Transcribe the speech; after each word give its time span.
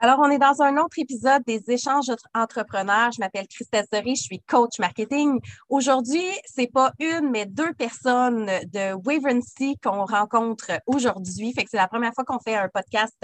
Alors, 0.00 0.18
on 0.20 0.30
est 0.30 0.38
dans 0.38 0.60
un 0.60 0.76
autre 0.76 0.98
épisode 0.98 1.42
des 1.46 1.62
échanges 1.68 2.10
entrepreneurs. 2.34 3.10
Je 3.12 3.20
m'appelle 3.20 3.46
Christelle 3.48 3.86
Sorry, 3.90 4.16
je 4.16 4.22
suis 4.22 4.40
coach 4.40 4.78
marketing. 4.78 5.40
Aujourd'hui, 5.68 6.24
c'est 6.44 6.66
pas 6.66 6.92
une, 6.98 7.30
mais 7.30 7.46
deux 7.46 7.72
personnes 7.74 8.46
de 8.46 8.92
Wavency 9.04 9.78
qu'on 9.82 10.04
rencontre 10.04 10.72
aujourd'hui. 10.86 11.52
Fait 11.54 11.64
que 11.64 11.70
c'est 11.70 11.76
la 11.76 11.88
première 11.88 12.12
fois 12.12 12.24
qu'on 12.24 12.40
fait 12.40 12.56
un 12.56 12.68
podcast 12.68 13.16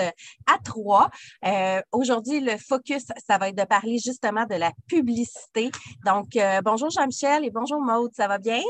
à 0.46 0.58
trois. 0.64 1.10
Euh, 1.44 1.82
aujourd'hui, 1.92 2.40
le 2.40 2.56
focus, 2.56 3.04
ça 3.26 3.36
va 3.36 3.48
être 3.48 3.58
de 3.58 3.64
parler 3.64 3.98
justement 3.98 4.46
de 4.46 4.54
la 4.54 4.72
publicité. 4.86 5.70
Donc, 6.06 6.36
euh, 6.36 6.60
bonjour 6.62 6.90
Jean-Michel 6.90 7.44
et 7.44 7.50
bonjour 7.50 7.82
Maude, 7.82 8.12
ça 8.14 8.28
va 8.28 8.38
bien? 8.38 8.62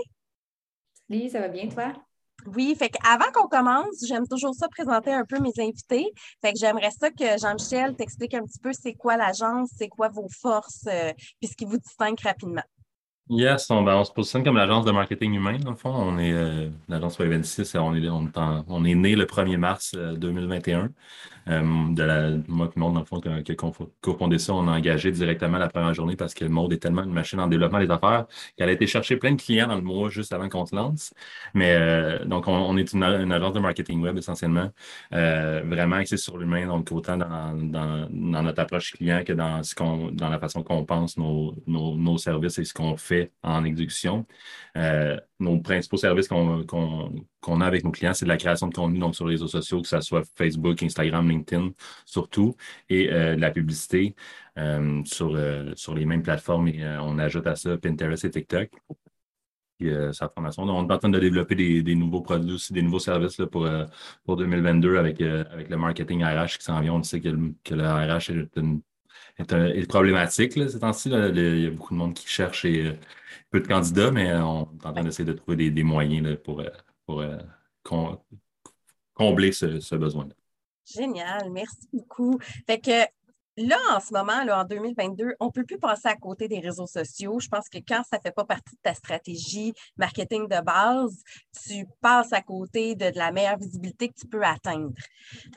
Oui, 1.09 1.29
ça 1.31 1.41
va 1.41 1.49
bien, 1.49 1.69
toi? 1.69 1.93
Oui, 2.47 2.75
fait 2.79 2.89
qu'avant 2.89 3.31
qu'on 3.33 3.49
commence, 3.49 4.05
j'aime 4.07 4.27
toujours 4.27 4.55
ça 4.55 4.69
présenter 4.69 5.13
un 5.13 5.25
peu 5.25 5.39
mes 5.41 5.53
invités. 5.59 6.13
Fait 6.43 6.53
que 6.53 6.59
j'aimerais 6.59 6.91
ça 6.91 7.11
que 7.11 7.39
Jean-Michel 7.39 7.97
t'explique 7.97 8.35
un 8.35 8.45
petit 8.45 8.59
peu 8.59 8.73
c'est 8.73 8.95
quoi 8.95 9.17
l'agence, 9.17 9.71
c'est 9.77 9.89
quoi 9.89 10.09
vos 10.09 10.29
forces, 10.41 10.87
euh, 10.87 11.13
puis 11.41 11.49
ce 11.49 11.57
qui 11.57 11.65
vous 11.65 11.79
distingue 11.79 12.19
rapidement. 12.21 12.63
Yes, 13.33 13.71
on, 13.71 13.83
ben, 13.83 13.95
on 13.95 14.03
se 14.05 14.11
positionne 14.13 14.43
comme 14.43 14.57
l'agence 14.57 14.85
de 14.85 14.91
marketing 14.91 15.35
humain, 15.35 15.57
dans 15.61 15.71
le 15.71 15.77
fond. 15.77 15.91
On 15.95 16.19
est 16.19 16.33
euh, 16.33 16.69
l'agence 16.89 17.17
Web 17.21 17.31
26, 17.31 17.77
on 17.77 17.95
est, 17.95 18.09
on, 18.09 18.85
est 18.85 18.95
né 18.97 19.15
le 19.15 19.25
1er 19.25 19.57
mars 19.57 19.95
2021. 19.95 20.81
Euh, 20.81 20.89
euh, 21.49 21.95
de 21.95 22.03
la, 22.03 22.31
moi 22.49 22.71
Maud, 22.77 22.93
dans 22.93 23.01
le 23.01 23.07
fond, 23.07 23.21
qui 23.21 23.53
a 23.53 23.57
cofondé 24.01 24.39
ça, 24.39 24.53
on 24.53 24.69
a 24.69 24.73
engagé 24.73 25.11
directement 25.11 25.59
la 25.59 25.69
première 25.69 25.95
journée 25.95 26.15
parce 26.17 26.35
que 26.35 26.45
Maud 26.45 26.73
est 26.73 26.79
tellement 26.79 27.03
une 27.05 27.13
machine 27.13 27.41
en 27.41 27.47
développement 27.47 27.79
des 27.79 27.91
affaires 27.91 28.27
qu'elle 28.57 28.69
a 28.69 28.73
été 28.73 28.87
chercher 28.87 29.17
plein 29.17 29.33
de 29.33 29.41
clients 29.41 29.69
dans 29.69 29.77
le 29.77 29.81
mois 29.81 30.11
juste 30.11 30.33
avant 30.33 30.49
qu'on 30.49 30.67
se 30.67 30.77
lance. 30.77 31.15
Mais 31.55 32.19
donc, 32.27 32.47
on, 32.47 32.77
est 32.77 32.93
une, 32.93 33.03
agence 33.03 33.55
de 33.55 33.61
marketing 33.61 34.01
web 34.03 34.19
essentiellement, 34.19 34.71
vraiment 35.11 35.97
axée 35.97 36.19
sur 36.19 36.37
l'humain, 36.37 36.67
donc 36.67 36.93
autant 36.93 37.17
dans, 37.17 37.55
dans, 37.57 38.07
dans, 38.11 38.43
notre 38.43 38.61
approche 38.61 38.93
client 38.93 39.25
que 39.25 39.33
dans, 39.33 39.63
ce 39.63 39.75
qu'on, 39.75 40.11
dans 40.13 40.29
la 40.29 40.39
façon 40.39 40.63
qu'on 40.63 40.85
pense 40.85 41.17
nos, 41.17 41.55
nos, 41.67 41.97
nos, 41.97 42.19
services 42.19 42.59
et 42.59 42.65
ce 42.65 42.75
qu'on 42.75 42.97
fait 42.97 43.20
en 43.43 43.65
exécution. 43.65 44.27
Euh, 44.77 45.19
nos 45.39 45.59
principaux 45.61 45.97
services 45.97 46.29
qu'on 46.29 47.61
a 47.61 47.67
avec 47.67 47.85
nos 47.85 47.91
clients, 47.91 48.15
c'est 48.15 48.25
de 48.25 48.31
la 48.31 48.37
création 48.37 48.69
de 48.69 48.75
contenu 48.75 48.99
donc 48.99 49.15
sur 49.15 49.27
les 49.27 49.35
réseaux 49.35 49.49
sociaux, 49.49 49.83
que 49.83 49.89
ce 49.89 50.01
soit 50.01 50.23
Facebook, 50.37 50.83
Instagram, 50.83 51.29
LinkedIn, 51.29 51.71
surtout, 52.05 52.57
et 52.89 53.11
euh, 53.13 53.37
de 53.37 53.41
la 53.41 53.51
publicité 53.51 54.15
euh, 54.59 55.03
sur, 55.05 55.39
sur 55.77 55.95
les 55.95 56.05
mêmes 56.05 56.23
plateformes. 56.23 56.71
On 57.01 57.19
ajoute 57.19 57.47
à 57.47 57.57
ça 57.57 57.77
Pinterest 57.79 58.25
et 58.25 58.31
TikTok. 58.31 58.71
Et, 59.81 59.91
sa 60.13 60.29
formation. 60.29 60.67
Donc, 60.67 60.77
on 60.77 60.89
est 60.89 60.93
en 60.93 60.99
train 60.99 61.09
de 61.09 61.19
développer 61.19 61.55
des, 61.55 61.95
nouveaux 61.95 62.21
produits 62.21 62.53
aussi, 62.53 62.75
des 62.75 62.83
nouveaux 62.83 62.99
services 62.99 63.41
pour, 63.51 63.67
pour 64.25 64.37
2022 64.37 64.99
avec, 64.99 65.23
avec 65.23 65.71
le 65.71 65.77
marketing 65.79 66.23
RH 66.23 66.59
qui 66.59 66.65
s'en 66.65 66.81
vient. 66.81 66.93
On 66.93 67.03
sait 67.03 67.21
que 67.21 67.29
le, 67.29 67.55
que 67.65 67.75
le 67.75 67.87
RH 67.87 68.31
est 68.31 68.57
une 68.59 68.83
est, 69.39 69.89
problématique 69.89 70.57
là, 70.57 70.69
ces 70.69 70.81
temps-ci. 70.81 71.11
Il 71.11 71.63
y 71.63 71.67
a 71.67 71.71
beaucoup 71.71 71.95
de 71.95 71.99
monde 71.99 72.15
qui 72.15 72.27
cherche 72.29 72.65
et 72.65 72.87
euh, 72.87 72.93
peu 73.51 73.61
de 73.61 73.67
candidats, 73.67 74.11
mais 74.11 74.31
euh, 74.31 74.45
on 74.45 74.63
est 74.63 74.87
en 74.87 74.93
train 74.93 75.05
d'essayer 75.05 75.25
de 75.25 75.33
trouver 75.33 75.71
des, 75.71 75.83
moyens 75.83 76.37
pour, 76.45 76.61
euh, 76.61 77.39
pour 77.83 78.25
combler 79.15 79.53
ce, 79.53 79.81
ce 79.81 79.95
besoin-là. 79.95 80.35
Génial, 80.87 81.51
merci 81.51 81.89
beaucoup. 81.93 82.39
Fait 82.67 82.81
que 82.81 83.07
Là, 83.57 83.79
en 83.95 84.01
ce 84.01 84.13
moment, 84.13 84.45
là, 84.45 84.61
en 84.61 84.65
2022, 84.65 85.35
on 85.41 85.47
ne 85.47 85.51
peut 85.51 85.65
plus 85.65 85.79
passer 85.79 86.09
à 86.09 86.17
côté 86.17 86.49
des 86.49 86.61
réseaux 86.61 86.87
sociaux. 86.87 87.41
Je 87.41 87.49
pense 87.49 87.69
que 87.69 87.79
quand 87.79 88.03
ça 88.09 88.17
ne 88.17 88.23
fait 88.23 88.31
pas 88.31 88.45
partie 88.45 88.75
de 88.75 88.81
ta 88.83 88.95
stratégie 88.95 89.75
marketing 89.97 90.49
de 90.49 90.61
base, 90.63 91.23
tu 91.67 91.85
passes 92.01 92.33
à 92.33 92.43
côté 92.43 92.95
de, 92.95 93.11
la 93.15 93.33
meilleure 93.33 93.59
visibilité 93.59 94.09
que 94.09 94.15
tu 94.15 94.27
peux 94.29 94.43
atteindre. 94.43 94.93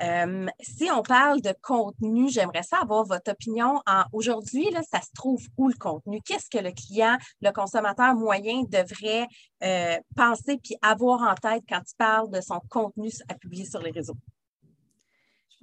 Euh, 0.02 0.47
si 0.59 0.89
on 0.91 1.03
parle 1.03 1.41
de 1.41 1.53
contenu, 1.61 2.30
j'aimerais 2.30 2.64
savoir 2.64 3.05
votre 3.05 3.31
opinion. 3.31 3.81
Aujourd'hui, 4.11 4.67
ça 4.91 5.02
se 5.02 5.11
trouve 5.14 5.41
où 5.58 5.67
le 5.67 5.75
contenu? 5.75 6.19
Qu'est-ce 6.25 6.49
que 6.49 6.61
le 6.61 6.71
client, 6.71 7.17
le 7.41 7.52
consommateur 7.52 8.15
moyen 8.15 8.64
devrait 8.64 9.27
euh, 9.64 9.98
penser 10.15 10.58
puis 10.58 10.75
avoir 10.81 11.21
en 11.21 11.36
tête 11.36 11.64
quand 11.70 11.81
il 11.86 11.95
parle 11.98 12.30
de 12.31 12.42
son 12.42 12.60
contenu 12.70 13.10
à 13.30 13.36
publier 13.36 13.65
sur 13.65 13.81
les 13.81 13.92
réseaux? 13.92 14.17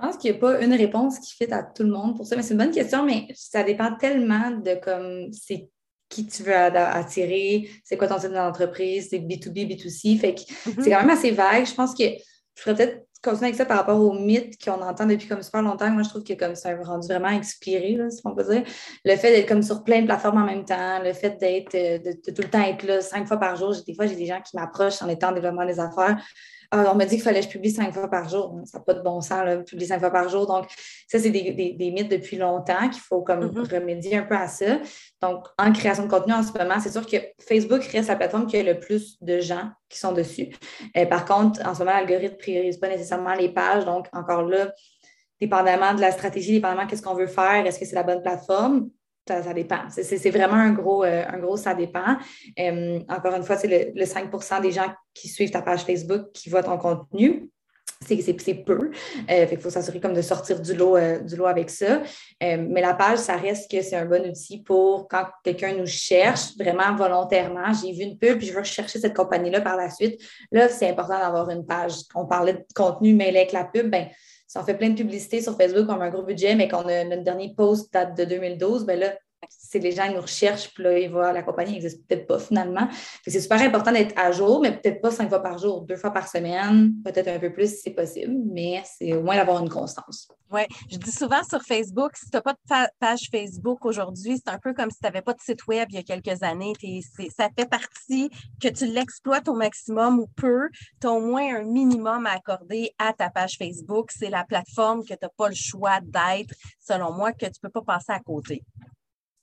Je 0.00 0.06
pense 0.06 0.16
qu'il 0.16 0.30
n'y 0.30 0.36
a 0.38 0.40
pas 0.40 0.60
une 0.62 0.72
réponse 0.72 1.18
qui 1.18 1.34
fit 1.34 1.52
à 1.52 1.62
tout 1.62 1.82
le 1.82 1.90
monde 1.90 2.16
pour 2.16 2.26
ça, 2.26 2.36
mais 2.36 2.42
c'est 2.42 2.52
une 2.54 2.58
bonne 2.58 2.70
question, 2.70 3.04
mais 3.04 3.26
ça 3.34 3.62
dépend 3.62 3.94
tellement 3.96 4.50
de 4.50 4.80
comme 4.82 5.30
c'est 5.32 5.68
qui 6.08 6.26
tu 6.26 6.42
veux 6.42 6.54
attirer, 6.54 7.70
c'est 7.84 7.96
quoi 7.96 8.08
ton 8.08 8.18
type 8.18 8.32
d'entreprise, 8.32 9.08
c'est 9.10 9.18
B2B, 9.18 9.68
B2C. 9.68 10.18
Fait 10.18 10.34
que 10.34 10.40
mm-hmm. 10.40 10.82
c'est 10.82 10.90
quand 10.90 11.00
même 11.00 11.10
assez 11.10 11.30
vague. 11.30 11.66
Je 11.66 11.74
pense 11.74 11.94
que 11.94 12.04
je 12.04 12.62
ferais 12.62 12.74
peut-être 12.74 13.06
continuer 13.22 13.48
avec 13.48 13.56
ça 13.56 13.66
par 13.66 13.76
rapport 13.76 14.00
aux 14.00 14.14
mythes 14.14 14.62
qu'on 14.62 14.80
entend 14.80 15.06
depuis 15.06 15.28
comme 15.28 15.42
super 15.42 15.62
longtemps. 15.62 15.90
Moi, 15.90 16.02
je 16.02 16.08
trouve 16.08 16.24
que 16.24 16.32
comme 16.32 16.54
ça 16.54 16.70
a 16.70 16.82
rendu 16.82 17.06
vraiment 17.06 17.28
expiré, 17.28 17.94
là, 17.94 18.08
si 18.10 18.20
on 18.24 18.34
peut 18.34 18.44
dire. 18.44 18.64
Le 19.04 19.16
fait 19.16 19.32
d'être 19.32 19.48
comme 19.48 19.62
sur 19.62 19.84
plein 19.84 20.00
de 20.00 20.06
plateformes 20.06 20.42
en 20.42 20.46
même 20.46 20.64
temps, 20.64 21.02
le 21.02 21.12
fait 21.12 21.38
d'être 21.38 21.74
euh, 21.74 21.98
de, 21.98 22.12
tout 22.12 22.42
le 22.42 22.48
temps 22.48 22.62
être 22.62 22.82
là 22.84 23.00
cinq 23.00 23.28
fois 23.28 23.36
par 23.36 23.56
jour. 23.56 23.74
Des 23.86 23.94
fois, 23.94 24.06
j'ai 24.06 24.16
des 24.16 24.26
gens 24.26 24.40
qui 24.40 24.56
m'approchent 24.56 25.02
en 25.02 25.08
étant 25.08 25.28
en 25.28 25.32
développement 25.32 25.66
des 25.66 25.78
affaires. 25.78 26.22
Ah, 26.72 26.92
on 26.92 26.94
m'a 26.94 27.04
dit 27.04 27.16
qu'il 27.16 27.24
fallait 27.24 27.40
que 27.40 27.46
je 27.46 27.50
publie 27.50 27.72
cinq 27.72 27.92
fois 27.92 28.08
par 28.08 28.28
jour. 28.28 28.60
Ça 28.64 28.78
n'a 28.78 28.84
pas 28.84 28.94
de 28.94 29.02
bon 29.02 29.20
sens, 29.20 29.44
là, 29.44 29.56
publier 29.56 29.88
cinq 29.88 29.98
fois 29.98 30.10
par 30.10 30.28
jour. 30.28 30.46
Donc, 30.46 30.66
ça, 31.08 31.18
c'est 31.18 31.30
des, 31.30 31.90
mythes 31.90 32.10
depuis 32.10 32.36
longtemps 32.36 32.88
qu'il 32.88 33.00
faut 33.00 33.22
comme 33.22 33.44
mm-hmm. 33.46 33.74
remédier 33.74 34.18
un 34.18 34.22
peu 34.22 34.36
à 34.36 34.46
ça. 34.46 34.78
Donc, 35.20 35.46
en 35.58 35.72
création 35.72 36.04
de 36.04 36.08
contenu 36.08 36.32
en 36.32 36.44
ce 36.44 36.52
moment, 36.56 36.78
c'est 36.78 36.92
sûr 36.92 37.04
que 37.04 37.16
Facebook 37.40 37.82
reste 37.82 38.08
la 38.08 38.14
plateforme 38.14 38.46
qui 38.46 38.56
a 38.56 38.62
le 38.62 38.78
plus 38.78 39.20
de 39.20 39.40
gens 39.40 39.70
qui 39.88 39.98
sont 39.98 40.12
dessus. 40.12 40.50
Euh, 40.96 41.06
par 41.06 41.24
contre, 41.24 41.60
en 41.66 41.74
ce 41.74 41.80
moment, 41.80 41.92
l'algorithme 41.92 42.34
ne 42.34 42.38
priorise 42.38 42.78
pas 42.78 42.88
nécessairement 42.88 43.34
les 43.34 43.48
pages. 43.48 43.84
Donc, 43.84 44.06
encore 44.12 44.42
là, 44.42 44.72
dépendamment 45.40 45.94
de 45.94 46.00
la 46.00 46.12
stratégie, 46.12 46.52
dépendamment 46.52 46.86
de 46.86 46.94
ce 46.94 47.02
qu'on 47.02 47.14
veut 47.14 47.26
faire, 47.26 47.66
est-ce 47.66 47.80
que 47.80 47.84
c'est 47.84 47.96
la 47.96 48.04
bonne 48.04 48.22
plateforme? 48.22 48.90
Ça, 49.28 49.54
dépend. 49.54 49.82
C'est 49.90 50.30
vraiment 50.30 50.54
un 50.54 50.72
gros, 50.72 51.04
euh, 51.04 51.24
un 51.28 51.38
gros 51.38 51.56
ça 51.56 51.74
dépend. 51.74 52.16
Euh, 52.58 52.98
encore 53.08 53.34
une 53.34 53.44
fois, 53.44 53.56
c'est 53.56 53.92
le, 53.94 54.04
5 54.04 54.28
des 54.60 54.72
gens 54.72 54.92
qui 55.14 55.28
suivent 55.28 55.50
ta 55.50 55.62
page 55.62 55.82
Facebook 55.82 56.32
qui 56.32 56.50
voient 56.50 56.64
ton 56.64 56.78
contenu. 56.78 57.48
C'est 58.02 58.54
peu. 58.54 58.90
Euh, 59.30 59.46
il 59.52 59.58
faut 59.58 59.68
s'assurer 59.68 60.00
comme 60.00 60.14
de 60.14 60.22
sortir 60.22 60.58
du 60.60 60.74
lot, 60.74 60.98
du 61.22 61.36
lot 61.36 61.46
avec 61.46 61.68
ça. 61.68 62.02
mais 62.40 62.80
la 62.80 62.94
page, 62.94 63.18
ça 63.18 63.36
reste 63.36 63.70
que 63.70 63.82
c'est 63.82 63.94
un 63.94 64.06
bon 64.06 64.26
outil 64.26 64.62
pour 64.62 65.06
quand 65.06 65.26
quelqu'un 65.44 65.74
nous 65.74 65.86
cherche 65.86 66.56
vraiment 66.58 66.96
volontairement. 66.96 67.72
J'ai 67.74 67.92
vu 67.92 68.02
une 68.04 68.18
pub 68.18 68.38
puis 68.38 68.46
je 68.48 68.54
veux 68.54 68.60
rechercher 68.60 68.98
cette 68.98 69.14
compagnie-là 69.14 69.60
par 69.60 69.76
la 69.76 69.90
suite. 69.90 70.18
Là, 70.50 70.68
c'est 70.70 70.88
important 70.88 71.18
d'avoir 71.20 71.50
une 71.50 71.66
page. 71.66 71.92
On 72.14 72.26
parlait 72.26 72.54
de 72.54 72.64
contenu 72.74 73.12
mêlé 73.12 73.40
avec 73.40 73.52
la 73.52 73.64
pub. 73.64 73.90
Ben, 73.90 74.08
si 74.50 74.58
on 74.58 74.64
fait 74.64 74.76
plein 74.76 74.90
de 74.90 74.96
publicité 74.96 75.40
sur 75.40 75.56
Facebook, 75.56 75.86
on 75.88 76.00
a 76.00 76.06
un 76.06 76.10
gros 76.10 76.24
budget, 76.24 76.56
mais 76.56 76.66
qu'on 76.66 76.88
a 76.88 77.04
notre 77.04 77.22
dernier 77.22 77.54
post 77.54 77.92
date 77.92 78.18
de 78.18 78.24
2012, 78.24 78.84
ben 78.84 78.98
là, 78.98 79.16
c'est 79.50 79.78
les 79.78 79.92
gens 79.92 80.12
nous 80.12 80.20
recherchent, 80.20 80.72
puis 80.72 80.84
là, 80.84 80.98
ils 80.98 81.10
voient 81.10 81.32
la 81.32 81.42
compagnie 81.42 81.72
n'existe 81.72 82.06
peut-être 82.06 82.26
pas 82.26 82.38
finalement. 82.38 82.88
C'est 83.26 83.40
super 83.40 83.60
important 83.60 83.92
d'être 83.92 84.16
à 84.18 84.32
jour, 84.32 84.60
mais 84.60 84.72
peut-être 84.72 85.00
pas 85.00 85.10
cinq 85.10 85.28
fois 85.28 85.42
par 85.42 85.58
jour, 85.58 85.82
deux 85.82 85.96
fois 85.96 86.12
par 86.12 86.28
semaine, 86.28 86.92
peut-être 87.04 87.28
un 87.28 87.38
peu 87.38 87.52
plus 87.52 87.68
si 87.68 87.82
c'est 87.82 87.90
possible, 87.90 88.34
mais 88.52 88.82
c'est 88.84 89.12
au 89.12 89.22
moins 89.22 89.36
d'avoir 89.36 89.62
une 89.62 89.68
constance. 89.68 90.28
Oui, 90.52 90.62
je 90.90 90.96
dis 90.96 91.12
souvent 91.12 91.44
sur 91.48 91.62
Facebook, 91.62 92.16
si 92.16 92.28
tu 92.28 92.36
n'as 92.36 92.40
pas 92.40 92.54
de 92.54 92.88
page 92.98 93.28
Facebook 93.30 93.84
aujourd'hui, 93.84 94.40
c'est 94.44 94.52
un 94.52 94.58
peu 94.58 94.74
comme 94.74 94.90
si 94.90 94.98
tu 94.98 95.04
n'avais 95.04 95.22
pas 95.22 95.32
de 95.32 95.40
site 95.40 95.64
web 95.68 95.86
il 95.90 95.94
y 95.94 95.98
a 95.98 96.02
quelques 96.02 96.42
années. 96.42 96.72
Ça 97.36 97.48
fait 97.56 97.68
partie 97.68 98.30
que 98.60 98.66
tu 98.66 98.86
l'exploites 98.86 99.48
au 99.48 99.54
maximum 99.54 100.18
ou 100.18 100.26
peu. 100.36 100.68
Tu 101.00 101.06
as 101.06 101.12
au 101.12 101.20
moins 101.20 101.54
un 101.54 101.62
minimum 101.62 102.26
à 102.26 102.32
accorder 102.32 102.90
à 102.98 103.12
ta 103.12 103.30
page 103.30 103.58
Facebook. 103.58 104.10
C'est 104.10 104.30
la 104.30 104.44
plateforme 104.44 105.02
que 105.04 105.14
tu 105.14 105.18
n'as 105.22 105.28
pas 105.28 105.48
le 105.48 105.54
choix 105.54 106.00
d'être, 106.00 106.52
selon 106.80 107.12
moi, 107.12 107.32
que 107.32 107.46
tu 107.46 107.60
ne 107.62 107.68
peux 107.68 107.80
pas 107.80 107.98
passer 107.98 108.10
à 108.10 108.18
côté 108.18 108.64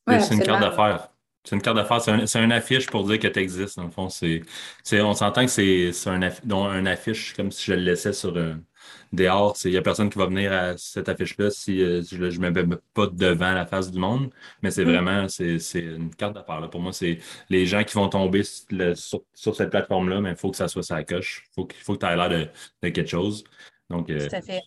c'est 0.07 0.33
une 0.33 0.43
carte 0.43 0.61
d'affaires. 0.61 1.09
C'est 1.43 1.55
une 1.55 1.61
carte 1.61 1.77
d'affaires, 1.77 2.01
c'est 2.01 2.39
un, 2.39 2.51
affiche 2.51 2.87
pour 2.87 3.05
dire 3.05 3.19
que 3.19 3.27
tu 3.27 3.39
existes, 3.39 3.77
dans 3.77 3.85
le 3.85 3.91
fond. 3.91 4.09
On 4.09 5.13
s'entend 5.13 5.45
que 5.45 5.51
c'est, 5.51 6.09
un, 6.09 6.21
un 6.51 6.85
affiche 6.85 7.33
comme 7.35 7.51
si 7.51 7.65
je 7.65 7.73
le 7.73 7.83
laissais 7.83 8.11
sur 8.11 8.37
un 8.37 8.59
dehors. 9.13 9.55
Il 9.63 9.71
n'y 9.71 9.77
a 9.77 9.81
personne 9.81 10.09
qui 10.09 10.17
va 10.17 10.25
venir 10.25 10.51
à 10.51 10.77
cette 10.77 11.09
affiche-là 11.09 11.49
si 11.49 11.81
euh, 11.81 12.01
je 12.03 12.17
ne 12.17 12.49
me 12.49 12.63
mets 12.63 12.77
pas 12.93 13.07
devant 13.07 13.53
la 13.53 13.65
face 13.65 13.91
du 13.91 13.99
monde. 13.99 14.29
Mais 14.61 14.71
c'est 14.71 14.85
mm. 14.85 14.89
vraiment 14.89 15.27
c'est, 15.27 15.79
une 15.79 16.13
carte 16.13 16.33
d'affaires. 16.33 16.69
Pour 16.69 16.81
moi, 16.81 16.93
c'est 16.93 17.19
les 17.49 17.65
gens 17.65 17.83
qui 17.83 17.95
vont 17.95 18.09
tomber 18.09 18.43
sur, 18.43 19.21
cette 19.33 19.69
plateforme-là, 19.69 20.21
mais 20.21 20.31
il 20.31 20.35
faut 20.35 20.51
que 20.51 20.57
ça 20.57 20.67
soit 20.67 20.83
sa 20.83 21.03
coche. 21.03 21.45
Il 21.51 21.53
faut, 21.55 21.67
faut 21.83 21.93
que 21.95 21.99
tu 21.99 22.05
aies 22.05 22.15
l'air 22.15 22.29
de, 22.29 22.89
quelque 22.89 23.09
chose. 23.09 23.43
Donc, 23.89 24.09
euh, 24.09 24.27
Tout 24.27 24.35
à 24.35 24.41
fait. 24.41 24.61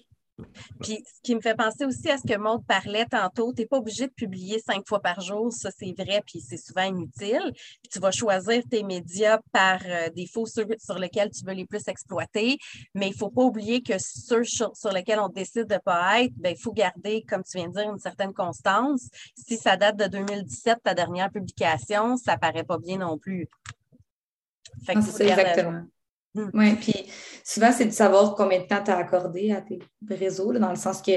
Puis, 0.81 1.03
ce 1.07 1.21
qui 1.23 1.35
me 1.35 1.41
fait 1.41 1.55
penser 1.55 1.85
aussi 1.85 2.11
à 2.11 2.19
ce 2.19 2.27
que 2.27 2.37
Maud 2.37 2.65
parlait 2.67 3.07
tantôt, 3.07 3.53
tu 3.53 3.63
n'es 3.63 3.67
pas 3.67 3.79
obligé 3.79 4.07
de 4.07 4.13
publier 4.13 4.59
cinq 4.59 4.87
fois 4.87 5.01
par 5.01 5.21
jour, 5.21 5.53
ça 5.53 5.71
c'est 5.71 5.93
vrai, 5.97 6.23
puis 6.27 6.41
c'est 6.41 6.57
souvent 6.57 6.83
inutile. 6.83 7.53
Puis 7.55 7.91
tu 7.91 7.99
vas 7.99 8.11
choisir 8.11 8.63
tes 8.71 8.83
médias 8.83 9.39
par 9.53 9.81
euh, 9.85 10.09
défaut 10.11 10.47
sur, 10.47 10.67
lesquels 10.99 11.31
tu 11.31 11.45
veux 11.45 11.53
les 11.53 11.67
plus 11.67 11.87
exploiter, 11.89 12.59
mais 12.95 13.09
il 13.09 13.13
ne 13.13 13.17
faut 13.17 13.31
pas 13.31 13.43
oublier 13.43 13.83
que 13.83 13.95
ceux 13.99 14.45
sur, 14.45 14.73
lesquels 14.93 15.21
on 15.21 15.29
décide 15.29 15.67
de 15.67 15.75
ne 15.75 15.79
pas 15.79 16.23
être, 16.23 16.33
ben, 16.37 16.55
il 16.57 16.61
faut 16.61 16.73
garder, 16.73 17.25
comme 17.29 17.43
tu 17.43 17.59
viens 17.59 17.69
de 17.69 17.75
dire, 17.75 17.91
une 17.91 17.99
certaine 17.99 18.33
constance. 18.33 19.09
Si 19.35 19.57
ça 19.57 19.77
date 19.77 19.97
de 19.97 20.07
2017, 20.07 20.79
ta 20.83 20.95
dernière 20.95 21.31
publication, 21.31 22.17
ça 22.17 22.35
ne 22.35 22.39
paraît 22.39 22.65
pas 22.65 22.79
bien 22.79 22.99
non 22.99 23.19
plus. 23.19 23.49
c'est 24.85 24.93
exactement. 24.93 25.85
Mm. 26.35 26.51
Oui, 26.55 26.75
puis 26.77 26.95
souvent, 27.45 27.73
c'est 27.73 27.87
de 27.87 27.91
savoir 27.91 28.35
combien 28.35 28.61
de 28.61 28.67
temps 28.67 28.83
tu 28.85 28.91
as 28.91 28.97
accordé 28.97 29.53
à 29.53 29.61
tes 29.61 29.79
réseaux, 30.09 30.53
dans 30.53 30.71
le 30.71 30.77
sens 30.77 31.03
que 31.03 31.13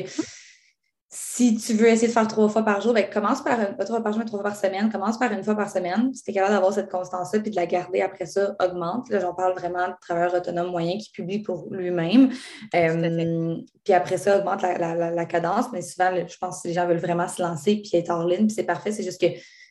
si 1.15 1.55
tu 1.57 1.73
veux 1.73 1.89
essayer 1.89 2.07
de 2.07 2.11
faire 2.11 2.27
trois 2.27 2.49
fois 2.49 2.63
par 2.63 2.81
jour, 2.81 2.91
ben, 2.91 3.07
commence 3.07 3.43
par 3.43 3.59
une, 3.59 3.77
pas 3.77 3.85
trois 3.85 4.01
par 4.01 4.13
jour, 4.13 4.19
mais 4.19 4.25
trois 4.25 4.39
fois 4.41 4.49
par 4.49 4.59
semaine. 4.59 4.91
Commence 4.91 5.19
par 5.19 5.31
une 5.31 5.43
fois 5.43 5.53
par 5.53 5.69
semaine. 5.69 6.11
Si 6.11 6.23
tu 6.23 6.31
es 6.31 6.33
capable 6.33 6.55
d'avoir 6.55 6.73
cette 6.73 6.89
constance-là 6.89 7.39
puis 7.39 7.51
de 7.51 7.55
la 7.55 7.67
garder 7.67 8.01
après 8.01 8.25
ça, 8.25 8.55
augmente. 8.59 9.09
Là, 9.09 9.19
j'en 9.19 9.35
parle 9.35 9.53
vraiment 9.53 9.89
de 9.89 9.93
travailleur 10.01 10.33
autonome 10.33 10.71
moyen 10.71 10.97
qui 10.97 11.11
publie 11.11 11.43
pour 11.43 11.67
lui-même. 11.69 12.31
Euh, 12.73 13.57
puis 13.83 13.93
après 13.93 14.17
ça, 14.17 14.39
augmente 14.39 14.63
la, 14.63 15.25
cadence. 15.25 15.67
Mais 15.71 15.83
souvent, 15.83 16.09
je 16.15 16.37
pense 16.37 16.63
que 16.63 16.69
les 16.69 16.73
gens 16.73 16.87
veulent 16.87 16.97
vraiment 16.97 17.27
se 17.27 17.43
lancer 17.43 17.83
puis 17.83 17.91
être 17.93 18.09
en 18.09 18.25
ligne, 18.25 18.47
puis 18.47 18.55
c'est 18.55 18.63
parfait. 18.63 18.91
C'est 18.91 19.03
juste 19.03 19.21
que 19.21 19.27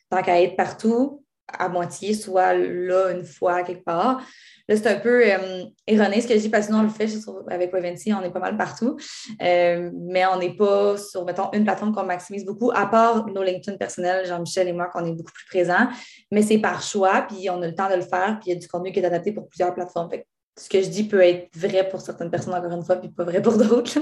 tant 0.09 0.21
qu'à 0.21 0.41
être 0.41 0.55
partout, 0.55 1.22
à 1.47 1.69
moitié, 1.69 2.13
soit 2.13 2.53
là 2.53 3.11
une 3.11 3.23
fois 3.23 3.63
quelque 3.63 3.83
part. 3.83 4.21
Là, 4.69 4.77
c'est 4.77 4.87
un 4.87 4.99
peu 4.99 5.25
euh, 5.25 5.65
erroné 5.87 6.21
ce 6.21 6.27
que 6.27 6.35
je 6.35 6.39
dis 6.39 6.49
parce 6.49 6.67
que 6.67 6.71
nous, 6.71 6.77
on 6.77 6.83
le 6.83 6.89
fait 6.89 7.09
avec 7.49 7.73
Wavency, 7.73 8.13
on 8.13 8.21
est 8.21 8.31
pas 8.31 8.39
mal 8.39 8.55
partout. 8.55 8.97
Euh, 9.41 9.91
mais 9.93 10.25
on 10.25 10.37
n'est 10.37 10.55
pas 10.55 10.97
sur, 10.97 11.25
mettons, 11.25 11.51
une 11.51 11.65
plateforme 11.65 11.93
qu'on 11.93 12.05
maximise 12.05 12.45
beaucoup, 12.45 12.71
à 12.71 12.85
part 12.87 13.27
nos 13.27 13.43
LinkedIn 13.43 13.77
personnels, 13.77 14.25
Jean-Michel 14.25 14.69
et 14.69 14.73
moi, 14.73 14.87
qu'on 14.87 15.05
est 15.05 15.11
beaucoup 15.11 15.33
plus 15.33 15.47
présents. 15.47 15.89
Mais 16.31 16.41
c'est 16.41 16.59
par 16.59 16.81
choix, 16.81 17.25
puis 17.27 17.49
on 17.49 17.61
a 17.61 17.67
le 17.67 17.75
temps 17.75 17.89
de 17.89 17.95
le 17.95 18.01
faire, 18.01 18.37
puis 18.39 18.51
il 18.51 18.53
y 18.53 18.57
a 18.57 18.59
du 18.59 18.67
contenu 18.67 18.91
qui 18.91 18.99
est 18.99 19.05
adapté 19.05 19.33
pour 19.33 19.47
plusieurs 19.49 19.73
plateformes 19.73 20.09
ce 20.57 20.69
que 20.69 20.81
je 20.81 20.87
dis 20.87 21.05
peut 21.05 21.21
être 21.21 21.49
vrai 21.55 21.89
pour 21.89 22.01
certaines 22.01 22.29
personnes, 22.29 22.53
encore 22.53 22.71
une 22.71 22.83
fois, 22.83 22.97
puis 22.97 23.09
pas 23.09 23.23
vrai 23.23 23.41
pour 23.41 23.57
d'autres. 23.57 23.99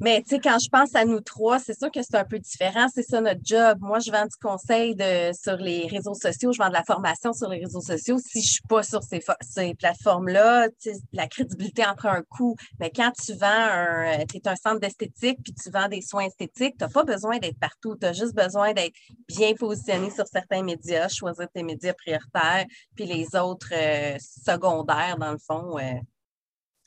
Tu 0.00 0.22
sais, 0.26 0.40
quand 0.40 0.58
je 0.58 0.68
pense 0.68 0.94
à 0.94 1.04
nous 1.04 1.20
trois, 1.20 1.58
c'est 1.58 1.78
sûr 1.78 1.90
que 1.90 2.02
c'est 2.02 2.16
un 2.16 2.24
peu 2.24 2.38
différent. 2.38 2.86
C'est 2.92 3.02
ça 3.02 3.20
notre 3.20 3.40
job. 3.42 3.78
Moi, 3.80 3.98
je 3.98 4.10
vends 4.10 4.24
du 4.24 4.36
conseil 4.40 4.94
de, 4.94 5.32
sur 5.32 5.56
les 5.56 5.86
réseaux 5.86 6.14
sociaux, 6.14 6.52
je 6.52 6.58
vends 6.58 6.68
de 6.68 6.74
la 6.74 6.84
formation 6.84 7.32
sur 7.32 7.48
les 7.48 7.58
réseaux 7.58 7.80
sociaux. 7.80 8.18
Si 8.18 8.42
je 8.42 8.52
suis 8.52 8.66
pas 8.68 8.82
sur 8.82 9.02
ces, 9.02 9.20
ces 9.40 9.74
plateformes-là, 9.74 10.68
la 11.12 11.26
crédibilité 11.26 11.84
en 11.86 11.94
prend 11.94 12.10
un 12.10 12.22
coup. 12.22 12.56
Mais 12.80 12.90
quand 12.90 13.10
tu 13.12 13.32
vends 13.34 13.46
un, 13.46 14.20
es 14.20 14.48
un 14.48 14.56
centre 14.56 14.80
d'esthétique 14.80 15.38
puis 15.42 15.54
tu 15.54 15.70
vends 15.70 15.88
des 15.88 16.02
soins 16.02 16.24
esthétiques, 16.24 16.76
tu 16.78 16.84
n'as 16.84 16.90
pas 16.90 17.04
besoin 17.04 17.38
d'être 17.38 17.58
partout. 17.58 17.96
Tu 17.96 18.06
as 18.06 18.12
juste 18.12 18.34
besoin 18.34 18.72
d'être 18.72 18.94
bien 19.28 19.54
positionné 19.54 20.10
sur 20.10 20.26
certains 20.26 20.62
médias, 20.62 21.08
choisir 21.08 21.48
tes 21.52 21.62
médias 21.62 21.94
prioritaires, 21.94 22.66
puis 22.94 23.06
les 23.06 23.34
autres 23.36 23.72
euh, 23.72 24.16
secondaires, 24.20 25.16
dans 25.18 25.32
le 25.32 25.38
fond. 25.38 25.78
Euh, 25.78 26.00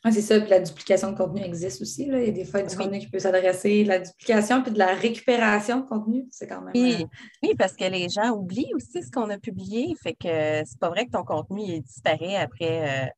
c'est 0.06 0.22
ça, 0.22 0.40
puis 0.40 0.50
la 0.50 0.62
duplication 0.62 1.12
de 1.12 1.18
contenu 1.18 1.42
existe 1.42 1.82
aussi. 1.82 2.06
Là. 2.06 2.20
Il 2.20 2.28
y 2.28 2.30
a 2.30 2.32
des 2.32 2.46
fois 2.46 2.62
du 2.62 2.76
contenu 2.76 3.00
qui 3.00 3.10
peut 3.10 3.20
s'adresser, 3.20 3.84
la 3.84 4.00
duplication 4.00 4.64
puis 4.64 4.72
de 4.72 4.80
la 4.80 4.94
récupération 4.94 5.82
de 5.82 5.86
contenu, 5.86 6.26
c'est 6.32 6.48
quand 6.48 6.62
même. 6.62 6.72
Oui, 6.74 7.02
euh, 7.02 7.06
oui, 7.44 7.54
parce 7.58 7.74
que 7.74 7.84
les 7.84 8.08
gens 8.08 8.32
oublient 8.32 8.72
aussi 8.76 9.04
ce 9.04 9.12
qu'on 9.12 9.30
a 9.30 9.38
publié. 9.38 9.94
Fait 10.02 10.14
que 10.14 10.64
c'est 10.66 10.80
pas 10.80 10.90
vrai 10.90 11.06
que 11.06 11.12
ton 11.12 11.24
contenu 11.24 11.82
disparaît 11.82 12.38
après 12.38 13.08
euh, 13.08 13.10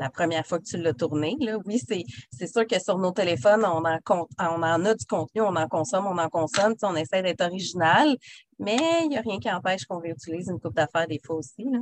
la 0.00 0.10
première 0.10 0.44
fois 0.44 0.58
que 0.58 0.64
tu 0.64 0.78
l'as 0.78 0.94
tourné. 0.94 1.36
Là. 1.38 1.58
Oui, 1.64 1.78
c'est 1.78 2.46
sûr 2.46 2.66
que 2.66 2.80
sur 2.80 2.98
nos 2.98 3.12
téléphones, 3.12 3.64
on 3.64 3.84
en, 3.84 3.98
on 4.08 4.62
en 4.62 4.84
a 4.84 4.94
du 4.94 5.04
contenu, 5.04 5.42
on 5.42 5.54
en 5.54 5.68
consomme, 5.68 6.06
on 6.08 6.18
en 6.18 6.28
consomme, 6.28 6.74
on 6.82 6.96
essaie 6.96 7.22
d'être 7.22 7.42
original, 7.42 8.16
mais 8.58 8.78
il 9.02 9.10
n'y 9.10 9.16
a 9.16 9.20
rien 9.20 9.38
qui 9.38 9.50
empêche 9.50 9.84
qu'on 9.84 10.00
réutilise 10.00 10.48
une 10.48 10.58
coupe 10.58 10.74
d'affaires 10.74 11.06
des 11.06 11.20
fois 11.24 11.36
aussi. 11.36 11.64
Là. 11.70 11.78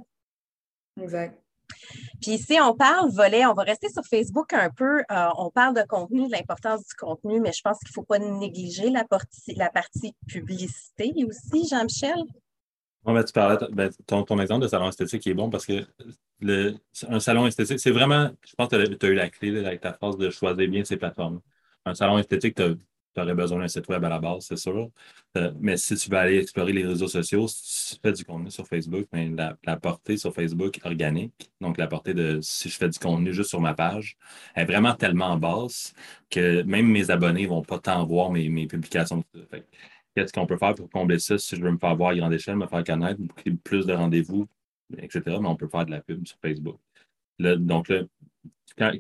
Exact. 1.01 1.41
Puis 2.21 2.33
ici, 2.33 2.59
on 2.61 2.75
parle 2.75 3.11
volet, 3.11 3.47
on 3.47 3.55
va 3.55 3.63
rester 3.63 3.89
sur 3.89 4.05
Facebook 4.05 4.53
un 4.53 4.71
peu. 4.71 5.01
Euh, 5.11 5.29
on 5.37 5.51
parle 5.51 5.75
de 5.75 5.83
contenu, 5.83 6.27
de 6.27 6.33
l'importance 6.33 6.81
du 6.81 6.95
contenu, 6.95 7.41
mais 7.41 7.53
je 7.53 7.63
pense 7.63 7.79
qu'il 7.79 7.89
ne 7.89 7.93
faut 7.93 8.03
pas 8.03 8.19
négliger 8.19 8.91
la 8.91 9.05
partie, 9.05 10.15
publicité 10.27 11.13
aussi, 11.27 11.69
Jean-Michel. 11.69 12.25
Ben, 13.05 13.25
tu 13.25 13.33
parlais, 13.33 13.67
ben, 13.73 13.91
ton, 14.07 14.39
exemple 14.39 14.65
de 14.65 14.69
salon 14.69 14.89
esthétique 14.89 15.27
est 15.27 15.35
bon 15.35 15.49
parce 15.49 15.65
que 15.65 15.87
un 17.09 17.21
salon 17.21 17.47
esthétique, 17.47 17.81
c'est 17.81 17.91
vraiment, 17.91 18.31
je 18.47 18.55
pense 18.55 18.69
que 18.69 18.95
tu 18.95 19.07
as 19.07 19.09
eu 19.09 19.15
la 19.15 19.31
clé 19.31 19.65
avec 19.65 19.81
ta 19.81 19.95
phrase 19.95 20.17
de 20.19 20.31
choisir 20.31 20.69
bien 20.69 20.85
ces 20.85 20.97
plateformes. 20.97 21.41
Un 21.85 21.95
salon 21.95 22.19
esthétique, 22.19 22.57
tu 22.57 22.77
tu 23.15 23.21
aurais 23.21 23.35
besoin 23.35 23.61
d'un 23.61 23.69
site 23.69 23.89
web 23.89 24.05
à 24.05 24.09
la 24.09 24.19
base, 24.19 24.47
c'est 24.47 24.57
sûr. 24.57 24.91
Euh, 25.37 25.53
mais 25.61 25.77
si 25.77 25.97
tu 25.97 26.11
veux 26.11 26.17
aller 26.17 26.39
explorer 26.39 26.73
les 26.73 26.87
réseaux 26.87 27.09
sociaux, 27.09 27.47
si 27.49 27.95
tu 27.95 28.01
fais 28.03 28.13
du 28.13 28.25
contenu 28.25 28.51
sur 28.51 28.67
Facebook, 28.67 29.07
mais 29.13 29.29
ben, 29.29 29.57
la, 29.65 29.77
portée 29.77 30.17
sur 30.17 30.35
Facebook 30.35 30.79
organique, 30.85 31.51
donc 31.61 31.79
la 31.79 31.87
portée 31.87 32.15
de 32.15 32.39
si 32.43 32.69
je 32.69 32.77
fais 32.77 32.89
du 32.89 32.99
contenu 32.99 33.33
juste 33.33 33.51
sur 33.51 33.61
ma 33.61 33.75
page, 33.75 34.17
est 34.55 34.65
vraiment 34.65 34.95
tellement 34.95 35.37
basse 35.37 35.95
que 36.31 36.63
même 36.63 36.87
mes 36.87 37.11
abonnés 37.11 37.45
ne 37.45 37.49
vont 37.49 37.63
pas 37.63 37.79
tant 37.79 38.05
voir 38.07 38.31
mes, 38.31 38.49
mes 38.49 38.67
publications. 38.67 39.25
Qu'est-ce 40.15 40.33
qu'on 40.33 40.47
peut 40.47 40.59
faire 40.59 40.75
pour 40.75 40.91
combler 40.91 41.19
ça? 41.19 41.39
Si 41.39 41.57
je 41.57 41.63
veux 41.63 41.71
me 41.71 41.79
faire 41.79 41.97
voir 41.97 42.11
à 42.11 42.17
grande 42.17 42.33
échelle, 42.33 42.57
me 42.57 42.67
faire 42.67 42.85
connaître, 42.85 43.21
plus 43.65 43.87
de 43.87 43.93
rendez-vous, 43.93 44.47
etc. 44.97 45.23
Mais 45.27 45.49
on 45.49 45.57
peut 45.57 45.69
faire 45.69 45.87
de 45.87 45.91
la 45.91 46.01
pub 46.01 46.27
sur 46.27 46.39
Facebook. 46.43 46.79
donc 47.39 47.89
là, 47.89 48.03
quand, 48.79 48.93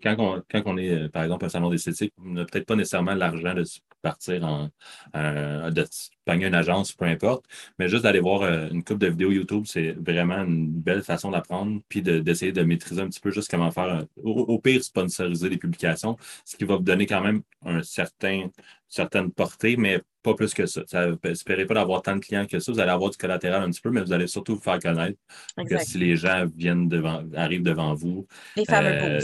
quand, 0.50 0.62
on, 0.66 0.76
est, 0.78 0.90
euh, 0.90 1.08
par 1.08 1.22
exemple, 1.22 1.44
un 1.44 1.48
salon 1.48 1.70
d'esthétique, 1.70 2.12
on 2.18 2.30
n'a 2.30 2.44
peut-être 2.44 2.66
pas 2.66 2.76
nécessairement 2.76 3.14
l'argent 3.14 3.54
de 3.54 3.64
partir 4.02 4.44
en, 4.44 4.70
de 5.14 5.84
pogner 6.24 6.46
une 6.46 6.54
agence, 6.54 6.92
peu 6.92 7.06
importe, 7.06 7.44
mais 7.78 7.88
juste 7.88 8.02
d'aller 8.02 8.20
voir 8.20 8.42
euh, 8.42 8.68
une 8.70 8.84
coupe 8.84 8.98
de 8.98 9.08
vidéos 9.08 9.30
YouTube, 9.30 9.64
c'est 9.66 9.92
vraiment 9.92 10.44
une 10.44 10.70
belle 10.70 11.02
façon 11.02 11.30
d'apprendre, 11.30 11.80
puis 11.88 12.02
d'essayer 12.02 12.52
de, 12.52 12.62
maîtriser 12.62 13.00
un 13.00 13.08
petit 13.08 13.20
peu 13.20 13.30
juste 13.30 13.50
comment 13.50 13.70
faire, 13.70 14.04
au, 14.22 14.58
pire, 14.58 14.82
sponsoriser 14.84 15.48
les 15.48 15.56
publications, 15.56 16.16
ce 16.44 16.56
qui 16.56 16.64
va 16.64 16.76
vous 16.76 16.82
donner 16.82 17.06
quand 17.06 17.22
même 17.22 17.42
un 17.64 17.82
certain, 17.82 18.48
certaine 18.88 19.30
portée, 19.30 19.76
mais 19.76 20.02
pas 20.22 20.34
plus 20.34 20.52
que 20.52 20.66
ça. 20.66 20.82
ça 20.86 21.08
espérez 21.24 21.64
pas 21.64 21.74
d'avoir 21.74 22.02
tant 22.02 22.16
de 22.16 22.20
clients 22.20 22.46
que 22.46 22.58
ça. 22.58 22.72
Vous 22.72 22.80
allez 22.80 22.90
avoir 22.90 23.10
du 23.10 23.16
collatéral 23.16 23.62
un 23.62 23.70
petit 23.70 23.80
peu, 23.80 23.90
mais 23.90 24.02
vous 24.02 24.12
allez 24.12 24.26
surtout 24.26 24.56
vous 24.56 24.62
faire 24.62 24.78
connaître. 24.78 25.18
Que 25.56 25.78
si 25.78 25.98
les 25.98 26.16
gens 26.16 26.44
viennent 26.54 26.88
devant, 26.88 27.22
arrivent 27.34 27.62
devant 27.62 27.94
vous. 27.94 28.26
Les 28.56 28.64
fameux 28.64 28.88
euh, 28.88 29.20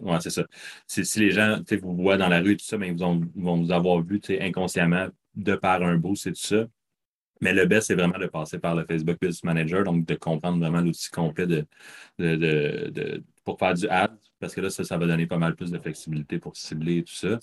oui, 0.00 0.16
c'est 0.20 0.30
ça. 0.30 0.44
Si, 0.86 1.02
les 1.20 1.30
gens 1.30 1.60
vous 1.82 1.96
voient 1.96 2.16
dans 2.16 2.28
la 2.28 2.40
rue 2.40 2.56
tout 2.56 2.64
ça, 2.64 2.78
mais 2.78 2.92
ben, 2.92 3.30
ils 3.36 3.42
vont, 3.42 3.56
vous 3.62 3.72
avoir 3.72 4.02
vu 4.02 4.20
inconsciemment 4.40 5.08
de 5.34 5.54
par 5.54 5.82
un 5.82 5.96
boost 5.96 6.26
et 6.26 6.32
tout 6.32 6.40
ça. 6.40 6.66
Mais 7.40 7.54
le 7.54 7.66
best, 7.66 7.86
c'est 7.88 7.94
vraiment 7.94 8.18
de 8.18 8.26
passer 8.26 8.58
par 8.58 8.74
le 8.74 8.84
Facebook 8.84 9.18
Business 9.20 9.44
Manager, 9.44 9.84
donc 9.84 10.04
de 10.04 10.14
comprendre 10.14 10.58
vraiment 10.58 10.80
l'outil 10.80 11.10
complet 11.10 11.46
de, 11.46 11.66
de, 12.18 13.22
pour 13.44 13.58
faire 13.58 13.74
du 13.74 13.88
ad, 13.88 14.12
parce 14.38 14.54
que 14.54 14.60
là, 14.60 14.70
ça, 14.70 14.84
ça 14.84 14.98
va 14.98 15.06
donner 15.06 15.26
pas 15.26 15.38
mal 15.38 15.56
plus 15.56 15.70
de 15.70 15.78
flexibilité 15.78 16.38
pour 16.38 16.56
cibler 16.56 16.98
et 16.98 17.04
tout 17.04 17.14
ça. 17.14 17.38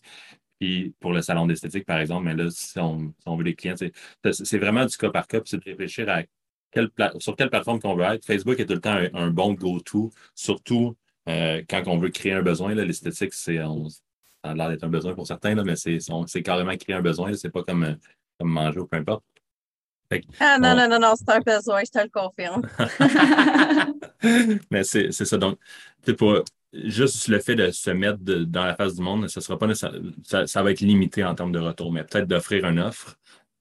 Puis 0.60 0.94
pour 1.00 1.14
le 1.14 1.22
salon 1.22 1.48
d'esthétique, 1.48 1.86
par 1.86 2.00
exemple, 2.00 2.26
mais 2.26 2.36
là, 2.36 2.50
si 2.50 2.80
on, 2.80 3.14
veut 3.36 3.44
les 3.44 3.56
clients, 3.56 3.76
c'est 3.78 4.58
vraiment 4.58 4.86
du 4.86 4.98
cas 4.98 5.10
par 5.10 5.28
cas, 5.28 5.40
c'est 5.46 5.58
de 5.58 5.64
réfléchir 5.64 6.10
à 6.10 6.24
quelle 6.72 6.90
sur 7.20 7.36
quelle 7.36 7.50
plateforme 7.50 7.80
qu'on 7.80 7.96
veut 7.96 8.04
être. 8.06 8.26
Facebook 8.26 8.60
est 8.60 8.66
tout 8.66 8.74
le 8.74 8.82
temps 8.82 8.98
un 9.14 9.30
bon 9.32 9.54
go-to, 9.54 10.12
surtout 10.36 10.96
euh, 11.28 11.62
quand 11.70 11.84
on 11.88 11.98
veut 11.98 12.10
créer 12.10 12.34
un 12.34 12.42
besoin, 12.42 12.74
l'esthétique, 12.74 13.34
c'est 13.34 13.58
ça 13.58 14.52
a 14.52 14.54
l'air 14.54 14.70
d'être 14.70 14.84
un 14.84 14.90
besoin 14.90 15.14
pour 15.14 15.28
certains, 15.28 15.56
là, 15.56 15.64
mais 15.64 15.76
c'est 15.76 16.44
carrément 16.44 16.76
créer 16.78 16.96
un 16.96 17.02
besoin. 17.02 17.34
C'est 17.34 17.50
pas 17.50 17.64
comme, 17.64 17.98
comme 18.40 18.50
manger 18.50 18.80
ou 18.80 18.88
peu 18.88 18.98
importe. 18.98 19.24
ah 20.40 20.58
non, 20.60 20.76
non, 20.76 20.88
non, 20.88 21.00
non, 21.00 21.14
c'est 21.16 21.30
un 21.30 21.40
besoin, 21.40 21.82
je 21.84 21.92
te 21.92 22.00
le 22.00 22.10
confirme. 22.10 22.62
mais 24.72 24.84
c'est 24.84 25.12
ça. 25.12 25.38
Donc, 25.38 25.58
pour, 26.18 26.44
juste 26.74 27.28
le 27.28 27.40
fait 27.40 27.56
de 27.56 27.72
se 27.72 27.90
mettre 27.90 28.20
dans 28.20 28.66
la 28.66 28.76
face 28.76 28.96
du 28.96 29.02
monde, 29.02 29.28
ça, 29.28 29.42
sera 29.42 29.58
pas 29.58 29.74
ça, 29.74 29.92
ça 30.46 30.64
va 30.64 30.72
être 30.72 30.82
limité 30.82 31.24
en 31.24 31.36
termes 31.36 31.52
de 31.52 31.60
retour, 31.60 31.92
mais 31.92 32.04
peut-être 32.04 32.28
d'offrir 32.28 32.66
une 32.66 32.80
offre 32.80 33.18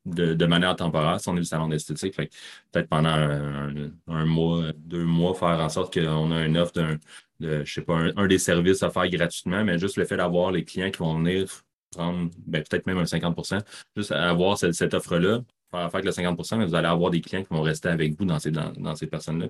de, 0.07 0.47
manière 0.47 0.77
temporaire 0.77 1.21
si 1.21 1.29
on 1.29 1.35
est 1.35 1.41
le 1.41 1.45
salon 1.45 1.69
d'esthétique. 1.69 2.15
Peut-être 2.15 2.89
pendant 2.89 3.11
un, 3.11 4.25
mois, 4.25 4.73
deux 4.77 5.05
mois, 5.05 5.35
faire 5.35 5.61
en 5.61 5.69
sorte 5.69 5.93
qu'on 5.99 6.31
a 6.33 6.45
une 6.45 6.57
offre 6.57 6.73
d'un, 6.73 6.99
de, 7.41 7.65
je 7.65 7.73
sais 7.73 7.83
pas, 7.83 7.99
un, 8.17 8.27
des 8.27 8.39
services 8.39 8.83
à 8.83 8.91
faire 8.91 9.09
gratuitement, 9.09 9.65
mais 9.65 9.79
juste 9.79 9.97
le 9.97 10.05
fait 10.05 10.17
d'avoir 10.17 10.53
les 10.53 10.65
clients 10.65 10.91
qui 10.91 10.99
vont 10.99 11.19
venir 11.19 11.47
prendre 11.91 12.31
ben, 12.47 12.63
peut-être 12.63 12.87
même 12.87 12.99
un 12.99 13.05
50% 13.05 13.61
juste 13.97 14.13
avoir 14.13 14.59
cette, 14.59 14.95
offre-là, 14.95 15.43
faire 15.71 15.81
avec 15.81 16.05
le 16.05 16.11
50% 16.11 16.59
mais 16.59 16.67
vous 16.67 16.75
allez 16.75 16.89
avoir 16.89 17.11
des 17.11 17.21
clients 17.21 17.43
qui 17.43 17.55
vont 17.55 17.63
rester 17.63 17.89
avec 17.89 18.19
vous 18.19 18.25
dans 18.25 18.39
ces, 18.39 18.51
dans, 18.51 18.95
ces 18.95 19.07
personnes-là. 19.07 19.49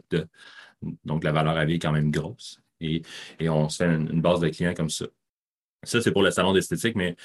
donc, 1.04 1.24
la 1.24 1.32
valeur 1.32 1.56
à 1.56 1.64
vie 1.64 1.74
est 1.74 1.78
quand 1.78 1.92
même 1.92 2.10
grosse. 2.10 2.60
Et, 2.80 3.02
on 3.40 3.68
se 3.68 3.78
fait 3.78 3.94
une, 3.94 4.20
base 4.20 4.40
de 4.40 4.48
clients 4.48 4.74
comme 4.74 4.90
ça. 4.90 5.06
Ça, 5.82 6.00
c'est 6.00 6.12
pour 6.12 6.22
le 6.22 6.30
salon 6.30 6.52
d'esthétique, 6.52 6.96
mais 6.96 7.16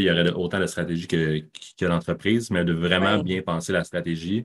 il 0.00 0.04
y 0.04 0.10
aurait 0.10 0.30
autant 0.32 0.60
de 0.60 0.66
stratégie 0.66 1.06
que, 1.06 1.40
que 1.78 1.84
l'entreprise, 1.84 2.50
mais 2.50 2.64
de 2.64 2.72
vraiment 2.72 3.18
bien 3.22 3.42
penser 3.42 3.72
la 3.72 3.84
stratégie. 3.84 4.44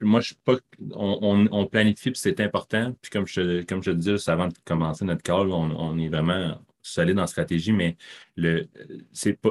moi, 0.00 0.20
je 0.20 0.28
suis 0.28 0.36
pas. 0.36 0.56
On, 0.92 1.48
on, 1.50 1.66
planifie, 1.66 2.10
puis 2.10 2.20
c'est 2.20 2.40
important. 2.40 2.94
Puis 3.00 3.10
comme 3.10 3.26
je, 3.26 3.62
comme 3.62 3.82
je 3.82 3.90
te 3.90 3.96
disais 3.96 4.12
juste 4.12 4.28
avant 4.28 4.48
de 4.48 4.54
commencer 4.64 5.04
notre 5.04 5.22
call, 5.22 5.50
on, 5.50 5.98
est 5.98 6.08
vraiment 6.08 6.60
solide 6.82 7.18
en 7.18 7.26
stratégie, 7.26 7.72
mais 7.72 7.96
le 8.36 8.68
c'est 9.12 9.34
pas. 9.34 9.50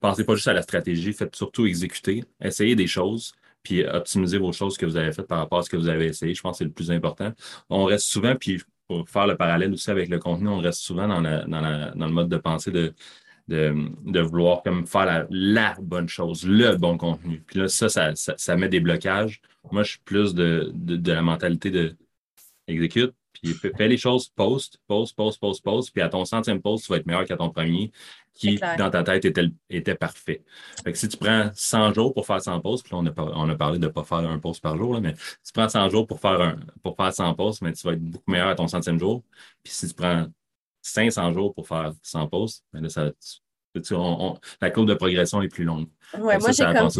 Pensez 0.00 0.24
pas 0.24 0.34
juste 0.34 0.48
à 0.48 0.52
la 0.52 0.62
stratégie, 0.62 1.12
faites 1.12 1.36
surtout 1.36 1.64
exécuter, 1.64 2.24
essayez 2.40 2.74
des 2.74 2.88
choses, 2.88 3.34
puis 3.62 3.84
optimisez 3.84 4.36
vos 4.36 4.52
choses 4.52 4.76
que 4.76 4.84
vous 4.84 4.96
avez 4.96 5.12
faites 5.12 5.28
par 5.28 5.38
rapport 5.38 5.60
à 5.60 5.62
ce 5.62 5.70
que 5.70 5.76
vous 5.76 5.88
avez 5.88 6.06
essayé. 6.06 6.34
Je 6.34 6.40
pense 6.40 6.54
que 6.54 6.58
c'est 6.58 6.64
le 6.64 6.72
plus 6.72 6.90
important. 6.90 7.32
On 7.70 7.84
reste 7.84 8.06
souvent, 8.06 8.34
puis 8.34 8.60
pour 8.88 9.08
faire 9.08 9.28
le 9.28 9.36
parallèle 9.36 9.72
aussi 9.72 9.90
avec 9.90 10.08
le 10.08 10.18
contenu, 10.18 10.48
on 10.48 10.58
reste 10.58 10.80
souvent 10.80 11.06
dans, 11.06 11.22
dans, 11.22 11.46
dans 11.46 12.06
le 12.06 12.12
mode 12.12 12.28
de 12.28 12.36
pensée 12.36 12.72
de 12.72 12.94
de, 13.48 14.20
vouloir 14.20 14.62
comme 14.62 14.86
faire 14.86 15.26
la, 15.30 15.76
bonne 15.80 16.08
chose, 16.08 16.46
le 16.46 16.76
bon 16.76 16.98
contenu. 16.98 17.42
Puis 17.46 17.60
là, 17.60 17.68
ça, 17.68 17.88
ça, 18.14 18.56
met 18.56 18.68
des 18.68 18.80
blocages. 18.80 19.40
Moi, 19.70 19.82
je 19.82 19.90
suis 19.90 20.00
plus 20.00 20.34
de, 20.34 20.72
la 21.04 21.22
mentalité 21.22 21.70
de 21.70 21.96
exécute, 22.68 23.14
puis 23.32 23.54
fais 23.54 23.88
les 23.88 23.96
choses 23.96 24.28
post, 24.28 24.80
post, 24.88 25.14
post, 25.14 25.40
post, 25.40 25.62
post, 25.62 25.92
puis 25.92 26.02
à 26.02 26.08
ton 26.08 26.24
centième 26.24 26.60
post, 26.60 26.84
tu 26.84 26.92
vas 26.92 26.98
être 26.98 27.06
meilleur 27.06 27.24
qu'à 27.24 27.36
ton 27.36 27.50
premier. 27.50 27.92
qui, 28.34 28.58
dans 28.76 28.90
ta 28.90 29.02
tête, 29.02 29.24
était, 29.24 29.48
était 29.70 29.94
parfait. 29.94 30.44
Fait 30.84 30.92
que 30.92 30.98
si 30.98 31.08
tu 31.08 31.16
prends 31.16 31.50
100 31.54 31.94
jours 31.94 32.12
pour 32.12 32.26
faire 32.26 32.42
100 32.42 32.60
pauses, 32.60 32.82
puis 32.82 32.92
là, 32.92 32.98
on 32.98 33.06
a, 33.06 33.12
on 33.34 33.48
a 33.48 33.54
parlé 33.54 33.78
de 33.78 33.86
ne 33.86 33.90
pas 33.90 34.04
faire 34.04 34.18
un 34.18 34.38
pause 34.38 34.60
par 34.60 34.76
jour, 34.76 34.92
là, 34.92 35.00
mais 35.00 35.14
si 35.16 35.52
tu 35.52 35.52
prends 35.54 35.68
100 35.68 35.88
jours 35.88 36.06
pour 36.06 36.20
faire, 36.20 36.40
un, 36.40 36.56
pour 36.82 36.96
faire 36.96 37.12
100 37.14 37.34
pauses, 37.34 37.62
mais 37.62 37.72
tu 37.72 37.86
vas 37.86 37.94
être 37.94 38.02
beaucoup 38.02 38.30
meilleur 38.30 38.48
à 38.48 38.54
ton 38.54 38.68
centième 38.68 38.98
jour. 38.98 39.22
Puis 39.62 39.72
si 39.72 39.88
tu 39.88 39.94
prends 39.94 40.26
500 40.86 41.32
jours 41.32 41.54
pour 41.54 41.66
faire 41.66 41.92
100 42.02 42.28
pauses, 42.28 42.62
ben 42.72 42.82
là, 42.82 42.88
ça, 42.88 43.10
la 44.60 44.70
courbe 44.70 44.88
de 44.88 44.94
progression 44.94 45.42
est 45.42 45.48
plus 45.48 45.64
longue. 45.64 45.88
Oui, 46.14 46.34
moi, 46.40 46.52
j'ai 46.52 46.64
comme, 46.64 46.90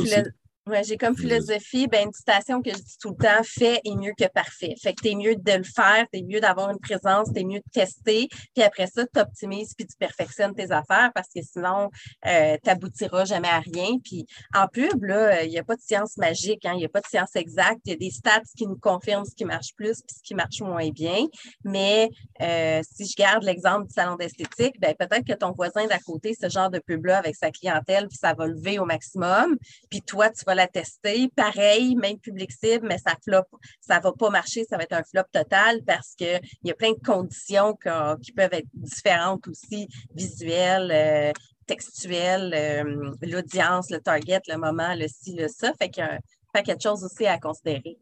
Ouais, 0.68 0.82
j'ai 0.82 0.96
comme 0.96 1.16
philosophie, 1.16 1.86
ben, 1.86 2.06
une 2.06 2.12
citation 2.12 2.60
que 2.60 2.70
je 2.70 2.78
dis 2.78 2.98
tout 3.00 3.10
le 3.10 3.24
temps, 3.24 3.40
fait 3.44 3.80
est 3.84 3.94
mieux 3.94 4.14
que 4.18 4.26
parfait. 4.26 4.74
Fait 4.82 4.94
que 4.94 5.00
t'es 5.00 5.14
mieux 5.14 5.36
de 5.36 5.52
le 5.52 5.62
faire, 5.62 6.06
t'es 6.12 6.22
mieux 6.22 6.40
d'avoir 6.40 6.70
une 6.70 6.80
présence, 6.80 7.32
t'es 7.32 7.44
mieux 7.44 7.60
de 7.60 7.70
tester, 7.72 8.26
puis 8.52 8.64
après 8.64 8.88
ça, 8.88 9.06
tu 9.06 9.20
optimises 9.20 9.74
puis 9.76 9.86
tu 9.86 9.96
perfectionnes 9.96 10.56
tes 10.56 10.72
affaires 10.72 11.12
parce 11.14 11.28
que 11.28 11.40
sinon, 11.40 11.88
euh, 12.26 12.56
t'aboutiras 12.64 13.26
jamais 13.26 13.46
à 13.46 13.60
rien. 13.60 13.98
Puis 14.02 14.26
en 14.56 14.66
pub, 14.66 15.04
là, 15.04 15.44
il 15.44 15.50
n'y 15.50 15.58
a 15.60 15.62
pas 15.62 15.76
de 15.76 15.80
science 15.82 16.16
magique, 16.16 16.66
hein, 16.66 16.72
il 16.74 16.78
n'y 16.78 16.84
a 16.84 16.88
pas 16.88 17.00
de 17.00 17.06
science 17.06 17.36
exacte. 17.36 17.82
Il 17.84 17.90
y 17.90 17.94
a 17.94 17.98
des 17.98 18.10
stats 18.10 18.42
qui 18.56 18.66
nous 18.66 18.78
confirment 18.78 19.24
ce 19.24 19.36
qui 19.36 19.44
marche 19.44 19.72
plus 19.76 20.02
puis 20.02 20.16
ce 20.16 20.22
qui 20.24 20.34
marche 20.34 20.62
moins 20.62 20.88
bien. 20.88 21.26
Mais 21.62 22.10
euh, 22.42 22.80
si 22.82 23.06
je 23.06 23.14
garde 23.14 23.44
l'exemple 23.44 23.86
du 23.86 23.94
salon 23.94 24.16
d'esthétique, 24.16 24.80
ben, 24.80 24.96
peut-être 24.98 25.24
que 25.24 25.34
ton 25.34 25.52
voisin 25.52 25.86
d'à 25.86 26.00
côté, 26.00 26.34
ce 26.34 26.48
genre 26.48 26.70
de 26.70 26.80
pub-là 26.80 27.18
avec 27.18 27.36
sa 27.36 27.52
clientèle, 27.52 28.08
puis 28.08 28.18
ça 28.20 28.34
va 28.34 28.48
lever 28.48 28.80
au 28.80 28.84
maximum. 28.84 29.56
Puis 29.90 30.02
toi, 30.02 30.28
tu 30.30 30.44
vas 30.44 30.55
la 30.56 30.66
tester. 30.66 31.28
Pareil, 31.34 31.96
même 31.96 32.18
public 32.18 32.50
cible, 32.52 32.86
mais 32.86 32.98
ça 32.98 33.14
flop, 33.22 33.44
ça 33.80 34.00
va 34.00 34.12
pas 34.12 34.30
marcher, 34.30 34.64
ça 34.64 34.76
va 34.76 34.84
être 34.84 34.92
un 34.92 35.02
flop 35.04 35.24
total 35.32 35.82
parce 35.86 36.14
qu'il 36.14 36.40
y 36.64 36.70
a 36.70 36.74
plein 36.74 36.92
de 36.92 37.04
conditions 37.04 37.76
qui 38.22 38.32
peuvent 38.32 38.52
être 38.52 38.68
différentes 38.74 39.46
aussi, 39.48 39.88
visuelles, 40.14 40.90
euh, 40.92 41.32
textuelles, 41.66 42.52
euh, 42.54 43.12
l'audience, 43.22 43.90
le 43.90 44.00
target, 44.00 44.40
le 44.48 44.56
moment, 44.56 44.94
le 44.94 45.06
ci, 45.08 45.34
le 45.34 45.48
ça. 45.48 45.72
Fait 45.80 45.88
qu'il 45.88 46.04
y 46.04 46.06
a 46.06 46.14
un 46.14 46.18
paquet 46.52 46.76
de 46.76 46.80
choses 46.80 47.04
aussi 47.04 47.26
à 47.26 47.38
considérer. 47.38 47.98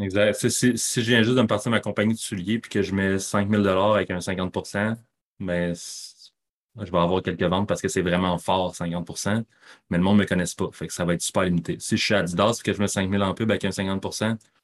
Exact. 0.00 0.34
Si, 0.34 0.76
je 0.76 1.00
viens 1.00 1.22
juste 1.22 1.36
de 1.36 1.42
me 1.42 1.48
partir 1.48 1.70
de 1.70 1.76
ma 1.76 1.80
compagnie 1.80 2.14
de 2.14 2.18
souliers 2.18 2.58
puis 2.58 2.70
que 2.70 2.82
je 2.82 2.94
mets 2.94 3.18
5 3.18 3.50
000 3.50 3.66
avec 3.66 4.10
un 4.10 4.18
50% 4.18 4.96
mais 5.40 5.72
je 6.78 6.90
vais 6.90 6.98
avoir 6.98 7.22
quelques 7.22 7.42
ventes 7.42 7.68
parce 7.68 7.82
que 7.82 7.88
c'est 7.88 8.02
vraiment 8.02 8.38
fort, 8.38 8.74
50% 8.74 9.44
mais 9.90 9.98
le 9.98 10.04
monde 10.04 10.16
ne 10.16 10.22
me 10.22 10.26
connaisse 10.26 10.54
pas. 10.54 10.68
Fait 10.72 10.86
que 10.86 10.92
ça 10.92 11.04
va 11.04 11.14
être 11.14 11.22
super 11.22 11.44
limité. 11.44 11.76
Si 11.80 11.96
je 11.96 12.04
suis 12.04 12.14
Adidas 12.14 12.58
et 12.60 12.62
que 12.62 12.72
je 12.72 12.80
mets 12.80 12.88
5000 12.88 13.22
en 13.22 13.34
pub 13.34 13.50
avec 13.50 13.64
un 13.64 13.72
50 13.72 14.04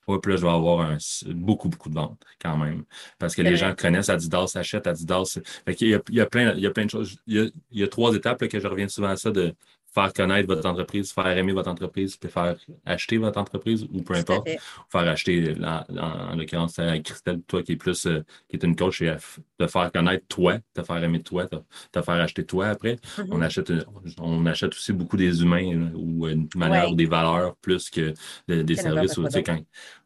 ouais, 0.08 0.18
puis 0.20 0.32
là, 0.32 0.36
je 0.36 0.42
vais 0.42 0.52
avoir 0.52 0.96
beaucoup, 1.28 1.68
beaucoup 1.68 1.88
de 1.88 1.94
ventes 1.94 2.22
quand 2.40 2.56
même. 2.56 2.84
Parce 3.18 3.34
que 3.34 3.42
les 3.42 3.56
gens 3.56 3.74
connaissent 3.74 4.08
Adidas, 4.08 4.52
achètent 4.54 4.86
Adidas. 4.86 5.38
Fait 5.64 5.80
il, 5.80 5.88
y 5.88 5.94
a, 5.94 6.00
il, 6.08 6.14
y 6.14 6.20
a 6.20 6.26
plein, 6.26 6.52
il 6.54 6.60
y 6.60 6.66
a 6.66 6.70
plein 6.70 6.84
de 6.84 6.90
choses. 6.90 7.18
Il 7.26 7.52
y 7.72 7.82
a, 7.82 7.88
trois 7.88 8.14
étapes 8.14 8.46
que 8.46 8.60
je 8.60 8.66
reviens 8.66 8.88
souvent 8.88 9.08
à 9.08 9.16
ça 9.16 9.30
de 9.30 9.54
faire 9.96 10.12
connaître 10.12 10.46
votre 10.46 10.68
entreprise, 10.68 11.10
faire 11.10 11.38
aimer 11.38 11.52
votre 11.52 11.70
entreprise, 11.70 12.16
puis 12.16 12.30
faire 12.30 12.56
acheter 12.84 13.16
votre 13.16 13.40
entreprise 13.40 13.86
ou 13.92 14.02
peu 14.02 14.14
importe. 14.14 14.46
Faire 14.92 15.08
acheter, 15.08 15.54
en, 15.62 16.36
l'occurrence, 16.36 16.78
Christelle, 17.02 17.40
toi 17.46 17.62
qui 17.62 17.72
est 17.72 17.76
plus, 17.76 18.06
euh, 18.06 18.22
qui 18.48 18.56
est 18.56 18.62
une 18.62 18.76
coach, 18.76 19.00
et 19.00 19.16
de 19.58 19.66
faire 19.66 19.90
connaître 19.90 20.26
toi, 20.28 20.58
de 20.74 20.82
faire 20.82 21.02
aimer 21.02 21.22
toi, 21.22 21.46
te 21.46 22.02
faire 22.02 22.14
acheter 22.14 22.44
toi 22.44 22.68
après. 22.68 22.96
Mm-hmm. 22.96 23.28
on, 23.30 23.40
achète, 23.40 23.72
on 24.18 24.44
achète 24.44 24.72
aussi 24.74 24.92
beaucoup 24.92 25.16
des 25.16 25.42
humains 25.42 25.90
ou 25.94 26.28
une 26.28 26.48
manière 26.54 26.90
ou 26.90 26.94
des 26.94 27.06
valeurs 27.06 27.56
plus 27.56 27.88
que 27.88 28.12
des 28.48 28.76
services. 28.76 29.16
Ou, 29.16 29.26
quand, 29.44 29.58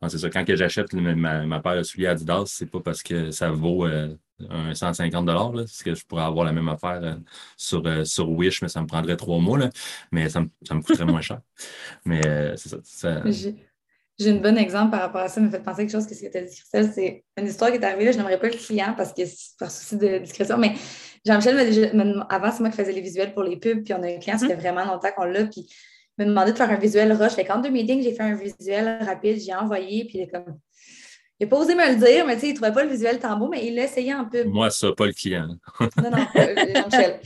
c'est 0.08 0.18
ça, 0.18 0.30
quand 0.30 0.44
j'achète 0.46 0.92
ma, 0.94 1.44
ma, 1.44 1.60
paire 1.60 1.76
de 1.78 1.82
souliers 1.82 2.06
Adidas, 2.06 2.44
c'est 2.46 2.70
pas 2.70 2.80
parce 2.80 3.02
que 3.02 3.32
ça 3.32 3.50
vaut. 3.50 3.86
Euh, 3.86 4.14
un 4.48 4.74
150 4.74 5.26
dollars, 5.26 5.52
parce 5.52 5.82
que 5.82 5.94
je 5.94 6.04
pourrais 6.04 6.24
avoir 6.24 6.44
la 6.44 6.52
même 6.52 6.68
affaire 6.68 7.00
euh, 7.02 7.14
sur, 7.56 7.86
euh, 7.86 8.04
sur 8.04 8.30
Wish, 8.30 8.62
mais 8.62 8.68
ça 8.68 8.80
me 8.80 8.86
prendrait 8.86 9.16
trois 9.16 9.38
mois, 9.38 9.58
là, 9.58 9.70
mais 10.12 10.28
ça 10.28 10.40
me, 10.40 10.48
ça 10.62 10.74
me 10.74 10.82
coûterait 10.82 11.04
moins 11.04 11.20
cher. 11.20 11.40
Mais 12.04 12.26
euh, 12.26 12.56
c'est 12.56 12.84
ça. 12.84 13.22
J'ai 14.18 14.32
un 14.32 14.34
bon 14.34 14.58
exemple 14.58 14.90
par 14.90 15.00
rapport 15.00 15.22
à 15.22 15.28
ça, 15.28 15.40
me 15.40 15.48
fait 15.48 15.62
penser 15.62 15.80
à 15.80 15.84
quelque 15.84 15.92
chose 15.92 16.06
que 16.06 16.14
ce 16.14 16.20
que 16.20 16.30
tu 16.30 16.36
as 16.36 16.42
dit, 16.42 16.54
Christelle? 16.54 16.90
C'est 16.94 17.24
une 17.38 17.46
histoire 17.46 17.70
qui 17.70 17.78
est 17.78 17.84
arrivée, 17.84 18.04
là, 18.04 18.12
je 18.12 18.18
n'aimerais 18.18 18.38
pas 18.38 18.48
le 18.48 18.52
client 18.52 18.92
parce 18.94 19.14
que 19.14 19.24
c'est 19.24 19.56
par 19.58 19.70
souci 19.70 19.96
de 19.96 20.18
discrétion, 20.18 20.58
mais 20.58 20.74
Jean-Michel, 21.24 21.56
avant, 22.28 22.52
c'est 22.52 22.60
moi 22.60 22.70
qui 22.70 22.76
faisais 22.76 22.92
les 22.92 23.00
visuels 23.00 23.32
pour 23.32 23.42
les 23.42 23.56
pubs, 23.56 23.82
puis 23.82 23.94
on 23.94 24.02
a 24.02 24.08
un 24.08 24.18
client, 24.18 24.36
ça 24.36 24.46
fait 24.46 24.54
hum. 24.54 24.60
vraiment 24.60 24.84
longtemps 24.84 25.08
qu'on 25.16 25.24
l'a, 25.24 25.46
puis 25.46 25.66
il 26.18 26.24
m'a 26.24 26.24
demandé 26.26 26.52
de 26.52 26.56
faire 26.58 26.70
un 26.70 26.76
visuel 26.76 27.12
rush. 27.12 27.32
Fait 27.32 27.44
qu'en 27.44 27.60
deux 27.60 27.70
meetings, 27.70 28.02
j'ai 28.02 28.12
fait 28.12 28.22
un 28.22 28.34
visuel 28.34 29.02
rapide, 29.04 29.40
j'ai 29.40 29.54
envoyé, 29.54 30.04
puis 30.04 30.18
il 30.18 30.20
est 30.22 30.28
comme 30.28 30.58
il 31.40 31.44
n'a 31.44 31.48
pas 31.48 31.56
osé 31.56 31.74
me 31.74 31.88
le 31.88 31.96
dire, 31.96 32.26
mais 32.26 32.34
tu 32.34 32.40
sais, 32.42 32.46
il 32.48 32.50
ne 32.50 32.56
trouvait 32.56 32.72
pas 32.72 32.84
le 32.84 32.90
visuel 32.90 33.18
tant 33.18 33.38
beau, 33.38 33.48
mais 33.48 33.66
il 33.66 33.74
l'a 33.74 33.84
essayé 33.84 34.12
en 34.12 34.26
pub. 34.26 34.46
Moi, 34.46 34.70
ça, 34.70 34.92
pas 34.92 35.06
le 35.06 35.12
client. 35.12 35.48
non, 35.80 36.10
non, 36.10 36.26
Jean-Michel. 36.34 37.20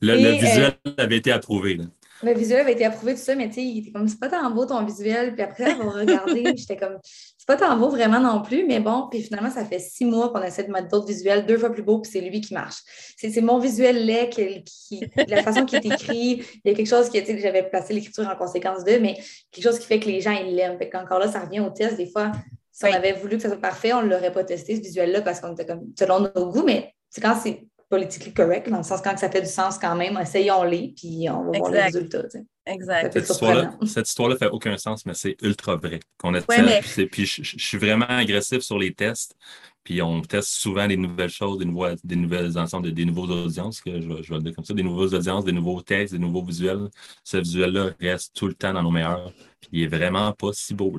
Le, 0.00 0.14
le, 0.14 0.30
visuel 0.32 0.72
euh, 0.86 0.92
avait 0.96 1.18
été 1.18 1.30
approuvé. 1.30 1.76
Là. 1.76 1.84
Le 2.22 2.32
visuel 2.32 2.60
avait 2.60 2.72
été 2.72 2.84
approuvé, 2.84 3.14
tout 3.14 3.20
ça, 3.20 3.34
mais 3.34 3.48
tu 3.48 3.56
sais, 3.56 3.62
il 3.62 3.78
était 3.80 3.92
comme, 3.92 4.08
c'est 4.08 4.18
pas 4.18 4.28
tant 4.28 4.50
beau 4.50 4.64
ton 4.64 4.82
visuel. 4.84 5.34
Puis 5.34 5.42
après, 5.42 5.74
on 5.74 5.84
va 5.84 6.00
regarder, 6.00 6.44
j'étais 6.56 6.76
comme, 6.76 6.98
c'est 7.02 7.46
pas 7.46 7.56
tant 7.56 7.76
beau 7.76 7.90
vraiment 7.90 8.20
non 8.20 8.42
plus, 8.42 8.66
mais 8.66 8.80
bon. 8.80 9.06
Puis 9.10 9.22
finalement, 9.22 9.50
ça 9.50 9.64
fait 9.64 9.78
six 9.78 10.04
mois 10.04 10.30
qu'on 10.30 10.42
essaie 10.42 10.64
de 10.64 10.72
mettre 10.72 10.88
d'autres 10.88 11.06
visuels 11.06 11.46
deux 11.46 11.58
fois 11.58 11.70
plus 11.70 11.82
beaux, 11.82 12.00
puis 12.00 12.10
c'est 12.10 12.20
lui 12.20 12.40
qui 12.40 12.54
marche. 12.54 12.78
C'est 13.16 13.40
mon 13.40 13.58
visuel 13.58 14.04
laid, 14.04 14.30
qui, 14.30 15.00
la 15.28 15.42
façon 15.42 15.64
qu'il 15.64 15.78
est 15.78 15.94
écrit, 15.94 16.42
il 16.64 16.70
y 16.70 16.70
a 16.70 16.74
quelque 16.74 16.88
chose 16.88 17.08
qui, 17.08 17.20
tu 17.20 17.26
sais, 17.26 17.38
j'avais 17.38 17.62
placé 17.62 17.92
l'écriture 17.94 18.26
en 18.26 18.34
conséquence 18.34 18.82
de, 18.82 18.96
mais 18.98 19.14
quelque 19.52 19.64
chose 19.64 19.78
qui 19.78 19.86
fait 19.86 20.00
que 20.00 20.06
les 20.06 20.20
gens, 20.20 20.32
ils 20.32 20.56
l'aiment. 20.56 20.78
Fait 20.78 20.88
qu'encore 20.88 21.18
là, 21.18 21.28
ça 21.28 21.40
revient 21.40 21.60
au 21.60 21.70
test. 21.70 21.96
Des 21.96 22.10
fois, 22.10 22.32
si 22.78 22.84
on 22.84 22.94
avait 22.94 23.14
voulu 23.14 23.36
que 23.36 23.42
ça 23.42 23.48
soit 23.48 23.60
parfait, 23.60 23.92
on 23.92 24.02
ne 24.02 24.08
l'aurait 24.08 24.32
pas 24.32 24.44
testé, 24.44 24.76
ce 24.76 24.80
visuel-là, 24.80 25.22
parce 25.22 25.40
qu'on 25.40 25.52
était 25.52 25.66
comme 25.66 25.92
selon 25.98 26.20
nos 26.20 26.52
goûts, 26.52 26.62
mais 26.64 26.94
c'est 27.10 27.20
quand 27.20 27.34
c'est 27.34 27.66
politiquement 27.88 28.32
correct, 28.44 28.68
dans 28.68 28.76
le 28.76 28.82
sens 28.84 29.00
quand 29.02 29.16
ça 29.18 29.28
fait 29.30 29.40
du 29.40 29.48
sens 29.48 29.78
quand 29.78 29.96
même, 29.96 30.16
essayons-les, 30.16 30.94
puis 30.96 31.28
on 31.28 31.50
va 31.50 31.58
voir 31.58 31.70
les 31.72 31.82
résultats. 31.82 32.22
Exact. 32.66 33.14
Cette 33.14 33.30
histoire-là 33.30 33.76
cette 33.84 34.08
histoire 34.08 34.36
fait 34.38 34.48
aucun 34.48 34.76
sens, 34.76 35.04
mais 35.06 35.14
c'est 35.14 35.36
ultra 35.42 35.74
vrai. 35.74 35.98
Qu'on 36.18 36.34
a 36.34 36.40
Puis 36.40 37.26
je, 37.26 37.56
suis 37.56 37.78
vraiment 37.78 38.06
agressif 38.06 38.60
sur 38.60 38.78
les 38.78 38.94
tests. 38.94 39.34
Puis 39.82 40.02
on 40.02 40.20
teste 40.20 40.50
souvent 40.50 40.86
des 40.86 40.98
nouvelles 40.98 41.30
choses, 41.30 41.58
des, 41.58 41.64
nouveaux, 41.64 41.86
des 42.04 42.16
nouvelles 42.16 42.58
ensembles, 42.58 42.92
des 42.92 43.04
nouveaux 43.06 43.26
audiences, 43.26 43.80
que 43.80 44.00
je, 44.00 44.22
je, 44.22 44.28
vais 44.28 44.36
le 44.36 44.42
dire 44.42 44.54
comme 44.54 44.64
ça, 44.64 44.74
des 44.74 44.82
nouvelles 44.82 45.14
audiences, 45.14 45.44
des 45.46 45.52
nouveaux 45.52 45.80
textes, 45.80 46.12
des 46.12 46.20
nouveaux 46.20 46.44
visuels. 46.44 46.90
Ce 47.24 47.38
visuel-là 47.38 47.92
reste 47.98 48.36
tout 48.36 48.46
le 48.46 48.54
temps 48.54 48.74
dans 48.74 48.82
nos 48.82 48.90
meilleurs 48.90 49.32
puis 49.60 49.70
il 49.72 49.82
est 49.82 49.86
vraiment 49.88 50.32
pas 50.32 50.50
si 50.52 50.74
beau. 50.74 50.88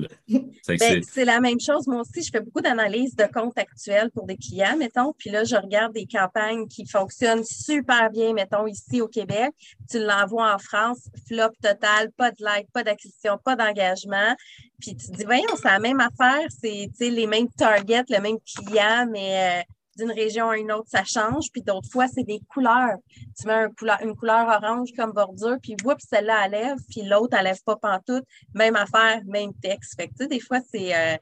Ben, 0.68 1.02
c'est 1.02 1.24
la 1.24 1.40
même 1.40 1.58
chose. 1.58 1.86
Moi 1.88 2.02
aussi, 2.02 2.22
je 2.22 2.30
fais 2.30 2.40
beaucoup 2.40 2.60
d'analyses 2.60 3.16
de 3.16 3.24
comptes 3.24 3.58
actuels 3.58 4.10
pour 4.12 4.26
des 4.26 4.36
clients, 4.36 4.76
mettons. 4.76 5.12
Puis 5.18 5.30
là, 5.30 5.42
je 5.42 5.56
regarde 5.56 5.92
des 5.92 6.06
campagnes 6.06 6.68
qui 6.68 6.86
fonctionnent 6.86 7.44
super 7.44 8.08
bien, 8.10 8.32
mettons, 8.32 8.66
ici 8.68 9.00
au 9.00 9.08
Québec. 9.08 9.52
Tu 9.90 9.98
l'envoies 9.98 10.54
en 10.54 10.58
France, 10.58 11.08
flop 11.26 11.50
total, 11.60 12.12
pas 12.16 12.30
de 12.30 12.44
like, 12.44 12.70
pas 12.72 12.84
d'acquisition, 12.84 13.36
pas 13.44 13.56
d'engagement. 13.56 14.36
Puis 14.80 14.94
tu 14.94 15.10
te 15.10 15.16
dis, 15.16 15.24
voyons, 15.24 15.56
c'est 15.56 15.68
la 15.68 15.80
même 15.80 16.00
affaire, 16.00 16.46
c'est 16.60 16.88
les 17.00 17.26
mêmes 17.26 17.50
targets, 17.50 18.04
le 18.08 18.20
même 18.20 18.38
client, 18.40 19.06
mais 19.10 19.60
euh, 19.60 19.72
d'une 20.00 20.10
région 20.12 20.50
à 20.50 20.58
une 20.58 20.72
autre, 20.72 20.88
ça 20.88 21.04
change. 21.04 21.46
Puis 21.52 21.62
d'autres 21.62 21.88
fois, 21.90 22.08
c'est 22.08 22.24
des 22.24 22.40
couleurs. 22.52 22.96
Tu 23.38 23.46
mets 23.46 23.66
une 24.02 24.16
couleur 24.16 24.48
orange 24.48 24.90
comme 24.96 25.12
bordure, 25.12 25.56
puis 25.62 25.76
oups, 25.84 26.04
celle-là, 26.08 26.46
elle 26.46 26.52
lève, 26.52 26.78
puis 26.88 27.02
l'autre, 27.02 27.36
elle 27.38 27.44
lève 27.44 27.62
pas 27.64 27.76
pantoute. 27.76 28.24
Même 28.54 28.76
affaire, 28.76 29.20
même 29.26 29.52
texte. 29.54 29.94
Fait 29.96 30.08
que, 30.08 30.24
des 30.24 30.40
fois, 30.40 30.60
c'est 30.72 30.94
euh, 30.94 31.16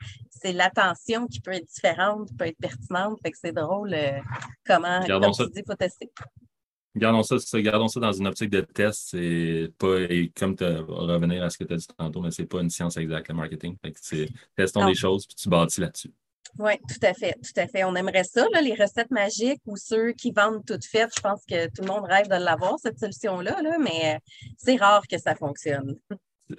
l'attention 0.44 1.26
qui 1.26 1.40
peut 1.40 1.52
être 1.52 1.66
différente, 1.66 2.28
qui 2.28 2.34
peut 2.34 2.46
être 2.46 2.58
pertinente. 2.58 3.18
Fait 3.22 3.30
que 3.30 3.38
c'est 3.40 3.52
drôle 3.52 3.92
euh, 3.94 4.18
comment, 4.66 5.00
comme 5.06 5.32
tu 5.32 5.50
dis, 5.50 5.62
faut 5.66 5.74
tester. 5.74 6.10
Gardons 6.96 7.22
ça, 7.22 7.36
gardons 7.60 7.86
ça 7.86 8.00
dans 8.00 8.12
une 8.12 8.26
optique 8.26 8.50
de 8.50 8.60
test. 8.60 9.10
C'est 9.10 9.70
pas, 9.78 10.00
et 10.00 10.32
comme 10.36 10.56
tu 10.56 10.64
revenir 10.64 11.44
à 11.44 11.50
ce 11.50 11.58
que 11.58 11.64
tu 11.64 11.74
as 11.74 11.76
dit 11.76 11.86
tantôt, 11.96 12.20
mais 12.20 12.30
c'est 12.30 12.46
pas 12.46 12.60
une 12.60 12.70
science 12.70 12.96
exacte, 12.96 13.28
le 13.28 13.34
marketing. 13.34 13.76
Fait 13.80 13.92
que 13.92 13.98
c'est 14.02 14.28
testons 14.56 14.86
des 14.86 14.94
choses, 14.94 15.26
puis 15.26 15.36
tu 15.36 15.48
bâtis 15.48 15.80
là-dessus. 15.80 16.12
Oui, 16.58 16.72
tout 16.88 17.06
à 17.06 17.14
fait, 17.14 17.34
tout 17.34 17.60
à 17.60 17.66
fait. 17.66 17.84
On 17.84 17.94
aimerait 17.94 18.24
ça, 18.24 18.46
les 18.62 18.74
recettes 18.74 19.10
magiques 19.10 19.60
ou 19.66 19.76
ceux 19.76 20.12
qui 20.12 20.32
vendent 20.32 20.64
toutes 20.66 20.84
faites. 20.84 21.10
Je 21.16 21.20
pense 21.20 21.44
que 21.44 21.66
tout 21.66 21.82
le 21.82 21.86
monde 21.86 22.04
rêve 22.04 22.28
de 22.28 22.36
l'avoir, 22.36 22.78
cette 22.78 22.98
solution-là, 22.98 23.62
là, 23.62 23.78
mais 23.78 24.16
euh, 24.16 24.18
c'est 24.56 24.76
rare 24.76 25.06
que 25.06 25.18
ça 25.18 25.34
fonctionne. 25.34 25.96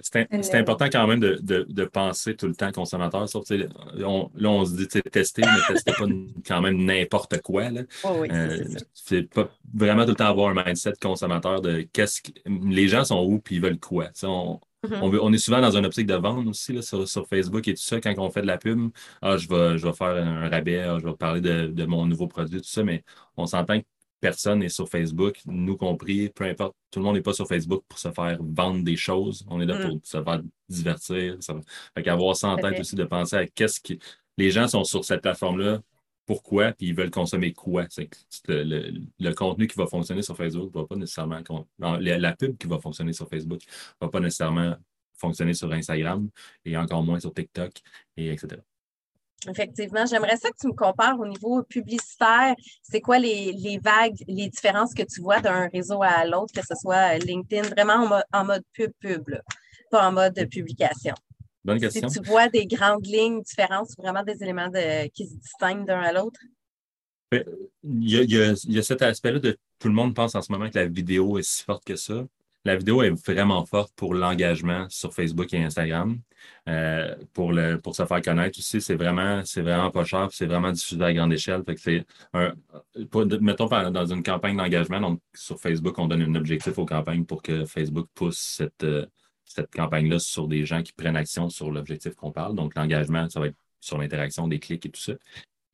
C'est 0.02 0.54
important 0.54 0.86
quand 0.86 1.06
même 1.06 1.20
de, 1.20 1.84
penser 1.84 2.36
tout 2.36 2.46
le 2.46 2.54
temps 2.54 2.70
consommateur. 2.70 3.28
Sauf, 3.28 3.44
on, 3.50 4.30
là, 4.34 4.48
on 4.48 4.64
se 4.64 4.76
dit 4.76 4.86
tester, 4.86 5.42
mais 5.42 5.74
tester 5.74 5.92
pas 5.92 6.06
quand 6.46 6.60
même 6.60 6.84
n'importe 6.84 7.40
quoi. 7.42 7.70
Là. 7.70 7.82
oui, 8.04 8.28
euh, 8.30 8.64
c'est 8.94 9.22
pas 9.22 9.50
vraiment 9.74 10.04
tout 10.04 10.10
le 10.10 10.16
temps 10.16 10.26
avoir 10.26 10.56
un 10.56 10.64
mindset 10.64 10.92
consommateur 11.02 11.60
de 11.60 11.82
qu'est-ce 11.92 12.22
que 12.22 12.30
les 12.46 12.88
gens 12.88 13.04
sont 13.04 13.24
où 13.24 13.40
puis 13.40 13.56
ils 13.56 13.62
veulent 13.62 13.80
quoi. 13.80 14.10
On, 14.22 14.60
Mm-hmm. 14.86 15.18
on, 15.20 15.32
est 15.32 15.38
souvent 15.38 15.60
dans 15.60 15.76
une 15.76 15.84
optique 15.84 16.06
de 16.06 16.14
vente 16.14 16.46
aussi 16.46 16.72
là, 16.72 16.80
sur, 16.80 17.28
Facebook 17.28 17.68
et 17.68 17.74
tout 17.74 17.82
ça. 17.82 18.00
Quand 18.00 18.14
on 18.16 18.30
fait 18.30 18.40
de 18.40 18.46
la 18.46 18.56
pub, 18.56 18.90
ah, 19.20 19.36
je, 19.36 19.46
vais, 19.46 19.76
je 19.76 19.86
vais 19.86 19.92
faire 19.92 20.16
un 20.16 20.48
rabais, 20.48 20.80
ah, 20.80 20.98
je 20.98 21.06
vais 21.06 21.14
parler 21.14 21.40
de, 21.40 21.84
mon 21.84 22.06
nouveau 22.06 22.26
produit, 22.26 22.62
tout 22.62 22.68
ça, 22.68 22.82
mais 22.82 23.04
on 23.36 23.44
s'entend 23.44 23.78
que 23.80 23.84
personne 24.20 24.60
n'est 24.60 24.68
sur 24.70 24.88
Facebook, 24.88 25.40
nous 25.46 25.76
compris, 25.76 26.30
peu 26.30 26.44
importe. 26.44 26.74
Tout 26.90 27.00
le 27.00 27.04
monde 27.04 27.16
n'est 27.16 27.22
pas 27.22 27.32
sur 27.34 27.46
Facebook 27.46 27.84
pour 27.88 27.98
se 27.98 28.10
faire 28.10 28.38
vendre 28.40 28.82
des 28.82 28.96
choses. 28.96 29.44
On 29.48 29.60
est 29.60 29.66
là 29.66 29.78
pour 29.78 29.96
mm. 29.96 30.00
se 30.02 30.22
faire 30.22 30.42
divertir. 30.68 31.36
Ça... 31.40 31.54
Fait 31.94 32.02
qu'avoir 32.02 32.36
ça 32.36 32.48
en 32.48 32.56
tête 32.56 32.78
aussi, 32.80 32.96
de 32.96 33.04
penser 33.04 33.36
à 33.36 33.46
qu'est-ce 33.46 33.80
qui. 33.80 33.98
Les 34.38 34.50
gens 34.50 34.66
sont 34.68 34.84
sur 34.84 35.04
cette 35.04 35.20
plateforme-là 35.20 35.80
pourquoi, 36.30 36.70
puis 36.70 36.86
ils 36.86 36.94
veulent 36.94 37.10
consommer 37.10 37.52
quoi. 37.52 37.86
le, 38.46 39.32
contenu 39.32 39.66
qui 39.66 39.76
va 39.76 39.88
fonctionner 39.88 40.22
sur 40.22 40.36
Facebook 40.36 40.72
va 40.72 40.86
pas 40.86 40.94
nécessairement. 40.94 41.40
La, 41.80 42.36
pub 42.36 42.56
qui 42.56 42.68
va 42.68 42.78
fonctionner 42.78 43.12
sur 43.12 43.28
Facebook 43.28 43.62
va 44.00 44.08
pas 44.08 44.20
nécessairement 44.20 44.76
fonctionner 45.16 45.54
sur 45.54 45.72
Instagram 45.72 46.28
et 46.64 46.76
encore 46.76 47.02
moins 47.02 47.18
sur 47.18 47.34
TikTok, 47.34 47.72
et 48.16 48.30
etc. 48.30 48.62
Effectivement, 49.48 50.06
j'aimerais 50.06 50.36
ça 50.36 50.50
que 50.50 50.56
tu 50.60 50.68
me 50.68 50.72
compares 50.72 51.18
au 51.18 51.26
niveau 51.26 51.64
publicitaire. 51.64 52.54
C'est 52.80 53.00
quoi 53.00 53.18
les, 53.18 53.80
vagues, 53.82 54.22
les 54.28 54.48
différences 54.48 54.94
que 54.94 55.02
tu 55.02 55.20
vois 55.20 55.40
d'un 55.40 55.66
réseau 55.66 56.00
à 56.00 56.24
l'autre, 56.26 56.54
que 56.54 56.64
ce 56.64 56.76
soit 56.80 57.18
LinkedIn, 57.18 57.70
vraiment 57.70 58.22
en 58.32 58.44
mode, 58.44 58.62
pub-pub, 58.72 59.24
pas 59.90 60.08
en 60.08 60.12
mode 60.12 60.48
publication? 60.48 61.14
Bonne 61.64 61.80
question. 61.80 62.08
Si 62.08 62.20
tu 62.20 62.28
vois 62.28 62.48
des 62.48 62.66
grandes 62.66 63.06
lignes 63.06 63.42
différentes, 63.42 63.88
vraiment 63.98 64.22
des 64.22 64.42
éléments 64.42 64.70
qui 65.12 65.26
se 65.26 65.36
distinguent 65.36 65.86
d'un 65.86 66.00
à 66.00 66.12
l'autre? 66.12 66.40
Il 67.32 68.10
y, 68.10 68.18
a, 68.18 68.22
il 68.22 68.72
y 68.72 68.78
a 68.78 68.82
cet 68.82 69.02
aspect-là 69.02 69.38
de 69.38 69.56
tout 69.78 69.88
le 69.88 69.94
monde 69.94 70.14
pense 70.14 70.34
en 70.34 70.42
ce 70.42 70.50
moment 70.50 70.68
que 70.68 70.78
la 70.78 70.86
vidéo 70.86 71.38
est 71.38 71.44
si 71.44 71.62
forte 71.62 71.84
que 71.84 71.94
ça 71.94 72.24
la 72.64 72.76
vidéo 72.76 73.02
est 73.02 73.10
vraiment 73.26 73.64
forte 73.64 73.92
pour 73.96 74.14
l'engagement 74.14 74.86
sur 74.90 75.14
Facebook 75.14 75.52
et 75.54 75.62
Instagram. 75.62 76.20
Euh, 76.68 77.14
pour, 77.32 77.52
le, 77.52 77.78
pour 77.78 77.94
se 77.94 78.04
faire 78.04 78.22
connaître 78.22 78.58
aussi, 78.58 78.80
c'est 78.80 78.94
vraiment, 78.94 79.42
c'est 79.44 79.62
vraiment 79.62 79.90
pas 79.90 80.04
cher, 80.04 80.28
c'est 80.32 80.46
vraiment 80.46 80.72
diffusé 80.72 81.02
à 81.02 81.12
grande 81.12 81.32
échelle. 81.32 81.62
Fait 81.64 81.74
que 81.74 81.80
c'est 81.80 82.06
un, 82.32 82.52
mettons 83.40 83.66
dans 83.66 84.06
une 84.06 84.22
campagne 84.22 84.56
d'engagement, 84.56 85.00
donc 85.00 85.20
sur 85.34 85.60
Facebook, 85.60 85.98
on 85.98 86.06
donne 86.06 86.22
un 86.22 86.34
objectif 86.34 86.78
aux 86.78 86.86
campagnes 86.86 87.24
pour 87.24 87.42
que 87.42 87.64
Facebook 87.64 88.08
pousse 88.14 88.38
cette, 88.38 88.84
euh, 88.84 89.06
cette 89.50 89.72
campagne-là 89.72 90.20
sur 90.20 90.46
des 90.46 90.64
gens 90.64 90.82
qui 90.82 90.92
prennent 90.92 91.16
action 91.16 91.48
sur 91.48 91.72
l'objectif 91.72 92.14
qu'on 92.14 92.30
parle. 92.30 92.54
Donc 92.54 92.74
l'engagement, 92.76 93.28
ça 93.28 93.40
va 93.40 93.48
être 93.48 93.56
sur 93.80 93.98
l'interaction 93.98 94.46
des 94.46 94.60
clics 94.60 94.86
et 94.86 94.90
tout 94.90 95.00
ça. 95.00 95.14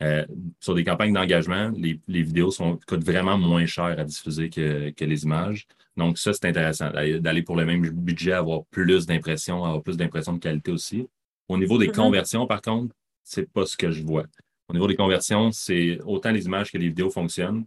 Euh, 0.03 0.25
sur 0.61 0.75
des 0.75 0.85
campagnes 0.85 1.13
d'engagement, 1.13 1.71
les, 1.77 2.01
vidéos 2.09 2.51
sont, 2.51 2.79
coûtent 2.87 3.05
vraiment 3.05 3.37
moins 3.39 3.67
cher 3.67 3.99
à 3.99 4.05
diffuser 4.05 4.49
que, 4.49 4.91
que 4.91 5.05
les 5.05 5.25
images. 5.25 5.67
Donc, 5.97 6.19
ça, 6.19 6.33
c'est 6.33 6.47
intéressant 6.47 6.91
d'aller 6.91 7.43
pour 7.43 7.57
le 7.57 7.65
même 7.65 7.89
budget, 7.91 8.33
avoir 8.33 8.65
plus 8.67 9.07
d'impressions, 9.07 9.65
avoir 9.65 9.83
plus 9.83 9.97
d'impressions 9.97 10.35
de 10.35 10.39
qualité 10.39 10.71
aussi. 10.71 11.09
Au 11.49 11.57
niveau 11.57 11.79
des 11.79 11.89
mm-hmm. 11.89 11.95
conversions, 11.95 12.47
par 12.47 12.61
contre, 12.61 12.95
c'est 13.25 13.51
pas 13.51 13.67
ce 13.67 13.77
que 13.77 13.91
je 13.91 14.03
vois. 14.03 14.25
Au 14.69 14.75
niveau 14.75 14.87
des 14.87 14.97
conversions, 14.97 15.51
c'est 15.53 15.99
autant 16.05 16.31
les 16.31 16.45
images 16.45 16.71
que 16.71 16.79
les 16.79 16.89
vidéos 16.89 17.11
fonctionnent. 17.11 17.65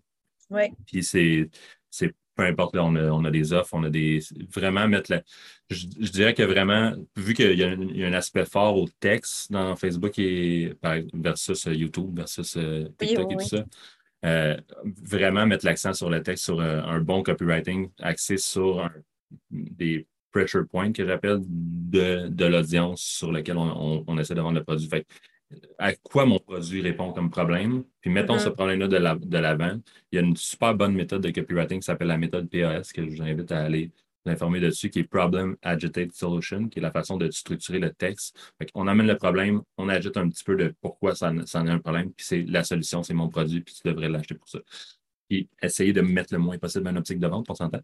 Oui. 0.49 0.63
Puis 0.85 1.03
c'est, 1.03 1.49
c'est 1.89 2.13
peu 2.39 2.45
importe, 2.45 2.75
là, 2.75 2.85
on, 2.85 3.25
a, 3.25 3.31
des 3.31 3.51
offres, 3.53 3.73
on 3.73 3.83
a 3.83 3.89
des. 3.89 4.19
Vraiment 4.53 4.87
mettre 4.87 5.11
la. 5.11 5.21
Je, 5.69 5.85
dirais 5.85 6.33
que 6.33 6.43
vraiment, 6.43 6.93
vu 7.17 7.33
qu'il 7.33 7.59
y, 7.59 7.63
a 7.63 8.07
un 8.07 8.13
aspect 8.13 8.45
fort 8.45 8.77
au 8.77 8.87
texte 8.99 9.51
dans 9.51 9.75
Facebook 9.75 10.17
et 10.17 10.73
versus 11.13 11.65
YouTube, 11.65 12.15
versus 12.15 12.55
euh, 12.57 12.87
TikTok 12.97 13.31
et 13.33 13.35
tout 13.35 13.45
ça, 13.45 13.65
euh, 14.25 14.57
vraiment 15.03 15.45
mettre 15.45 15.65
l'accent 15.65 15.93
sur 15.93 16.09
le 16.09 16.23
texte, 16.23 16.45
sur 16.45 16.61
euh, 16.61 16.81
un 16.81 17.01
bon 17.01 17.23
copywriting 17.23 17.89
axé 17.99 18.37
sur 18.37 18.89
des 19.51 20.07
pressure 20.31 20.65
points 20.67 20.93
que 20.93 21.05
j'appelle 21.05 21.39
de, 21.41 22.45
l'audience 22.45 23.01
sur 23.01 23.31
lequel 23.31 23.57
on, 23.57 24.17
essaie 24.17 24.35
de 24.35 24.41
vendre 24.41 24.59
le 24.59 24.63
produit. 24.63 24.87
Fait, 24.87 25.05
à 25.77 25.93
quoi 25.95 26.25
mon 26.25 26.39
produit 26.39 26.81
répond 26.81 27.11
comme 27.11 27.29
problème, 27.29 27.83
puis 28.01 28.09
mettons 28.09 28.35
mm-hmm. 28.35 28.43
ce 28.43 28.49
problème-là 28.49 28.87
de 28.87 29.37
l'avant. 29.37 29.79
Il 30.11 30.15
y 30.15 30.19
a 30.19 30.21
une 30.21 30.35
super 30.35 30.75
bonne 30.75 30.93
méthode 30.93 31.21
de 31.23 31.31
copywriting 31.31 31.79
qui 31.79 31.85
s'appelle 31.85 32.07
la 32.07 32.17
méthode 32.17 32.49
PAS, 32.49 32.91
que 32.93 33.03
je 33.03 33.09
vous 33.09 33.21
invite 33.21 33.51
à 33.51 33.63
aller 33.63 33.91
informer 34.25 34.59
dessus, 34.59 34.89
qui 34.89 34.99
est 34.99 35.03
Problem 35.03 35.55
Agitate 35.61 36.11
Solution, 36.13 36.67
qui 36.67 36.79
est 36.79 36.81
la 36.81 36.91
façon 36.91 37.17
de 37.17 37.29
structurer 37.31 37.79
le 37.79 37.91
texte. 37.91 38.53
on 38.75 38.87
amène 38.87 39.07
le 39.07 39.17
problème, 39.17 39.61
on 39.77 39.89
agite 39.89 40.17
un 40.17 40.29
petit 40.29 40.43
peu 40.43 40.55
de 40.55 40.73
pourquoi 40.81 41.15
ça, 41.15 41.33
ça 41.45 41.61
en 41.61 41.67
est 41.67 41.71
un 41.71 41.79
problème, 41.79 42.11
puis 42.11 42.25
c'est 42.25 42.43
la 42.43 42.63
solution, 42.63 43.03
c'est 43.03 43.13
mon 43.13 43.29
produit, 43.29 43.61
puis 43.61 43.73
tu 43.73 43.87
devrais 43.87 44.09
l'acheter 44.09 44.35
pour 44.35 44.47
ça. 44.47 44.59
Puis 45.27 45.49
essayer 45.61 45.93
de 45.93 46.01
mettre 46.01 46.33
le 46.33 46.39
moins 46.39 46.57
possible 46.57 46.87
une 46.87 46.97
optique 46.97 47.19
de 47.19 47.27
vente, 47.27 47.45
pour 47.45 47.57
s'entendre. 47.57 47.83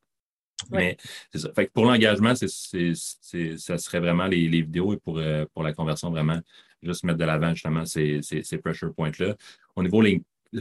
Mais 0.72 0.98
c'est 1.32 1.40
ça. 1.40 1.52
Fait 1.54 1.72
pour 1.72 1.86
l'engagement, 1.86 2.34
ça 2.36 2.48
serait 2.48 4.00
vraiment 4.00 4.28
les, 4.28 4.48
vidéos 4.48 4.94
et 4.94 4.98
pour, 4.98 5.18
euh, 5.18 5.46
pour 5.54 5.64
la 5.64 5.74
conversion, 5.74 6.10
vraiment, 6.10 6.40
juste 6.82 7.04
mettre 7.04 7.20
de 7.20 7.26
l'avant 7.26 7.54
justement 7.54 7.86
ces, 7.86 8.22
ces, 8.22 8.58
pressure 8.58 8.94
points-là. 8.94 9.36
Au 9.76 9.84
niveau 9.84 10.02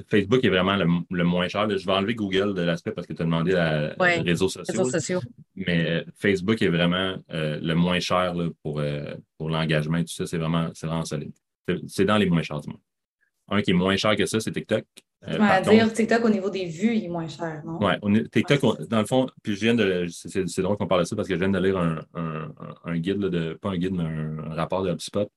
Facebook 0.09 0.45
est 0.45 0.49
vraiment 0.49 0.77
le, 0.77 1.25
moins 1.25 1.49
cher. 1.49 1.69
Je 1.71 1.87
vais 1.87 1.93
enlever 1.93 2.15
Google 2.15 2.55
de 2.55 2.63
l'aspect 2.63 2.93
parce 2.93 3.07
que 3.07 3.13
tu 3.13 3.23
as 3.23 3.25
demandé 3.25 3.55
à, 3.55 3.95
réseaux 3.99 4.49
sociaux. 4.49 5.21
Mais 5.57 5.87
euh, 5.89 6.05
Facebook 6.17 6.61
est 6.63 6.69
vraiment 6.69 7.17
euh, 7.33 7.59
le 7.61 7.75
moins 7.75 8.01
cher 8.01 8.35
pour, 8.63 8.81
euh, 8.81 9.15
pour 9.39 9.51
l'engagement 9.51 9.99
et 9.99 10.05
tout 10.05 10.13
ça. 10.13 10.27
C'est 10.27 10.39
vraiment, 10.39 10.71
vraiment 10.83 11.05
solide. 11.05 11.33
C'est 11.87 12.05
dans 12.05 12.19
les 12.19 12.27
moins 12.27 12.43
chers 12.43 12.61
du 12.61 12.71
monde. 12.71 12.81
Un 13.49 13.63
qui 13.63 13.71
est 13.71 13.75
moins 13.75 13.97
cher 13.97 14.17
que 14.17 14.27
ça, 14.27 14.41
c'est 14.41 14.53
TikTok. 14.53 14.85
Euh, 15.29 15.39
à 15.41 15.61
dire 15.61 15.93
TikTok 15.93 16.25
au 16.25 16.29
niveau 16.29 16.51
des 16.51 16.67
vues, 16.67 16.97
il 16.97 17.05
est 17.05 17.09
moins 17.09 17.29
cher, 17.29 17.63
non? 17.65 17.79
Oui, 17.81 18.29
TikTok, 18.31 18.89
dans 18.89 19.01
le 19.01 19.07
fond, 19.07 19.27
puis 19.43 19.55
je 19.55 19.61
viens 19.61 19.75
de. 19.75 20.07
C'est 20.09 20.61
drôle 20.61 20.77
qu'on 20.77 20.87
parle 20.87 21.03
de 21.03 21.07
ça 21.07 21.17
parce 21.17 21.29
que 21.29 21.35
je 21.35 21.39
viens 21.39 21.49
de 21.49 21.59
lire 21.59 21.79
un, 21.79 22.01
un, 22.85 22.99
guide, 22.99 23.19
de, 23.19 23.55
pas 23.55 23.71
un 23.71 23.77
guide, 23.77 23.95
mais 23.95 24.05
un, 24.05 24.55
rapport 24.55 24.83
de 24.83 24.91
HubSpot 24.91 25.31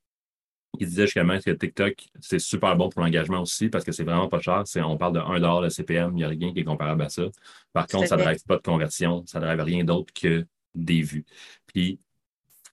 qui 0.77 0.85
disait 0.85 1.05
justement 1.05 1.39
que 1.39 1.51
TikTok, 1.51 1.95
c'est 2.19 2.39
super 2.39 2.75
bon 2.75 2.89
pour 2.89 3.01
l'engagement 3.01 3.41
aussi 3.41 3.69
parce 3.69 3.83
que 3.83 3.91
c'est 3.91 4.03
vraiment 4.03 4.27
pas 4.27 4.39
cher. 4.39 4.63
On 4.83 4.97
parle 4.97 5.13
de 5.13 5.19
1 5.19 5.61
de 5.61 5.69
CPM, 5.69 6.11
il 6.11 6.15
n'y 6.15 6.23
a 6.23 6.27
rien 6.27 6.53
qui 6.53 6.59
est 6.59 6.65
comparable 6.65 7.03
à 7.03 7.09
ça. 7.09 7.23
Par 7.73 7.87
contre, 7.87 8.07
ça 8.07 8.17
ne 8.17 8.23
drive 8.23 8.43
pas 8.45 8.57
de 8.57 8.61
conversion, 8.61 9.23
ça 9.25 9.39
ne 9.39 9.45
drive 9.45 9.61
rien 9.61 9.83
d'autre 9.83 10.13
que 10.13 10.45
des 10.75 11.01
vues. 11.01 11.25
Puis, 11.65 11.99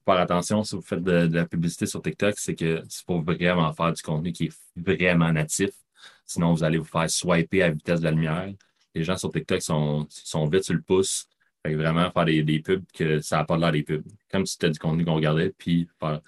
faire 0.05 0.19
attention 0.19 0.63
si 0.63 0.75
vous 0.75 0.81
faites 0.81 1.03
de, 1.03 1.29
la 1.33 1.45
publicité 1.45 1.85
sur 1.85 2.01
TikTok, 2.01 2.35
c'est 2.37 2.55
que 2.55 2.83
c'est 2.87 3.05
pour 3.05 3.21
vraiment 3.23 3.73
faire 3.73 3.91
du 3.91 4.01
contenu 4.01 4.31
qui 4.31 4.45
est 4.45 4.59
vraiment 4.75 5.31
natif. 5.31 5.71
Sinon, 6.25 6.53
vous 6.53 6.63
allez 6.63 6.77
vous 6.77 6.85
faire 6.85 7.09
swiper 7.09 7.63
à 7.63 7.69
vitesse 7.69 7.99
de 7.99 8.05
la 8.05 8.11
lumière. 8.11 8.53
Les 8.93 9.03
gens 9.03 9.17
sur 9.17 9.31
TikTok 9.31 9.61
sont, 9.61 10.07
sont 10.09 10.47
vite 10.47 10.63
sur 10.63 10.73
le 10.73 10.81
pouce. 10.81 11.27
Fait 11.65 11.75
vraiment 11.75 12.11
faire 12.11 12.25
des, 12.25 12.59
pubs 12.59 12.85
que 12.93 13.19
ça 13.21 13.37
n'a 13.37 13.43
pas 13.43 13.57
l'air 13.57 13.71
des 13.71 13.83
pubs. 13.83 14.05
Comme 14.31 14.45
si 14.45 14.53
c'était 14.53 14.69
du 14.69 14.79
contenu 14.79 15.05
qu'on 15.05 15.15
regardait, 15.15 15.51
puis 15.57 15.87
faire. 15.99 16.21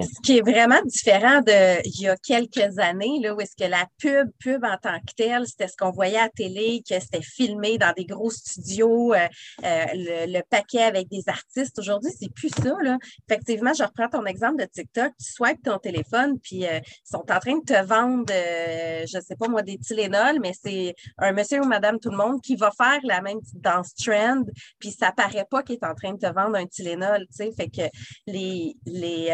Ce 0.00 0.20
qui 0.22 0.38
est 0.38 0.42
vraiment 0.42 0.80
différent 0.84 1.40
de 1.40 1.80
il 1.84 2.02
y 2.02 2.08
a 2.08 2.16
quelques 2.16 2.78
années, 2.78 3.20
là, 3.22 3.34
où 3.34 3.40
est-ce 3.40 3.56
que 3.56 3.68
la 3.68 3.86
pub, 3.98 4.30
pub 4.40 4.64
en 4.64 4.76
tant 4.76 4.98
que 5.00 5.14
telle, 5.16 5.46
c'était 5.46 5.68
ce 5.68 5.76
qu'on 5.76 5.90
voyait 5.90 6.18
à 6.18 6.28
télé, 6.28 6.82
que 6.88 6.98
c'était 6.98 7.22
filmé 7.22 7.78
dans 7.78 7.92
des 7.96 8.04
gros 8.04 8.30
studios, 8.30 9.14
euh, 9.14 9.26
euh, 9.64 9.84
le, 9.94 10.40
paquet 10.50 10.82
avec 10.82 11.08
des 11.08 11.22
artistes. 11.26 11.78
Aujourd'hui, 11.78 12.10
c'est 12.18 12.32
plus 12.32 12.50
ça. 12.50 12.74
Là. 12.82 12.98
Effectivement, 13.28 13.72
je 13.72 13.82
reprends 13.82 14.08
ton 14.08 14.26
exemple 14.26 14.60
de 14.60 14.66
TikTok. 14.66 15.12
Tu 15.18 15.32
swipes 15.32 15.62
ton 15.62 15.78
téléphone, 15.78 16.38
puis 16.40 16.66
euh, 16.66 16.80
ils 16.84 17.10
sont 17.10 17.24
en 17.30 17.38
train 17.38 17.58
de 17.58 17.64
te 17.64 17.84
vendre, 17.84 18.26
je 18.28 19.16
ne 19.16 19.22
sais 19.22 19.36
pas 19.36 19.48
moi, 19.48 19.62
des 19.62 19.78
Tylenol, 19.78 20.40
mais 20.40 20.52
c'est 20.60 20.94
un 21.18 21.32
monsieur 21.32 21.60
ou 21.60 21.64
madame 21.64 21.98
tout 21.98 22.10
le 22.10 22.16
monde 22.16 22.40
qui 22.42 22.56
va 22.56 22.70
faire 22.70 23.00
la 23.04 23.22
même 23.22 23.38
danse 23.54 23.94
trend, 23.94 24.42
puis 24.78 24.90
ça 24.90 25.12
paraît 25.12 25.46
pas 25.48 25.62
qu'il 25.62 25.76
est 25.76 25.84
en 25.84 25.94
train 25.94 26.12
de 26.12 26.18
te 26.18 26.32
vendre 26.32 26.56
un 26.56 26.66
Tylenol. 26.66 27.26
Fait 27.36 27.68
que 27.68 27.82
les, 28.26 28.76
les 28.86 29.30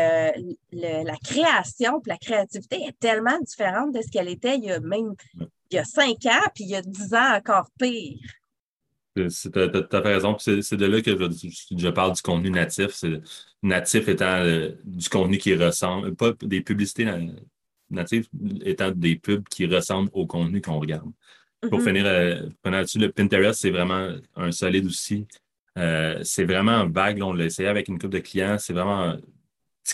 la 0.72 1.16
création 1.24 2.00
la 2.06 2.16
créativité 2.16 2.76
est 2.86 2.98
tellement 2.98 3.38
différente 3.40 3.94
de 3.94 4.00
ce 4.02 4.10
qu'elle 4.10 4.28
était 4.28 4.56
il 4.56 4.64
y 4.64 4.70
a 4.70 4.80
même 4.80 5.14
il 5.70 5.76
y 5.76 5.78
a 5.78 5.84
cinq 5.84 6.26
ans, 6.26 6.48
puis 6.54 6.64
il 6.64 6.70
y 6.70 6.76
a 6.76 6.82
dix 6.82 7.14
ans 7.14 7.36
encore 7.36 7.68
pire. 7.78 8.18
Tu 9.16 9.22
as, 9.22 10.00
raison. 10.00 10.36
C'est 10.38 10.76
de 10.76 10.86
là 10.86 11.02
que 11.02 11.10
je, 11.10 11.88
parle 11.88 12.14
du 12.14 12.22
contenu 12.22 12.50
natif. 12.50 13.04
Natif 13.62 14.08
étant 14.08 14.38
euh, 14.38 14.70
du 14.84 15.08
contenu 15.08 15.38
qui 15.38 15.54
ressemble, 15.54 16.14
pas 16.14 16.32
des 16.42 16.60
publicités 16.60 17.06
natives 17.90 18.28
étant 18.64 18.92
des 18.92 19.16
pubs 19.16 19.48
qui 19.48 19.66
ressemblent 19.66 20.10
au 20.12 20.26
contenu 20.26 20.60
qu'on 20.60 20.78
regarde. 20.78 21.10
Pour 21.60 21.80
mm-hmm. 21.80 21.84
finir, 21.84 22.06
euh, 22.06 22.48
là-dessus, 22.64 22.98
le 22.98 23.10
Pinterest, 23.10 23.60
c'est 23.60 23.70
vraiment 23.70 24.14
un 24.36 24.52
solide 24.52 24.86
outil. 24.86 25.26
Euh, 25.76 26.20
c'est 26.22 26.44
vraiment 26.44 26.88
vague. 26.88 27.22
on 27.22 27.32
l'a 27.32 27.44
essayé 27.44 27.68
avec 27.68 27.88
une 27.88 27.98
couple 27.98 28.14
de 28.14 28.18
clients. 28.20 28.56
C'est 28.58 28.72
vraiment 28.72 29.16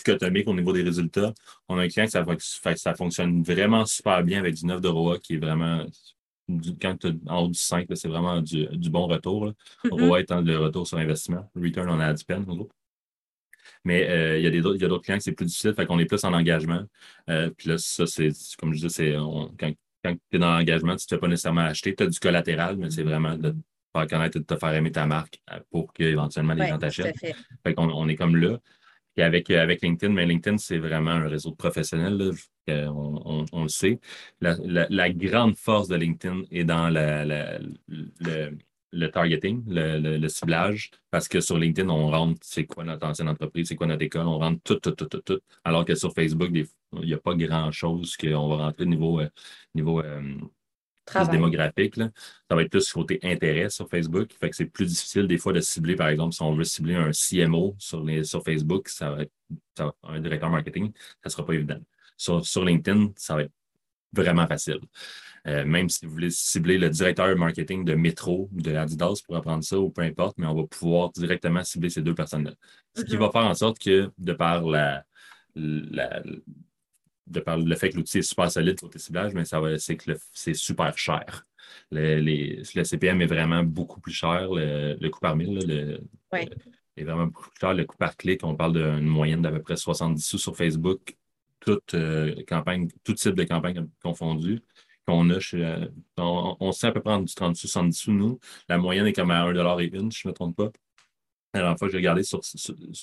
dichotomique 0.03 0.47
au 0.47 0.53
niveau 0.53 0.73
des 0.73 0.83
résultats. 0.83 1.33
On 1.67 1.77
a 1.77 1.83
un 1.83 1.87
client 1.87 2.05
que 2.05 2.11
ça, 2.11 2.25
ça 2.75 2.95
fonctionne 2.95 3.43
vraiment 3.43 3.85
super 3.85 4.23
bien 4.23 4.39
avec 4.39 4.55
du 4.55 4.65
9 4.65 4.81
de 4.81 4.87
ROA 4.87 5.19
qui 5.19 5.35
est 5.35 5.37
vraiment, 5.37 5.85
quand 6.81 6.97
tu 6.97 7.13
en 7.27 7.43
haut 7.43 7.47
du 7.47 7.59
5, 7.59 7.87
c'est 7.93 8.07
vraiment 8.07 8.41
du, 8.41 8.89
bon 8.89 9.07
retour. 9.07 9.53
Mm-hmm. 9.83 10.07
ROA 10.07 10.21
étant 10.21 10.41
le 10.41 10.57
retour 10.57 10.87
sur 10.87 10.97
investissement, 10.97 11.49
return 11.55 11.89
on 11.89 11.99
ad 11.99 12.17
spend, 12.17 12.49
en 12.49 12.55
gros. 12.55 12.69
Mais 13.83 14.09
euh, 14.09 14.37
il 14.37 14.43
y 14.43 14.47
a 14.47 14.61
d'autres 14.61 15.03
clients 15.03 15.17
que 15.17 15.23
c'est 15.23 15.31
plus 15.31 15.45
difficile, 15.45 15.73
fait 15.73 15.85
qu'on 15.85 15.99
est 15.99 16.05
plus 16.05 16.23
en 16.23 16.33
engagement. 16.33 16.83
Euh, 17.29 17.49
puis 17.49 17.69
là, 17.69 17.77
ça, 17.77 18.05
c'est 18.05 18.31
comme 18.57 18.73
je 18.73 18.87
disais, 18.87 19.15
quand, 19.59 19.71
quand 20.03 20.13
tu 20.13 20.37
es 20.37 20.39
dans 20.39 20.51
l'engagement, 20.57 20.95
tu 20.95 21.03
ne 21.03 21.07
te 21.07 21.15
fais 21.15 21.19
pas 21.19 21.27
nécessairement 21.27 21.61
acheter. 21.61 21.95
Tu 21.95 22.03
as 22.03 22.07
du 22.07 22.19
collatéral, 22.19 22.77
mais 22.77 22.89
c'est 22.89 23.03
vraiment 23.03 23.35
de 23.37 23.51
te 23.51 23.55
faire 23.95 24.07
connaître 24.07 24.37
et 24.37 24.39
de 24.39 24.45
te 24.45 24.55
faire 24.55 24.73
aimer 24.73 24.91
ta 24.91 25.05
marque 25.05 25.39
euh, 25.51 25.59
pour 25.71 25.93
qu'éventuellement 25.93 26.53
les 26.53 26.67
gens 26.67 26.77
t'achètent. 26.77 27.17
Fait 27.63 27.73
qu'on 27.73 27.89
on 27.89 28.07
est 28.07 28.15
comme 28.15 28.35
là. 28.35 28.57
Et 29.17 29.23
avec, 29.23 29.49
euh, 29.49 29.61
avec 29.61 29.81
LinkedIn, 29.81 30.13
mais 30.13 30.25
LinkedIn, 30.25 30.57
c'est 30.57 30.77
vraiment 30.77 31.11
un 31.11 31.27
réseau 31.27 31.51
de 31.51 31.55
professionnels, 31.55 32.31
on, 32.67 33.63
le 33.63 33.67
sait. 33.67 33.99
La, 34.41 35.09
grande 35.09 35.55
force 35.57 35.87
de 35.87 35.95
LinkedIn 35.95 36.43
est 36.51 36.63
dans 36.63 36.89
la, 36.89 37.59
le 38.91 39.11
targeting, 39.11 39.63
le, 39.67 40.27
ciblage, 40.27 40.91
parce 41.11 41.27
que 41.27 41.39
sur 41.39 41.57
LinkedIn, 41.57 41.89
on 41.89 42.09
rentre 42.09 42.39
c'est 42.43 42.65
quoi 42.65 42.83
notre 42.83 43.05
ancienne 43.05 43.29
entreprise, 43.29 43.67
c'est 43.67 43.75
quoi 43.75 43.87
notre 43.87 44.03
école, 44.03 44.27
on 44.27 44.37
rentre 44.37 44.61
tout, 44.63 44.75
tout, 44.75 44.91
tout, 44.91 45.05
tout, 45.05 45.21
tout. 45.21 45.39
Alors 45.63 45.85
que 45.85 45.95
sur 45.95 46.13
Facebook, 46.13 46.49
il 46.53 46.67
n'y 46.93 47.13
a 47.13 47.17
pas 47.17 47.35
grand-chose 47.35 48.15
qu'on 48.17 48.49
va 48.49 48.57
rentrer 48.57 48.85
niveau, 48.85 49.19
euh, 49.19 49.29
niveau 49.75 50.01
euh, 50.01 50.21
démographique. 51.31 51.95
Ça 51.95 52.55
va 52.55 52.61
être 52.61 52.69
plus 52.69 52.91
côté 52.91 53.19
intérêt 53.23 53.69
sur 53.69 53.89
Facebook. 53.89 54.33
Fait 54.39 54.49
que 54.49 54.55
c'est 54.55 54.65
plus 54.65 54.85
difficile 54.85 55.27
des 55.27 55.37
fois 55.37 55.53
de 55.53 55.61
cibler, 55.61 55.95
par 55.95 56.09
exemple, 56.09 56.33
si 56.33 56.41
on 56.41 56.55
veut 56.55 56.63
cibler 56.63 56.95
un 56.95 57.11
CMO 57.11 57.75
sur, 57.77 58.03
les, 58.03 58.23
sur 58.23 58.43
Facebook, 58.43 58.89
ça 58.89 59.11
va 59.11 59.21
être 59.23 59.95
un 60.03 60.19
directeur 60.19 60.49
marketing, 60.49 60.91
ça 60.95 61.25
ne 61.25 61.29
sera 61.29 61.45
pas 61.45 61.53
évident. 61.53 61.79
Sur, 62.17 62.45
sur 62.45 62.65
LinkedIn, 62.65 63.11
ça 63.15 63.35
va 63.35 63.43
être 63.43 63.53
vraiment 64.13 64.47
facile. 64.47 64.79
Euh, 65.47 65.63
même 65.63 65.87
si 65.87 66.05
vous 66.05 66.11
voulez 66.11 66.29
cibler 66.29 66.77
le 66.77 66.89
directeur 66.89 67.33
marketing 67.37 67.85
de 67.85 67.93
métro, 67.93 68.49
de 68.51 68.75
Adidas 68.75 69.21
pour 69.25 69.37
apprendre 69.37 69.63
ça 69.63 69.79
ou 69.79 69.89
peu 69.89 70.01
importe, 70.01 70.37
mais 70.37 70.47
on 70.47 70.55
va 70.55 70.67
pouvoir 70.67 71.11
directement 71.11 71.63
cibler 71.63 71.89
ces 71.89 72.01
deux 72.01 72.15
personnes-là. 72.15 72.51
Ce 72.95 73.03
qui 73.03 73.15
mm-hmm. 73.15 73.19
va 73.19 73.31
faire 73.31 73.45
en 73.45 73.53
sorte 73.53 73.79
que, 73.79 74.11
de 74.17 74.33
par 74.33 74.63
la, 74.65 75.05
de 77.27 77.39
par 77.39 77.57
le 77.57 77.75
fait 77.75 77.89
que 77.89 77.97
l'outil 77.97 78.19
est 78.19 78.21
super 78.21 78.51
solide 78.51 78.79
pour 78.79 78.89
tes 78.89 78.99
ciblages, 78.99 79.33
mais 79.33 79.45
ça 79.45 79.59
va, 79.59 79.77
c'est 79.77 79.97
que 79.97 80.11
c'est 80.33 80.53
super 80.53 80.97
cher. 80.97 81.45
Le, 81.91 82.63
CPM 82.63 83.21
est 83.21 83.27
vraiment 83.27 83.63
beaucoup 83.63 83.99
plus 83.99 84.13
cher, 84.13 84.49
le, 84.51 85.09
coût 85.09 85.19
par 85.19 85.35
mille 85.35 85.59
le, 85.65 86.01
est 86.97 87.03
vraiment 87.03 87.27
beaucoup 87.27 87.49
plus 87.49 87.59
cher. 87.59 87.73
Le 87.73 87.85
coût 87.85 87.97
par 87.97 88.15
clic, 88.17 88.43
on 88.43 88.55
parle 88.55 88.73
d'une 88.73 89.07
moyenne 89.07 89.41
d'à 89.41 89.51
peu 89.51 89.61
près 89.61 89.75
70 89.77 90.21
sous 90.23 90.37
sur 90.37 90.55
Facebook, 90.55 91.17
toute 91.59 91.93
euh, 91.93 92.35
campagne, 92.47 92.87
tout 93.03 93.13
type 93.13 93.35
de 93.35 93.43
campagne 93.43 93.87
confondu 94.01 94.61
qu'on 95.07 95.29
a 95.29 95.39
chez, 95.39 95.87
on, 96.17 96.71
sait 96.73 96.87
à 96.87 96.91
peu 96.91 97.01
près 97.01 97.17
du 97.21 97.33
30 97.33 97.55
sous, 97.55 97.67
70 97.67 97.97
sous, 97.97 98.11
nous. 98.11 98.39
La 98.67 98.77
moyenne 98.77 99.07
est 99.07 99.13
comme 99.13 99.31
à 99.31 99.43
1 99.43 99.79
et 99.79 99.85
une, 99.93 100.11
si 100.11 100.21
je 100.21 100.27
ne 100.27 100.31
me 100.31 100.35
trompe 100.35 100.57
pas. 100.57 100.71
La 101.53 101.61
dernière 101.61 101.79
fois 101.79 101.87
que 101.87 101.93
j'ai 101.93 101.97
regardé 101.97 102.23
sur, 102.23 102.41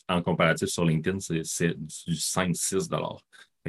en 0.09 0.23
comparatif 0.23 0.69
sur 0.69 0.85
LinkedIn, 0.85 1.19
c'est 1.21 1.75
du 1.75 2.15
5-6 2.15 2.89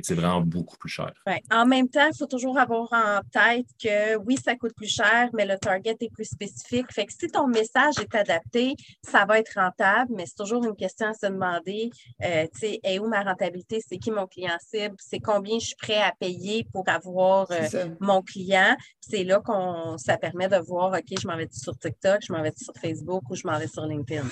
c'est 0.03 0.15
vraiment 0.15 0.41
beaucoup 0.41 0.77
plus 0.77 0.89
cher. 0.89 1.13
En 1.51 1.65
même 1.65 1.88
temps, 1.88 2.08
il 2.12 2.17
faut 2.17 2.25
toujours 2.25 2.58
avoir 2.60 2.91
en 2.91 3.21
tête 3.31 3.67
que 3.81 4.17
oui, 4.17 4.38
ça 4.43 4.55
coûte 4.55 4.73
plus 4.75 4.93
cher, 4.93 5.29
mais 5.34 5.45
le 5.45 5.58
target 5.58 5.95
est 5.99 6.13
plus 6.13 6.25
spécifique. 6.25 6.91
Fait 6.91 7.05
que 7.05 7.13
si 7.13 7.27
ton 7.27 7.47
message 7.47 7.95
est 7.99 8.15
adapté, 8.15 8.75
ça 9.03 9.25
va 9.25 9.39
être 9.39 9.53
rentable, 9.55 10.12
mais 10.15 10.25
c'est 10.25 10.36
toujours 10.36 10.65
une 10.65 10.75
question 10.75 11.08
à 11.08 11.13
se 11.13 11.27
demander, 11.27 11.89
euh, 12.23 12.45
tu 12.53 12.60
sais, 12.60 12.79
est 12.84 12.99
où 12.99 13.08
ma 13.08 13.21
rentabilité? 13.21 13.81
C'est 13.88 13.97
qui 13.97 14.12
mon 14.12 14.27
client 14.27 14.58
cible? 14.60 14.95
C'est 14.99 15.19
combien 15.19 15.60
je 15.60 15.67
suis 15.67 15.75
prêt 15.75 16.01
à 16.01 16.12
payer 16.19 16.65
pour 16.73 16.88
avoir 16.89 17.47
euh, 17.51 17.95
mon 17.99 18.21
client? 18.21 18.75
C'est 18.99 19.23
là 19.23 19.39
qu'on 19.39 19.97
ça 19.97 20.17
permet 20.17 20.47
de 20.47 20.58
voir, 20.58 20.91
OK, 20.93 21.19
je 21.19 21.27
m'en 21.27 21.38
vais 21.38 21.47
sur 21.51 21.77
TikTok, 21.77 22.19
je 22.27 22.34
m'en 22.34 22.41
vais 22.41 22.53
sur 22.55 22.73
Facebook 22.75 23.23
ou 23.29 23.36
je 23.36 23.47
m'en 23.47 23.58
vais 23.58 23.67
sur 23.67 23.86
LinkedIn. 23.86 24.25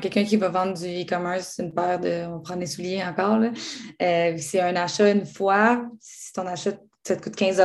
Quelqu'un 0.00 0.24
qui 0.24 0.36
va 0.36 0.48
vendre 0.48 0.74
du 0.74 0.86
e-commerce, 0.86 1.58
une 1.58 1.72
paire 1.72 1.98
de, 1.98 2.26
on 2.26 2.40
prend 2.40 2.56
des 2.56 2.66
souliers 2.66 3.02
encore, 3.02 3.40
euh, 3.40 4.34
c'est 4.38 4.60
un 4.60 4.76
achat 4.76 5.10
une 5.10 5.26
fois. 5.26 5.86
Si 6.00 6.32
ton 6.32 6.46
achat 6.46 6.72
ça 7.06 7.16
te 7.16 7.22
coûte 7.22 7.36
15 7.36 7.58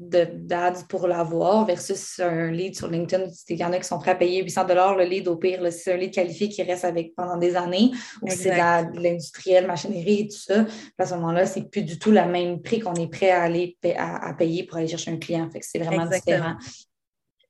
d'ads 0.00 0.84
pour 0.88 1.06
l'avoir 1.06 1.64
versus 1.64 2.18
un 2.18 2.50
lead 2.50 2.76
sur 2.76 2.88
LinkedIn. 2.88 3.24
Il 3.48 3.56
y 3.56 3.64
en 3.64 3.72
a 3.72 3.78
qui 3.78 3.84
sont 3.84 4.00
prêts 4.00 4.10
à 4.10 4.14
payer 4.16 4.42
800 4.42 4.66
le 4.96 5.04
lead 5.04 5.28
au 5.28 5.36
pire. 5.36 5.60
c'est 5.70 5.92
un 5.92 5.96
lead 5.96 6.12
qualifié 6.12 6.48
qui 6.48 6.60
reste 6.64 6.84
avec 6.84 7.14
pendant 7.14 7.36
des 7.36 7.54
années 7.54 7.92
ou 8.20 8.28
c'est 8.28 8.50
de 8.50 9.00
l'industriel, 9.00 9.68
machinerie 9.68 10.22
et 10.22 10.26
tout 10.26 10.38
ça. 10.38 10.66
à 10.98 11.06
ce 11.06 11.14
moment-là, 11.14 11.46
c'est 11.46 11.70
plus 11.70 11.84
du 11.84 12.00
tout 12.00 12.10
le 12.10 12.24
même 12.26 12.62
prix 12.62 12.80
qu'on 12.80 12.94
est 12.94 13.06
prêt 13.06 13.30
à 13.30 13.42
aller 13.42 13.76
à, 13.96 14.34
payer 14.34 14.64
pour 14.64 14.78
aller 14.78 14.88
chercher 14.88 15.12
un 15.12 15.18
client. 15.18 15.48
Fait 15.52 15.60
c'est 15.62 15.78
vraiment 15.78 16.06
différent. 16.06 16.56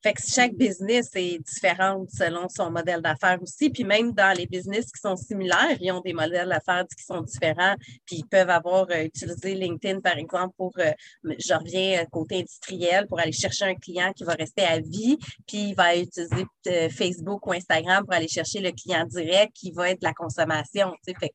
Fait 0.03 0.15
que 0.15 0.23
chaque 0.27 0.55
business 0.55 1.11
est 1.15 1.39
différent 1.39 2.05
selon 2.09 2.49
son 2.49 2.71
modèle 2.71 3.03
d'affaires 3.03 3.41
aussi. 3.43 3.71
Puis 3.71 3.85
même 3.85 4.13
dans 4.13 4.37
les 4.37 4.47
business 4.47 4.87
qui 4.87 5.01
sont 5.01 5.17
similaires, 5.17 5.77
ils 5.81 5.93
ont 5.93 6.01
des 6.01 6.13
modèles 6.13 6.49
d'affaires 6.49 6.87
qui 6.97 7.05
sont 7.05 7.21
différents. 7.21 7.75
Puis 8.07 8.17
ils 8.17 8.27
peuvent 8.27 8.51
avoir 8.51 8.87
euh, 8.91 9.05
utilisé 9.05 9.55
LinkedIn, 9.55 10.01
par 10.01 10.17
exemple, 10.17 10.55
pour, 10.57 10.73
euh, 10.79 10.93
je 11.25 11.55
reviens 11.55 12.03
euh, 12.03 12.07
côté 12.11 12.41
industriel, 12.41 13.07
pour 13.07 13.21
aller 13.21 13.33
chercher 13.33 13.67
un 13.67 13.75
client 13.75 14.13
qui 14.15 14.25
va 14.25 14.33
rester 14.33 14.63
à 14.63 14.81
vie. 14.81 15.19
Puis 15.47 15.71
il 15.71 15.75
va 15.75 15.97
utiliser 15.97 16.45
Facebook 16.91 17.47
ou 17.47 17.53
Instagram 17.53 18.05
pour 18.05 18.15
aller 18.15 18.29
chercher 18.29 18.61
le 18.61 18.73
client 18.73 19.05
direct 19.07 19.53
qui 19.55 19.71
va 19.73 19.91
être 19.91 20.03
la 20.03 20.13
consommation. 20.13 20.93
Fait 21.05 21.15
que 21.15 21.27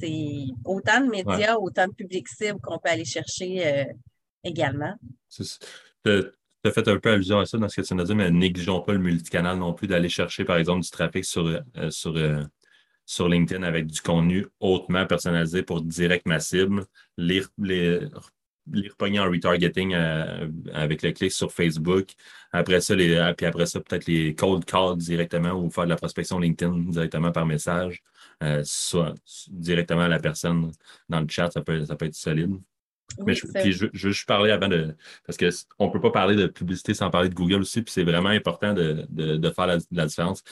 c'est 0.00 0.44
autant 0.64 1.00
de 1.00 1.10
médias, 1.10 1.56
autant 1.56 1.86
de 1.86 1.92
publics 1.92 2.28
cibles 2.28 2.60
qu'on 2.60 2.78
peut 2.78 2.90
aller 2.90 3.04
chercher 3.04 3.86
également 4.44 4.94
tu 6.04 6.22
as 6.64 6.72
fait 6.72 6.88
un 6.88 6.98
peu 6.98 7.10
allusion 7.10 7.38
à 7.40 7.46
ça 7.46 7.58
dans 7.58 7.68
ce 7.68 7.80
que 7.80 7.86
tu 7.86 7.94
nous 7.94 8.02
as 8.02 8.04
dit, 8.04 8.14
mais 8.14 8.30
négligeons 8.30 8.80
pas 8.80 8.92
le 8.92 8.98
multicanal 8.98 9.58
non 9.58 9.72
plus, 9.74 9.86
d'aller 9.86 10.08
chercher, 10.08 10.44
par 10.44 10.56
exemple, 10.56 10.82
du 10.82 10.90
trafic 10.90 11.24
sur, 11.24 11.46
euh, 11.46 11.90
sur, 11.90 12.16
euh, 12.16 12.42
sur 13.06 13.28
LinkedIn 13.28 13.62
avec 13.62 13.86
du 13.86 14.00
contenu 14.00 14.46
hautement 14.60 15.06
personnalisé 15.06 15.62
pour 15.62 15.82
direct 15.82 16.26
ma 16.26 16.40
cible, 16.40 16.84
lire 17.16 17.48
les 17.58 18.00
les 18.70 18.90
repogner 18.90 19.18
en 19.18 19.30
retargeting 19.30 19.94
euh, 19.94 20.46
avec 20.74 21.02
le 21.02 21.12
clic 21.12 21.32
sur 21.32 21.50
Facebook. 21.50 22.10
Après 22.52 22.82
ça, 22.82 22.94
les, 22.94 23.32
puis 23.34 23.46
après 23.46 23.64
ça, 23.64 23.80
peut-être 23.80 24.06
les 24.06 24.34
cold 24.34 24.66
calls 24.66 24.98
directement 24.98 25.52
ou 25.52 25.70
faire 25.70 25.84
de 25.84 25.88
la 25.88 25.96
prospection 25.96 26.38
LinkedIn 26.38 26.90
directement 26.90 27.32
par 27.32 27.46
message, 27.46 28.02
soit 28.64 29.14
directement 29.48 30.02
à 30.02 30.08
la 30.08 30.18
personne 30.18 30.70
dans 31.08 31.20
le 31.20 31.28
chat, 31.28 31.50
ça 31.50 31.62
peut, 31.62 31.82
ça 31.86 31.96
peut 31.96 32.04
être 32.06 32.14
solide. 32.14 32.58
Mais 33.24 33.34
je, 33.34 33.46
puis 33.46 33.72
je, 33.72 33.86
juste 33.92 34.26
parler 34.26 34.50
avant 34.50 34.68
de. 34.68 34.94
Parce 35.26 35.38
qu'on 35.38 35.86
ne 35.86 35.92
peut 35.92 36.00
pas 36.00 36.10
parler 36.10 36.36
de 36.36 36.46
publicité 36.46 36.94
sans 36.94 37.10
parler 37.10 37.28
de 37.28 37.34
Google 37.34 37.60
aussi, 37.60 37.82
puis 37.82 37.92
c'est 37.92 38.04
vraiment 38.04 38.28
important 38.28 38.74
de, 38.74 39.06
faire 39.54 39.66
la, 39.66 40.06
différence. 40.06 40.42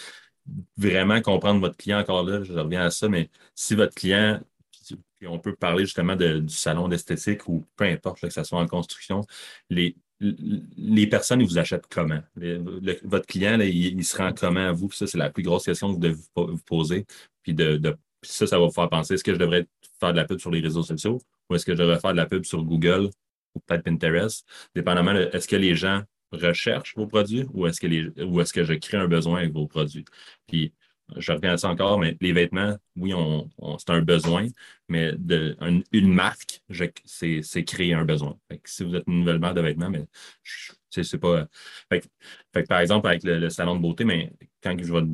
Vraiment 0.77 1.21
comprendre 1.21 1.61
votre 1.61 1.77
client 1.77 1.99
encore 1.99 2.25
là, 2.25 2.43
je 2.43 2.53
reviens 2.53 2.83
à 2.83 2.91
ça, 2.91 3.09
mais 3.09 3.31
si 3.55 3.75
votre 3.75 3.95
client, 3.95 4.41
puis 5.19 5.27
on 5.27 5.39
peut 5.39 5.55
parler 5.55 5.85
justement 5.85 6.17
du 6.17 6.49
salon 6.49 6.89
d'esthétique 6.89 7.49
ou 7.49 7.67
peu 7.77 7.85
importe, 7.85 8.21
que 8.21 8.31
ce 8.31 8.45
soit 8.45 8.61
en 8.61 8.67
construction, 8.67 9.23
les, 9.71 9.97
les 10.21 11.07
personnes, 11.07 11.41
ils 11.41 11.47
vous 11.47 11.59
achètent 11.59 11.87
comment? 11.89 12.21
votre 13.05 13.27
client, 13.27 13.59
il, 13.61 14.05
se 14.05 14.17
rend 14.17 14.33
comment 14.33 14.69
à 14.69 14.73
vous? 14.73 14.91
ça, 14.93 15.07
c'est 15.07 15.19
la 15.19 15.31
plus 15.31 15.43
grosse 15.43 15.65
question 15.65 15.89
que 15.89 15.95
vous 15.95 16.01
devez 16.01 16.17
vous 16.37 16.59
poser. 16.59 17.07
Puis 17.43 17.55
de, 17.55 17.77
de 17.77 17.97
ça, 18.23 18.47
ça 18.47 18.59
va 18.59 18.67
vous 18.67 18.73
faire 18.73 18.89
penser, 18.89 19.15
est-ce 19.15 19.25
que 19.25 19.35
je 19.35 19.39
devrais 19.39 19.67
faire 20.01 20.13
de 20.13 20.17
la 20.17 20.25
pub 20.25 20.39
sur 20.39 20.51
les 20.51 20.61
réseaux 20.61 20.83
sociaux? 20.83 21.21
Ou 21.49 21.55
est-ce 21.55 21.65
que 21.65 21.73
je 21.73 21.79
devrais 21.79 22.01
faire 22.01 22.13
de 22.13 22.17
la 22.17 22.27
pub 22.27 22.45
sur 22.45 22.63
Google 22.65 23.11
ou 23.55 23.61
peut-être 23.61 23.85
Pinterest, 23.85 24.47
dépendamment 24.75 25.15
de 25.15 25.31
est-ce 25.33 25.49
que 25.49 25.57
les 25.57 25.75
gens 25.75 26.03
recherchent 26.33 26.95
vos 26.97 27.07
produits 27.07 27.47
ou 27.53 27.67
est-ce 27.67 27.81
que, 27.81 28.53
que 28.53 28.65
je 28.65 28.75
crée 28.75 28.99
un 28.99 29.09
besoin 29.09 29.39
avec 29.39 29.53
vos 29.53 29.67
produits? 29.67 30.05
Puis, 30.47 30.73
je 31.17 31.33
reviens 31.33 31.53
à 31.53 31.57
ça 31.57 31.69
encore, 31.69 31.99
mais 31.99 32.17
les 32.21 32.33
vêtements, 32.33 32.77
oui, 32.97 33.13
c'est 33.79 33.91
un 33.91 34.03
besoin, 34.03 34.49
mais 34.89 35.13
une 35.93 36.13
marque, 36.13 36.63
c'est, 37.05 37.65
créer 37.65 37.95
un 37.95 38.05
besoin. 38.05 38.39
si 38.65 38.85
vous 38.85 38.95
êtes 38.97 39.05
une 39.07 39.21
nouvelle 39.21 39.39
marque 39.39 39.57
de 39.57 39.61
vêtements, 39.61 39.91
mais 39.91 40.05
c'est, 40.91 41.19
pas. 41.19 41.47
par 42.69 42.81
exemple, 42.81 43.07
avec 43.07 43.23
le, 43.23 43.49
salon 43.51 43.77
de 43.77 43.83
beauté, 43.83 44.05
mais 44.05 44.33
quand 44.63 44.77
je 44.83 44.93
vais, 44.93 45.07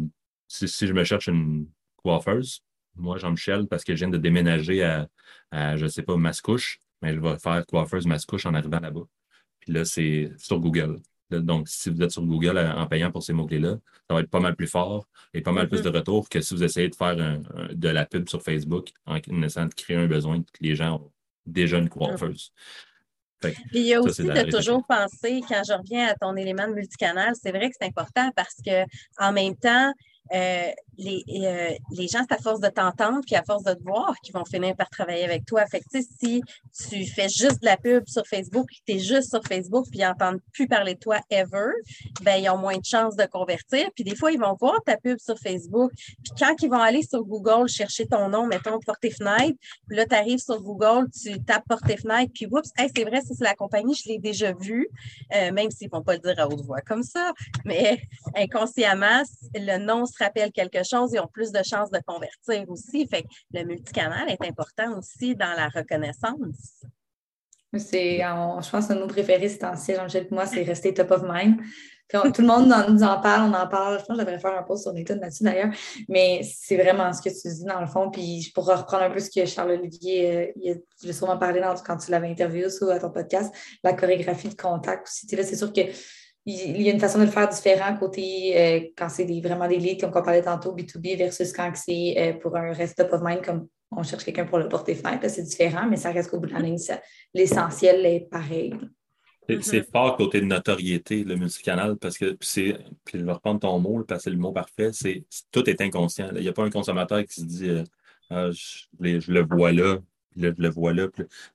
si 0.49 0.87
je 0.87 0.92
me 0.92 1.05
cherche 1.05 1.27
une 1.27 1.68
coiffeuse, 1.97 2.62
moi, 2.96 3.18
Jean-Michel, 3.18 3.66
parce 3.66 3.85
que 3.85 3.94
je 3.94 4.00
viens 4.00 4.09
de 4.09 4.18
déménager 4.18 4.83
à, 4.83 5.76
je 5.76 5.85
ne 5.85 5.88
sais 5.88 6.02
pas, 6.02 6.16
Mascouche, 6.16 6.78
mais 7.00 7.14
je 7.14 7.20
vais 7.20 7.38
faire 7.38 7.64
coiffeuse 7.66 8.07
Mascouche 8.07 8.46
en 8.46 8.55
arrivant 8.55 8.81
là-bas. 8.81 9.07
Puis 9.61 9.72
là, 9.72 9.85
c'est 9.85 10.31
sur 10.38 10.59
Google. 10.59 10.98
Donc, 11.31 11.68
si 11.68 11.88
vous 11.88 12.02
êtes 12.02 12.11
sur 12.11 12.26
Google 12.26 12.59
euh, 12.59 12.74
en 12.74 12.87
payant 12.87 13.11
pour 13.11 13.22
ces 13.22 13.33
mots-clés-là, 13.33 13.78
ça 14.09 14.14
va 14.14 14.20
être 14.20 14.31
pas 14.31 14.40
mal 14.40 14.55
plus 14.55 14.66
fort 14.66 15.07
et 15.33 15.40
pas 15.40 15.52
mal 15.52 15.68
plus 15.68 15.81
de 15.81 15.88
mm-hmm. 15.88 15.96
retours 15.96 16.28
que 16.28 16.40
si 16.40 16.55
vous 16.55 16.62
essayez 16.62 16.88
de 16.88 16.94
faire 16.94 17.16
de 17.16 17.88
la 17.88 18.05
pub 18.05 18.28
sur 18.28 18.42
Facebook 18.42 18.90
en 19.07 19.16
essayant 19.42 19.66
de 19.66 19.74
créer 19.74 19.96
un 19.96 20.07
besoin 20.07 20.42
que 20.42 20.46
les 20.61 20.76
gens 20.76 20.96
ont 20.96 21.12
déjà 21.46 21.78
une 21.78 21.88
coiffeuse. 21.88 22.52
Puis 23.40 23.57
il 23.72 23.87
y 23.87 23.94
a 23.94 24.00
aussi 24.00 24.22
de 24.22 24.50
toujours 24.50 24.85
penser, 24.87 25.40
quand 25.48 25.62
je 25.66 25.72
reviens 25.72 26.09
à 26.09 26.14
ton 26.14 26.37
élément 26.37 26.68
de 26.68 26.74
multicanal, 26.74 27.35
c'est 27.40 27.50
vrai 27.50 27.70
que 27.70 27.76
c'est 27.81 27.88
important 27.88 28.31
parce 28.37 28.57
que 28.64 28.85
en 29.18 29.33
même 29.33 29.57
temps, 29.57 29.92
euh, 30.33 30.70
les, 30.98 31.24
euh, 31.28 31.70
les 31.92 32.09
gens, 32.09 32.20
c'est 32.28 32.35
à 32.35 32.38
force 32.38 32.61
de 32.61 32.68
t'entendre 32.68 33.20
puis 33.26 33.35
à 33.35 33.42
force 33.42 33.64
de 33.64 33.74
te 33.74 33.83
voir 33.83 34.14
qu'ils 34.22 34.35
vont 34.35 34.44
finir 34.44 34.76
par 34.76 34.90
travailler 34.90 35.24
avec 35.24 35.44
toi. 35.46 35.64
Fait 35.66 35.81
que, 35.81 35.87
si 36.00 36.42
tu 36.88 37.07
fais 37.07 37.28
juste 37.28 37.61
de 37.61 37.66
la 37.66 37.76
pub 37.76 38.07
sur 38.07 38.26
Facebook, 38.26 38.66
tu 38.87 38.94
es 38.94 38.98
juste 38.98 39.31
sur 39.31 39.42
Facebook 39.44 39.87
puis 39.90 40.00
ils 40.00 40.05
n'entendent 40.05 40.40
plus 40.52 40.66
parler 40.66 40.94
de 40.94 41.00
toi 41.00 41.18
ever, 41.31 41.72
ben, 42.22 42.37
ils 42.37 42.48
ont 42.50 42.59
moins 42.59 42.76
de 42.76 42.85
chances 42.85 43.16
de 43.16 43.24
convertir. 43.24 43.88
Puis 43.94 44.05
des 44.05 44.14
fois, 44.14 44.33
ils 44.33 44.40
vont 44.40 44.55
voir 44.59 44.78
ta 44.85 44.96
pub 44.96 45.18
sur 45.18 45.38
Facebook. 45.38 45.92
Puis 45.96 46.33
quand 46.38 46.55
ils 46.62 46.68
vont 46.68 46.81
aller 46.81 47.02
sur 47.02 47.24
Google 47.24 47.68
chercher 47.68 48.07
ton 48.07 48.28
nom, 48.28 48.46
mettons 48.46 48.78
porte 48.81 49.02
fenêtre, 49.02 49.59
puis 49.87 49.96
là, 49.96 50.07
tu 50.07 50.14
arrives 50.14 50.38
sur 50.38 50.61
Google, 50.62 51.09
tu 51.11 51.42
tapes 51.44 51.64
porte 51.68 51.85
fenêtre, 51.98 52.33
puis 52.35 52.46
oups, 52.46 52.70
c'est 52.76 53.05
vrai, 53.05 53.20
c'est 53.26 53.42
la 53.42 53.55
compagnie, 53.55 53.94
je 53.94 54.09
l'ai 54.09 54.18
déjà 54.18 54.52
vu, 54.52 54.88
euh, 55.35 55.52
même 55.52 55.70
s'ils 55.70 55.88
ne 55.88 55.96
vont 55.96 56.02
pas 56.02 56.14
le 56.14 56.20
dire 56.20 56.35
à 56.38 56.48
haute 56.48 56.64
voix 56.64 56.81
comme 56.81 57.02
ça. 57.02 57.33
Mais 57.64 58.00
inconsciemment, 58.37 59.22
le 59.55 59.78
nom 59.78 60.07
se 60.07 60.16
rappelle 60.18 60.52
quelque 60.52 60.82
chose, 60.83 61.11
ils 61.12 61.21
ont 61.21 61.29
plus 61.29 61.53
de 61.53 61.62
chances 61.62 61.90
de 61.90 62.01
convertir 62.07 62.68
aussi. 62.68 63.07
Fait 63.07 63.23
que 63.23 63.29
le 63.53 63.64
multicanal 63.64 64.29
est 64.31 64.49
important 64.49 64.99
aussi 64.99 65.35
dans 65.35 65.55
la 65.57 65.68
reconnaissance. 65.68 66.85
C'est, 67.75 68.18
je 68.18 68.71
pense 68.71 68.87
que 68.87 68.92
nos 68.92 69.07
préférés, 69.07 69.49
c'est 69.49 69.64
en 69.64 70.09
jean 70.09 70.27
Moi, 70.31 70.47
c'est 70.47 70.62
rester 70.62 70.92
top 70.92 71.11
of 71.11 71.23
mind. 71.27 71.57
tout 72.11 72.42
le 72.42 72.47
monde 72.47 72.66
nous 72.90 73.03
en 73.03 73.18
parle, 73.18 73.51
on 73.51 73.55
en 73.55 73.66
parle. 73.66 73.99
Je 73.99 74.05
pense 74.05 74.16
que 74.16 74.23
je 74.23 74.27
devrais 74.27 74.38
faire 74.38 74.59
un 74.59 74.62
post 74.62 74.83
sur 74.83 74.92
LinkedIn 74.92 75.21
là-dessus 75.21 75.42
d'ailleurs. 75.45 75.71
Mais 76.07 76.42
c'est 76.42 76.77
vraiment 76.77 77.11
ce 77.14 77.23
que 77.23 77.31
tu 77.31 77.49
dis 77.49 77.64
dans 77.64 77.81
le 77.81 77.87
fond. 77.87 78.11
Puis 78.11 78.53
pourrais 78.55 78.75
reprendre 78.75 79.05
un 79.05 79.11
peu 79.11 79.21
ce 79.21 79.31
que 79.31 79.47
Charles-Olivier, 79.47 80.53
euh, 80.66 80.75
je 81.01 81.07
vais 81.07 81.12
sûrement 81.14 81.38
parler 81.38 81.62
quand 81.87 81.97
tu 81.97 82.11
l'avais 82.11 82.29
interviewé 82.29 82.66
ou 82.83 82.90
à 82.90 82.99
ton 82.99 83.11
podcast, 83.11 83.55
la 83.83 83.95
chorégraphie 83.95 84.51
de 84.51 84.55
contact 84.55 85.09
aussi. 85.09 85.35
Là, 85.35 85.42
c'est 85.42 85.57
sûr 85.57 85.73
que 85.73 85.81
il 86.44 86.83
y 86.83 86.88
a 86.88 86.92
une 86.92 87.00
façon 87.00 87.18
de 87.18 87.24
le 87.24 87.31
faire 87.31 87.48
différent 87.48 87.96
côté 87.96 88.55
euh, 88.57 88.81
quand 88.96 89.09
c'est 89.09 89.24
vraiment 89.40 89.68
des 89.68 89.78
leads, 89.78 90.00
comme 90.00 90.11
on 90.11 90.22
parlait 90.22 90.42
tantôt, 90.42 90.74
B2B 90.74 91.16
versus 91.16 91.52
quand 91.52 91.70
c'est 91.74 92.14
euh, 92.18 92.33
pour 92.35 92.57
un 92.57 92.72
rest 92.72 92.96
top 92.96 93.12
of 93.12 93.20
mind, 93.22 93.44
comme 93.44 93.68
on 93.92 94.02
cherche 94.02 94.24
quelqu'un 94.24 94.46
pour 94.46 94.59
le 94.59 94.68
porter 94.68 94.94
fenêtre. 94.94 95.28
C'est 95.31 95.42
différent, 95.42 95.87
mais 95.88 95.96
ça 95.96 96.11
reste 96.11 96.31
qu'au 96.31 96.40
bout 96.40 96.46
de 96.46 96.52
la 96.52 96.61
ligne, 96.61 96.78
l'essentiel 97.35 98.05
est 98.07 98.28
pareil. 98.31 98.74
C'est 99.48 99.57
mm-hmm. 99.57 99.90
fort 99.90 100.16
côté 100.16 100.40
de 100.40 100.46
notoriété, 100.46 101.24
le 101.24 101.37
multicanal, 101.37 101.96
parce 101.96 102.16
que 102.16 102.37
c'est, 102.40 102.76
puis 103.05 103.18
je 103.18 103.24
vais 103.24 103.33
reprendre 103.33 103.61
ton 103.61 103.78
mot, 103.78 104.05
parce 104.05 104.20
que 104.20 104.24
c'est 104.24 104.31
le 104.31 104.37
mot 104.37 104.52
parfait, 104.52 104.90
c'est 104.92 105.24
tout 105.50 105.68
est 105.68 105.81
inconscient. 105.81 106.31
Il 106.35 106.42
n'y 106.42 106.48
a 106.48 106.52
pas 106.52 106.64
un 106.64 106.70
consommateur 106.70 107.24
qui 107.24 107.40
se 107.40 107.44
dit 107.44 107.68
euh, 107.68 107.85
ah, 108.31 108.50
je, 108.50 109.31
le 109.31 109.42
vois 109.42 109.72
là, 109.72 109.98
je 110.37 110.49
le 110.49 110.68
vois 110.68 110.92
là. 110.92 111.09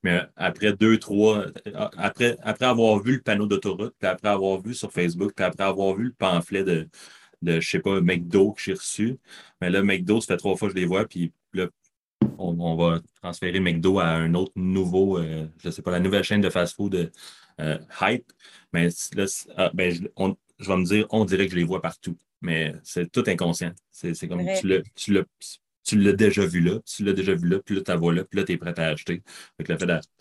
Mais 0.04 0.22
après 0.36 0.74
deux, 0.74 0.98
trois, 1.00 1.40
euh, 1.40 1.52
après, 1.98 2.38
après 2.44 2.66
avoir 2.66 3.00
vu 3.00 3.14
le 3.14 3.22
panneau 3.22 3.48
d'autoroute, 3.48 3.96
puis 4.00 4.08
après 4.08 4.30
avoir 4.30 4.62
vu 4.62 4.74
sur 4.74 4.92
Facebook, 4.92 5.34
puis 5.36 5.46
après 5.46 5.64
avoir 5.64 5.96
vu 5.96 6.06
le 6.06 6.14
pamphlet 6.14 6.64
de, 6.64 6.88
de 7.42 7.60
je 7.60 7.70
sais 7.70 7.80
pas, 7.80 8.02
McDo 8.02 8.54
que 8.54 8.62
j'ai 8.62 8.74
reçu, 8.74 9.18
mais 9.62 9.70
là, 9.70 9.84
McDo, 9.84 10.22
ça 10.22 10.28
fait 10.28 10.38
trois 10.38 10.56
fois 10.56 10.70
que 10.70 10.76
je 10.76 10.80
les 10.80 10.86
vois, 10.86 11.06
puis 11.06 11.32
là, 11.54 11.68
on, 12.38 12.76
va 12.76 13.00
transférer 13.22 13.60
McDo 13.60 14.00
à 14.00 14.08
un 14.08 14.34
autre 14.34 14.54
nouveau, 14.56 15.18
euh, 15.18 15.48
je 15.62 15.68
ne 15.68 15.72
sais 15.72 15.82
pas, 15.82 15.92
la 15.92 16.00
nouvelle 16.00 16.24
chaîne 16.24 16.42
de 16.42 16.50
fast-food 16.50 17.12
euh, 17.60 17.78
hype. 18.02 18.32
Mais 18.74 18.90
là, 19.16 19.26
ah, 19.56 19.72
ben, 19.74 19.94
je, 19.94 20.68
vais 20.68 20.78
me 20.78 20.86
dire, 20.86 21.06
on 21.10 21.26
dirait 21.26 21.46
que 21.46 21.52
je 21.52 21.58
les 21.58 21.64
vois 21.64 21.82
partout. 21.82 22.18
Mais 22.42 22.76
c'est 22.84 23.12
tout 23.12 23.24
inconscient. 23.28 23.74
C'est 23.92 24.28
comme 24.28 24.46
tu 24.60 24.68
l'as 24.68 24.82
tu 24.96 25.12
l'as 25.96 26.14
déjà 26.14 26.46
vu 26.46 26.60
là, 26.60 26.80
tu 26.86 27.04
l'as 27.04 27.14
déjà 27.14 27.34
vu 27.34 27.48
là, 27.48 27.60
puis 27.64 27.76
là, 27.76 27.82
tu 27.82 27.92
la 27.92 27.98
vois 27.98 28.14
là, 28.14 28.24
puis 28.24 28.40
là, 28.40 28.46
tu 28.46 28.54
es 28.54 28.58
prêt 28.58 28.78
à 28.78 28.88
acheter. 28.88 29.24
le 29.60 29.78
fait 29.78 30.18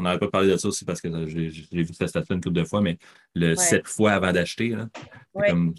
on 0.00 0.02
n'avait 0.02 0.18
pas 0.18 0.28
parlé 0.28 0.48
de 0.48 0.56
ça 0.56 0.68
aussi 0.68 0.84
parce 0.86 1.00
que 1.00 1.26
j'ai 1.26 1.50
vu 1.82 1.92
cette 1.92 2.08
station 2.08 2.34
une 2.34 2.40
couple 2.40 2.56
de 2.56 2.64
fois, 2.64 2.80
mais 2.80 2.98
le 3.34 3.54
sept 3.54 3.86
fois 3.86 4.12
avant 4.12 4.32
d'acheter, 4.32 4.74
comme 5.34 5.74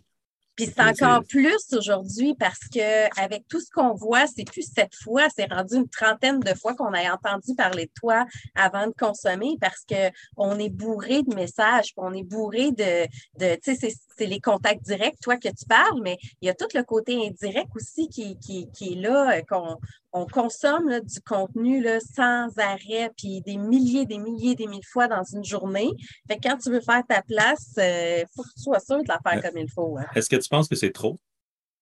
puis 0.56 0.66
c'est 0.66 0.82
encore 0.82 1.24
plus 1.28 1.74
aujourd'hui 1.74 2.36
parce 2.38 2.60
que 2.72 3.20
avec 3.20 3.48
tout 3.48 3.62
ce 3.62 3.72
qu'on 3.72 3.94
voit, 3.94 4.28
c'est 4.28 4.44
plus 4.44 4.70
sept 4.70 4.94
fois, 4.94 5.28
c'est 5.36 5.52
rendu 5.52 5.76
une 5.76 5.88
trentaine 5.88 6.40
de 6.40 6.54
fois 6.54 6.76
qu'on 6.76 6.94
a 6.94 7.12
entendu 7.14 7.56
parler 7.56 7.86
de 7.86 7.92
toi 8.00 8.26
avant 8.54 8.86
de 8.88 8.94
consommer 8.94 9.58
parce 9.62 9.86
qu'on 9.88 10.60
est 10.60 10.70
bourré 10.70 11.24
de 11.24 11.34
messages, 11.34 11.94
on 11.96 12.14
est 12.14 12.24
bourré 12.24 12.72
de, 12.72 13.08
de 13.40 13.56
tu 13.56 13.76
sais, 13.76 13.94
c'est 14.22 14.28
les 14.28 14.40
contacts 14.40 14.84
directs, 14.84 15.20
toi, 15.20 15.36
que 15.38 15.50
tu 15.50 15.66
parles, 15.68 16.00
mais 16.04 16.18
il 16.42 16.46
y 16.46 16.50
a 16.50 16.54
tout 16.54 16.68
le 16.76 16.84
côté 16.84 17.28
indirect 17.28 17.70
aussi 17.76 18.08
qui, 18.08 18.38
qui, 18.38 18.70
qui 18.72 18.94
est 18.94 18.96
là, 18.96 19.38
euh, 19.38 19.42
qu'on 19.50 19.78
on 20.14 20.28
consomme 20.28 21.00
du 21.00 21.22
contenu 21.22 21.82
là, 21.82 22.00
sans 22.00 22.50
arrêt, 22.58 23.10
puis 23.18 23.42
des 23.42 23.58
milliers, 23.58 24.06
des 24.06 24.20
milliers, 24.20 24.54
des 24.54 24.68
mille 24.68 24.86
fois 24.86 25.08
dans 25.08 25.24
une 25.24 25.44
journée. 25.44 25.90
Fait 26.28 26.38
que 26.38 26.48
quand 26.48 26.58
tu 26.58 26.70
veux 26.70 26.82
faire 26.82 27.02
ta 27.08 27.24
place, 27.24 27.74
il 27.78 27.82
euh, 27.82 28.24
faut 28.36 28.44
que 28.44 28.50
tu 28.56 28.62
sois 28.62 28.80
sûr 28.80 29.02
de 29.02 29.08
la 29.08 29.20
faire 29.28 29.42
comme 29.42 29.58
il 29.58 29.72
faut. 29.72 29.98
Hein. 29.98 30.06
Est-ce 30.14 30.30
que 30.30 30.36
tu 30.36 30.50
penses 30.50 30.68
que 30.68 30.76
c'est 30.76 30.92
trop? 30.92 31.20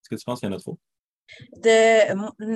Est-ce 0.01 0.09
que 0.09 0.15
tu 0.15 0.23
penses 0.23 0.39
qu'il 0.39 0.49
y 0.49 0.53
en 0.53 0.55
a 0.55 0.59
trop? 0.59 0.77
De 1.57 2.13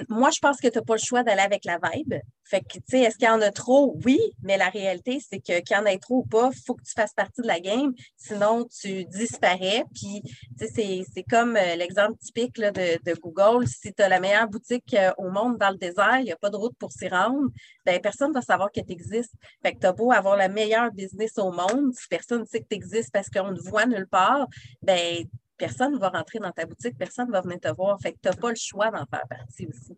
moi, 0.10 0.30
je 0.34 0.40
pense 0.40 0.60
que 0.60 0.68
tu 0.68 0.78
n'as 0.78 0.84
pas 0.84 0.96
le 0.96 1.02
choix 1.04 1.24
d'aller 1.24 1.42
avec 1.42 1.66
la 1.66 1.80
vibe. 1.82 2.16
Fait 2.46 2.62
que, 2.62 2.74
tu 2.74 2.82
sais, 2.88 3.00
est-ce 3.00 3.18
qu'il 3.18 3.28
y 3.28 3.32
en 3.32 3.42
a 3.42 3.52
trop? 3.52 3.98
Oui, 4.06 4.20
mais 4.42 4.58
la 4.58 4.70
réalité, 4.70 5.20
c'est 5.20 5.40
que 5.40 5.60
qu'il 5.62 5.76
y 5.76 5.80
en 5.80 5.86
ait 5.86 5.98
trop 5.98 6.18
ou 6.18 6.26
pas, 6.26 6.50
il 6.54 6.62
faut 6.66 6.76
que 6.76 6.84
tu 6.84 6.92
fasses 6.94 7.14
partie 7.14 7.42
de 7.42 7.48
la 7.48 7.60
game, 7.60 7.94
sinon 8.18 8.68
tu 8.82 9.06
disparais. 9.06 9.84
Puis, 9.94 10.22
tu 10.60 10.68
sais, 10.68 11.04
c'est 11.14 11.24
comme 11.24 11.56
euh, 11.56 11.76
l'exemple 11.76 12.18
typique 12.20 12.60
de, 12.60 13.14
Google. 13.22 13.68
Si 13.68 13.94
tu 13.94 14.04
as 14.04 14.10
la 14.10 14.20
meilleure 14.20 14.48
boutique 14.48 14.94
euh, 14.94 15.12
au 15.18 15.30
monde 15.30 15.58
dans 15.58 15.70
le 15.70 15.78
désert, 15.78 16.18
il 16.20 16.26
n'y 16.26 16.32
a 16.32 16.36
pas 16.36 16.50
de 16.50 16.58
route 16.58 16.76
pour 16.78 16.92
s'y 16.92 17.08
rendre, 17.08 17.50
ben 17.86 18.00
personne 18.02 18.30
ne 18.30 18.34
va 18.34 18.42
savoir 18.42 18.72
que 18.72 18.82
tu 18.82 18.92
existes. 18.92 19.34
Fait 19.64 19.74
que 19.74 19.80
tu 19.80 19.88
as 19.88 19.94
beau 19.94 20.12
avoir 20.12 20.36
la 20.36 20.50
meilleure 20.50 20.92
business 20.92 21.38
au 21.38 21.52
monde, 21.52 21.94
si 21.94 22.08
personne 22.10 22.42
ne 22.42 22.46
sait 22.46 22.62
que 22.62 22.68
tu 22.70 22.76
existes 22.76 23.12
parce 23.12 23.30
qu'on 23.30 23.52
ne 23.52 23.58
te 23.58 23.70
voit 23.70 23.86
nulle 23.86 24.08
part, 24.08 24.48
ben 24.82 25.26
personne 25.64 25.94
ne 25.94 25.98
va 25.98 26.10
rentrer 26.10 26.40
dans 26.40 26.52
ta 26.52 26.66
boutique, 26.66 26.98
personne 26.98 27.28
ne 27.28 27.32
va 27.32 27.42
venir 27.42 27.60
te 27.60 27.74
voir. 27.74 28.00
Fait 28.02 28.12
que 28.12 28.18
tu 28.22 28.28
n'as 28.28 28.36
pas 28.36 28.50
le 28.50 28.56
choix 28.56 28.92
d'en 28.92 29.06
faire 29.06 29.26
partie 29.30 29.66
aussi. 29.68 29.98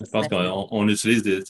Je 0.00 0.10
pense 0.10 0.28
qu'on 0.28 0.88
utilise 0.88 1.22
des. 1.22 1.40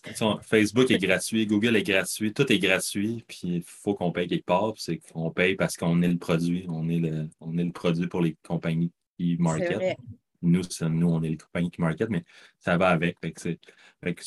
Facebook 0.42 0.90
est 0.90 0.98
gratuit, 0.98 1.46
Google 1.46 1.76
est 1.76 1.82
gratuit, 1.82 2.32
tout 2.32 2.50
est 2.50 2.58
gratuit, 2.58 3.24
puis 3.26 3.40
il 3.44 3.62
faut 3.62 3.94
qu'on 3.94 4.12
paye 4.12 4.28
quelque 4.28 4.44
part. 4.44 4.72
C'est 4.76 4.98
qu'on 4.98 5.30
paye 5.30 5.56
parce 5.56 5.76
qu'on 5.76 6.02
est 6.02 6.08
le 6.08 6.18
produit. 6.18 6.66
On 6.68 6.88
est 6.88 6.98
le, 6.98 7.28
on 7.40 7.56
est 7.56 7.64
le 7.64 7.72
produit 7.72 8.06
pour 8.06 8.20
les 8.20 8.36
compagnies 8.46 8.92
qui 9.18 9.36
market. 9.38 9.96
Nous, 10.40 10.62
nous, 10.82 11.08
on 11.08 11.22
est 11.22 11.30
les 11.30 11.36
compagnies 11.36 11.70
qui 11.70 11.80
market, 11.80 12.08
mais 12.10 12.22
ça 12.58 12.76
va 12.76 12.88
avec. 12.88 13.16
C'est 13.22 13.58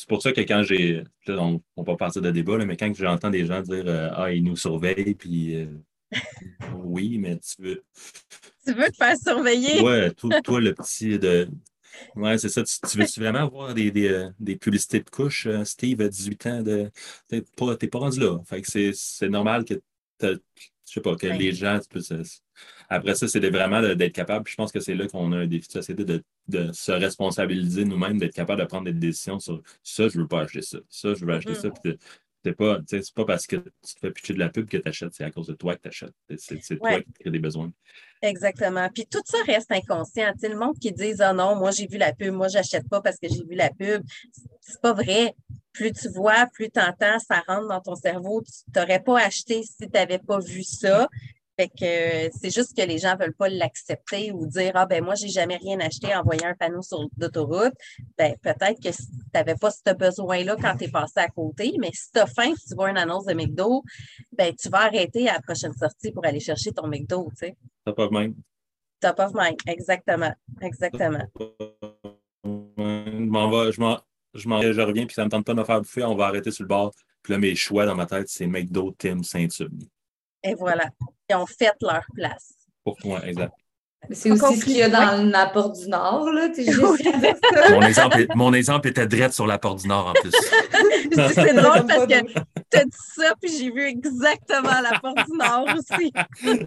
pour 0.08 0.20
ça 0.20 0.32
que 0.32 0.40
quand 0.42 0.62
j'ai. 0.62 1.04
On 1.28 1.52
ne 1.52 1.58
va 1.76 1.84
pas 1.84 1.96
partir 1.96 2.22
de 2.22 2.30
débat, 2.30 2.58
mais 2.64 2.76
quand 2.76 2.92
j'entends 2.94 3.30
des 3.30 3.46
gens 3.46 3.62
dire 3.62 3.84
euh, 3.86 4.10
Ah, 4.14 4.32
ils 4.32 4.42
nous 4.42 4.56
surveillent, 4.56 5.14
puis 5.14 5.56
euh, 5.56 5.66
oui, 6.84 7.18
mais 7.18 7.38
tu 7.38 7.62
veux. 7.62 7.84
Tu 8.66 8.72
veux 8.74 8.90
te 8.90 8.96
faire 8.96 9.16
surveiller? 9.16 9.80
Ouais, 9.80 10.10
toi, 10.12 10.60
le 10.60 10.74
petit 10.74 11.18
de. 11.18 11.48
Ouais, 12.16 12.38
c'est 12.38 12.48
ça. 12.48 12.62
Tu, 12.62 12.98
veux 12.98 13.04
vraiment 13.16 13.48
voir 13.48 13.74
des, 13.74 13.90
des, 13.90 14.08
euh, 14.08 14.30
des, 14.40 14.56
publicités 14.56 15.00
de 15.00 15.10
couches, 15.10 15.46
euh, 15.46 15.64
Steve, 15.64 16.00
à 16.00 16.08
18 16.08 16.46
ans, 16.46 16.62
de. 16.62 16.90
T'es 17.28 17.42
pas, 17.56 17.76
pas 17.76 17.98
rendu 17.98 18.20
là. 18.20 18.38
Fait 18.46 18.62
que 18.62 18.92
c'est 18.92 19.28
normal 19.28 19.64
que 19.64 19.74
je 20.92 20.92
sais 20.92 21.00
pas, 21.00 21.16
que 21.16 21.26
les 21.26 21.52
gens. 21.52 21.78
Après 22.88 23.14
ça, 23.14 23.26
c'est 23.26 23.50
vraiment 23.50 23.80
d'être 23.80 24.12
capable. 24.12 24.46
je 24.48 24.54
pense 24.56 24.70
que 24.70 24.80
c'est 24.80 24.94
là 24.94 25.06
qu'on 25.08 25.32
a 25.32 25.38
un 25.38 25.46
défi 25.46 25.68
de 25.68 25.72
société 25.72 26.04
de, 26.04 26.22
de 26.48 26.70
se 26.72 26.92
responsabiliser 26.92 27.84
nous-mêmes, 27.86 28.18
d'être 28.18 28.34
capable 28.34 28.60
de 28.60 28.66
prendre 28.66 28.84
des 28.84 28.92
décisions 28.92 29.40
sur 29.40 29.62
ça, 29.82 30.08
je 30.08 30.18
veux 30.18 30.28
pas 30.28 30.42
acheter 30.42 30.62
ça. 30.62 30.78
Ça, 30.88 31.14
je 31.14 31.24
veux 31.24 31.32
acheter 31.32 31.54
ça. 31.54 31.68
Mm. 31.68 31.92
C'est 32.44 32.56
pas, 32.56 32.78
pas 33.14 33.24
parce 33.24 33.46
que 33.46 33.56
tu 33.56 33.94
te 33.94 34.00
fais 34.00 34.10
pitcher 34.10 34.34
de 34.34 34.38
la 34.40 34.48
pub 34.48 34.68
que 34.68 34.76
tu 34.76 34.88
achètes, 34.88 35.14
c'est 35.14 35.24
à 35.24 35.30
cause 35.30 35.46
de 35.46 35.54
toi 35.54 35.76
que 35.76 35.82
tu 35.82 35.88
achètes. 35.88 36.14
C'est 36.36 36.76
toi 36.76 37.00
qui 37.00 37.12
crée 37.20 37.30
des 37.30 37.38
besoins. 37.38 37.70
Exactement. 38.20 38.88
Puis 38.92 39.06
tout 39.08 39.22
ça 39.24 39.38
reste 39.46 39.70
inconscient. 39.70 40.32
sais, 40.38 40.48
le 40.48 40.58
monde 40.58 40.78
qui 40.78 40.92
dit 40.92 41.14
Ah 41.20 41.32
non, 41.32 41.54
moi 41.54 41.70
j'ai 41.70 41.86
vu 41.86 41.98
la 41.98 42.12
pub, 42.12 42.34
moi 42.34 42.48
j'achète 42.48 42.88
pas 42.88 43.00
parce 43.00 43.18
que 43.18 43.28
j'ai 43.28 43.44
vu 43.44 43.54
la 43.54 43.70
pub. 43.70 44.02
C'est 44.60 44.80
pas 44.80 44.92
vrai. 44.92 45.34
Plus 45.72 45.92
tu 45.92 46.08
vois, 46.10 46.46
plus 46.52 46.70
tu 46.70 46.80
entends, 46.80 47.18
ça 47.18 47.42
rentre 47.46 47.68
dans 47.68 47.80
ton 47.80 47.94
cerveau. 47.94 48.42
Tu 48.42 48.78
n'aurais 48.78 49.02
pas 49.02 49.20
acheté 49.20 49.62
si 49.62 49.76
tu 49.76 49.88
n'avais 49.94 50.18
pas 50.18 50.38
vu 50.38 50.62
ça. 50.62 51.08
Fait 51.62 51.68
que 51.68 51.84
euh, 52.26 52.28
c'est 52.40 52.52
juste 52.52 52.76
que 52.76 52.82
les 52.82 52.98
gens 52.98 53.14
ne 53.14 53.18
veulent 53.20 53.36
pas 53.36 53.48
l'accepter 53.48 54.32
ou 54.32 54.46
dire 54.46 54.72
Ah 54.74 54.84
ben 54.84 55.04
moi, 55.04 55.14
j'ai 55.14 55.28
jamais 55.28 55.58
rien 55.58 55.78
acheté 55.78 56.12
en 56.12 56.24
voyant 56.24 56.48
un 56.48 56.54
panneau 56.54 56.82
sur 56.82 57.08
d'autoroute. 57.16 57.74
Ben, 58.18 58.34
peut-être 58.42 58.82
que 58.82 58.88
tu 58.88 59.02
n'avais 59.32 59.54
pas 59.54 59.70
ce 59.70 59.94
besoin-là 59.94 60.56
quand 60.60 60.76
tu 60.76 60.84
es 60.84 60.88
passé 60.88 61.20
à 61.20 61.28
côté, 61.28 61.74
mais 61.78 61.90
si 61.92 62.10
tu 62.10 62.18
as 62.18 62.26
faim, 62.26 62.52
si 62.56 62.70
tu 62.70 62.74
vois 62.74 62.90
une 62.90 62.98
annonce 62.98 63.26
de 63.26 63.34
McDo, 63.34 63.84
ben, 64.36 64.52
tu 64.56 64.68
vas 64.70 64.86
arrêter 64.86 65.28
à 65.28 65.34
la 65.34 65.40
prochaine 65.40 65.72
sortie 65.74 66.10
pour 66.10 66.26
aller 66.26 66.40
chercher 66.40 66.72
ton 66.72 66.88
McDo, 66.88 67.28
tu 67.30 67.46
sais. 67.46 67.56
Top 67.84 68.00
of 68.00 68.10
mind. 68.10 68.34
Top 68.98 69.20
of 69.20 69.32
mind, 69.34 69.58
exactement. 69.68 70.34
Exactement. 70.60 71.26
Je 72.44 73.24
m'en 73.24 73.50
vais, 73.50 73.70
je 73.70 73.80
m'en, 73.80 74.00
je, 74.34 74.72
je 74.72 74.80
reviens, 74.80 75.06
puis 75.06 75.14
ça 75.14 75.22
ne 75.22 75.26
me 75.26 75.30
tente 75.30 75.46
pas 75.46 75.54
de 75.54 75.60
me 75.60 75.64
faire 75.64 75.80
bouffer, 75.80 76.02
on 76.02 76.16
va 76.16 76.26
arrêter 76.26 76.50
sur 76.50 76.64
le 76.64 76.68
bord. 76.68 76.92
Puis 77.22 77.32
là, 77.32 77.38
mes 77.38 77.54
choix 77.54 77.86
dans 77.86 77.94
ma 77.94 78.06
tête, 78.06 78.28
c'est 78.28 78.48
McDo, 78.48 78.92
Tim, 78.98 79.22
Saint-Tube. 79.22 79.84
Et 80.42 80.54
voilà. 80.54 80.90
Ils 81.32 81.36
ont 81.36 81.46
fait 81.46 81.74
leur 81.80 82.04
place. 82.14 82.52
Pour 82.84 82.96
moi, 83.04 83.24
exact. 83.26 83.54
C'est 84.10 84.32
aussi 84.32 84.56
ce 84.56 84.64
qu'il 84.64 84.76
y 84.76 84.82
a 84.82 84.88
dans 84.88 85.30
la 85.30 85.46
porte 85.46 85.78
du 85.78 85.88
Nord. 85.88 86.30
Là. 86.32 86.48
mon, 87.70 87.82
exemple, 87.82 88.26
mon 88.34 88.52
exemple 88.52 88.88
était 88.88 89.06
direct 89.06 89.32
sur 89.32 89.46
la 89.46 89.58
porte 89.58 89.82
du 89.82 89.88
Nord 89.88 90.08
en 90.08 90.12
plus. 90.12 90.32
c'est 91.34 91.54
drôle 91.54 91.86
parce 91.86 92.06
que 92.06 92.22
tu 92.70 92.78
as 92.78 92.84
dit 92.84 92.90
ça, 93.14 93.32
puis 93.40 93.56
j'ai 93.56 93.70
vu 93.70 93.82
exactement 93.82 94.80
la 94.82 94.98
porte 94.98 95.24
du 95.24 95.36
Nord 95.38 95.66
aussi. 95.78 96.12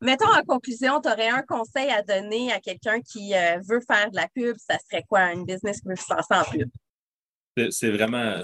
Mettons 0.00 0.30
en 0.30 0.42
conclusion, 0.44 1.00
tu 1.00 1.08
aurais 1.08 1.28
un 1.28 1.42
conseil 1.42 1.90
à 1.90 2.02
donner 2.02 2.52
à 2.52 2.60
quelqu'un 2.60 3.00
qui 3.00 3.34
euh, 3.34 3.58
veut 3.68 3.80
faire 3.80 4.10
de 4.10 4.16
la 4.16 4.28
pub, 4.28 4.56
ça 4.56 4.78
serait 4.88 5.04
quoi, 5.08 5.32
une 5.32 5.44
business 5.44 5.80
qui 5.80 5.88
veut 5.88 5.96
se 5.96 6.14
lancer 6.14 6.34
en 6.34 6.44
pub? 6.44 6.70
C'est 7.70 7.90
vraiment. 7.90 8.40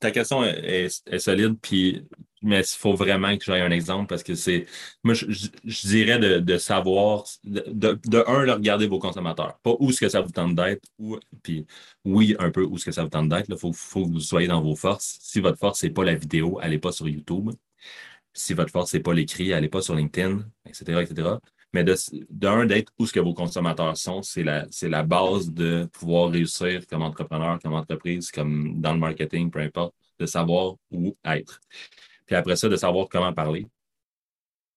Ta 0.00 0.10
question 0.10 0.42
est, 0.42 1.18
solide, 1.18 1.56
puis, 1.62 2.04
mais 2.46 2.60
il 2.60 2.78
faut 2.78 2.94
vraiment 2.94 3.36
que 3.36 3.44
j'aie 3.44 3.60
un 3.60 3.72
exemple 3.72 4.06
parce 4.06 4.22
que 4.22 4.36
c'est. 4.36 4.66
Moi, 5.02 5.14
je, 5.14 5.48
dirais 5.88 6.18
de, 6.18 6.58
savoir, 6.58 7.24
de, 7.44 7.64
de, 8.04 8.24
un, 8.28 8.46
de 8.46 8.52
regarder 8.52 8.86
vos 8.86 9.00
consommateurs. 9.00 9.58
Pas 9.64 9.74
où 9.80 9.90
est-ce 9.90 10.00
que 10.00 10.08
ça 10.08 10.20
vous 10.20 10.30
tente 10.30 10.54
d'être, 10.54 10.88
puis 11.42 11.66
oui, 12.04 12.36
un 12.38 12.50
peu 12.50 12.62
où 12.62 12.76
est-ce 12.76 12.84
que 12.84 12.92
ça 12.92 13.02
vous 13.02 13.10
tente 13.10 13.28
d'être. 13.28 13.46
Il 13.48 13.58
faut, 13.58 13.72
faut, 13.72 14.06
que 14.06 14.12
vous 14.12 14.20
soyez 14.20 14.46
dans 14.46 14.62
vos 14.62 14.76
forces. 14.76 15.18
Si 15.20 15.40
votre 15.40 15.58
force, 15.58 15.80
c'est 15.80 15.90
pas 15.90 16.04
la 16.04 16.14
vidéo, 16.14 16.58
allez 16.62 16.78
pas 16.78 16.92
sur 16.92 17.08
YouTube. 17.08 17.50
Si 18.32 18.54
votre 18.54 18.70
force, 18.70 18.90
c'est 18.92 19.00
pas 19.00 19.14
l'écrit, 19.14 19.52
allez 19.52 19.68
pas 19.68 19.82
sur 19.82 19.96
LinkedIn, 19.96 20.44
etc., 20.66 21.00
etc. 21.02 21.38
Mais 21.72 21.84
d'un, 22.30 22.66
d'être 22.66 22.92
où 22.98 23.06
ce 23.06 23.12
que 23.12 23.20
vos 23.20 23.34
consommateurs 23.34 23.96
sont, 23.96 24.22
c'est 24.22 24.44
la, 24.44 24.66
c'est 24.70 24.88
la 24.88 25.02
base 25.02 25.50
de 25.52 25.88
pouvoir 25.92 26.30
réussir 26.30 26.86
comme 26.86 27.02
entrepreneur, 27.02 27.58
comme 27.60 27.74
entreprise, 27.74 28.30
comme 28.30 28.80
dans 28.80 28.92
le 28.92 29.00
marketing, 29.00 29.50
peu 29.50 29.60
importe, 29.60 29.94
de 30.20 30.26
savoir 30.26 30.76
où 30.92 31.16
être. 31.24 31.60
Puis 32.26 32.36
après 32.36 32.56
ça, 32.56 32.68
de 32.68 32.76
savoir 32.76 33.08
comment 33.08 33.32
parler. 33.32 33.66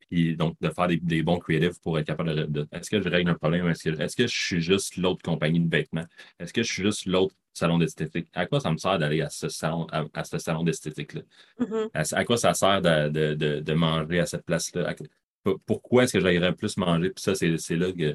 Puis 0.09 0.35
donc, 0.35 0.55
de 0.59 0.69
faire 0.69 0.87
des, 0.87 1.23
bons 1.23 1.37
creatives 1.37 1.79
pour 1.81 1.99
être 1.99 2.07
capable 2.07 2.51
de. 2.51 2.67
est-ce 2.71 2.89
que 2.89 3.01
je 3.01 3.09
règle 3.09 3.29
un 3.29 3.35
problème? 3.35 3.67
Est-ce 3.69 3.89
que, 3.89 4.01
est 4.01 4.15
que 4.15 4.27
je 4.27 4.35
suis 4.35 4.61
juste 4.61 4.97
l'autre 4.97 5.21
compagnie 5.21 5.59
de 5.59 5.69
vêtements? 5.69 6.05
Est-ce 6.39 6.51
que 6.51 6.63
je 6.63 6.71
suis 6.71 6.83
juste 6.83 7.05
l'autre 7.05 7.35
salon 7.53 7.77
d'esthétique? 7.77 8.27
À 8.33 8.45
quoi 8.47 8.59
ça 8.59 8.71
me 8.71 8.77
sert 8.77 8.97
d'aller 8.97 9.21
à 9.21 9.29
ce 9.29 9.49
salon, 9.49 9.87
à, 9.91 10.23
ce 10.23 10.39
salon 10.39 10.63
d'esthétique-là? 10.63 11.21
Mm-hmm. 11.59 12.13
à, 12.13 12.25
quoi 12.25 12.37
ça 12.37 12.53
sert 12.53 12.81
de, 12.81 13.35
de, 13.59 13.73
manger 13.73 14.19
à 14.19 14.25
cette 14.25 14.45
place-là? 14.45 14.95
Pourquoi 15.65 16.03
est-ce 16.03 16.13
que 16.13 16.19
j'aimerais 16.19 16.53
plus 16.53 16.75
manger? 16.77 17.11
Puis 17.11 17.23
ça, 17.23 17.35
c'est 17.35 17.75
là 17.75 17.91
que 17.91 18.13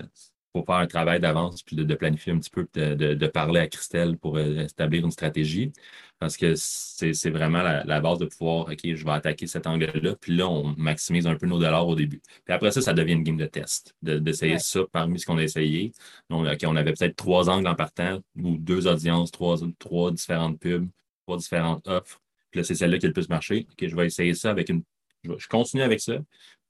pour 0.54 0.66
faire 0.66 0.76
un 0.76 0.86
travail 0.86 1.18
d'avance, 1.18 1.64
puis 1.64 1.74
de, 1.74 1.94
planifier 1.96 2.32
un 2.32 2.38
petit 2.38 2.48
peu, 2.48 2.64
de, 2.74 3.14
de, 3.14 3.26
parler 3.26 3.58
à 3.58 3.66
Christelle 3.66 4.16
pour 4.16 4.36
euh, 4.36 4.60
établir 4.60 5.04
une 5.04 5.10
stratégie. 5.10 5.72
Parce 6.20 6.36
que 6.36 6.54
c'est 6.54 7.30
vraiment 7.30 7.60
la, 7.60 8.00
base 8.00 8.18
de 8.18 8.26
pouvoir, 8.26 8.68
OK, 8.68 8.78
je 8.84 9.04
vais 9.04 9.10
attaquer 9.10 9.48
cet 9.48 9.66
angle-là, 9.66 10.14
puis 10.20 10.36
là, 10.36 10.48
on 10.48 10.72
maximise 10.78 11.26
un 11.26 11.34
peu 11.34 11.46
nos 11.46 11.58
dollars 11.58 11.86
au 11.88 11.96
début. 11.96 12.22
Puis 12.44 12.54
après 12.54 12.70
ça, 12.70 12.80
ça 12.80 12.94
devient 12.94 13.14
une 13.14 13.24
game 13.24 13.36
de 13.36 13.46
test, 13.46 13.96
d'essayer 14.00 14.60
ça 14.60 14.82
parmi 14.92 15.18
ce 15.18 15.26
qu'on 15.26 15.38
a 15.38 15.42
essayé. 15.42 15.92
Donc, 16.30 16.46
OK, 16.46 16.64
on 16.66 16.76
avait 16.76 16.92
peut-être 16.92 17.16
trois 17.16 17.50
angles 17.50 17.66
en 17.66 17.74
partant, 17.74 18.20
ou 18.40 18.56
deux 18.56 18.86
audiences, 18.86 19.32
trois, 19.32 19.56
trois 19.80 20.12
différentes 20.12 20.60
pubs, 20.60 20.88
trois 21.26 21.36
différentes 21.36 21.86
offres. 21.88 22.20
Puis 22.52 22.60
là, 22.60 22.64
c'est 22.64 22.76
celle-là 22.76 22.98
qui 22.98 23.06
a 23.06 23.08
le 23.08 23.12
plus 23.12 23.28
marché. 23.28 23.66
OK, 23.72 23.88
je 23.88 23.96
vais 23.96 24.06
essayer 24.06 24.34
ça 24.34 24.50
avec 24.50 24.68
une. 24.68 24.84
Je 25.24 25.48
continue 25.48 25.82
avec 25.82 26.00
ça 26.00 26.18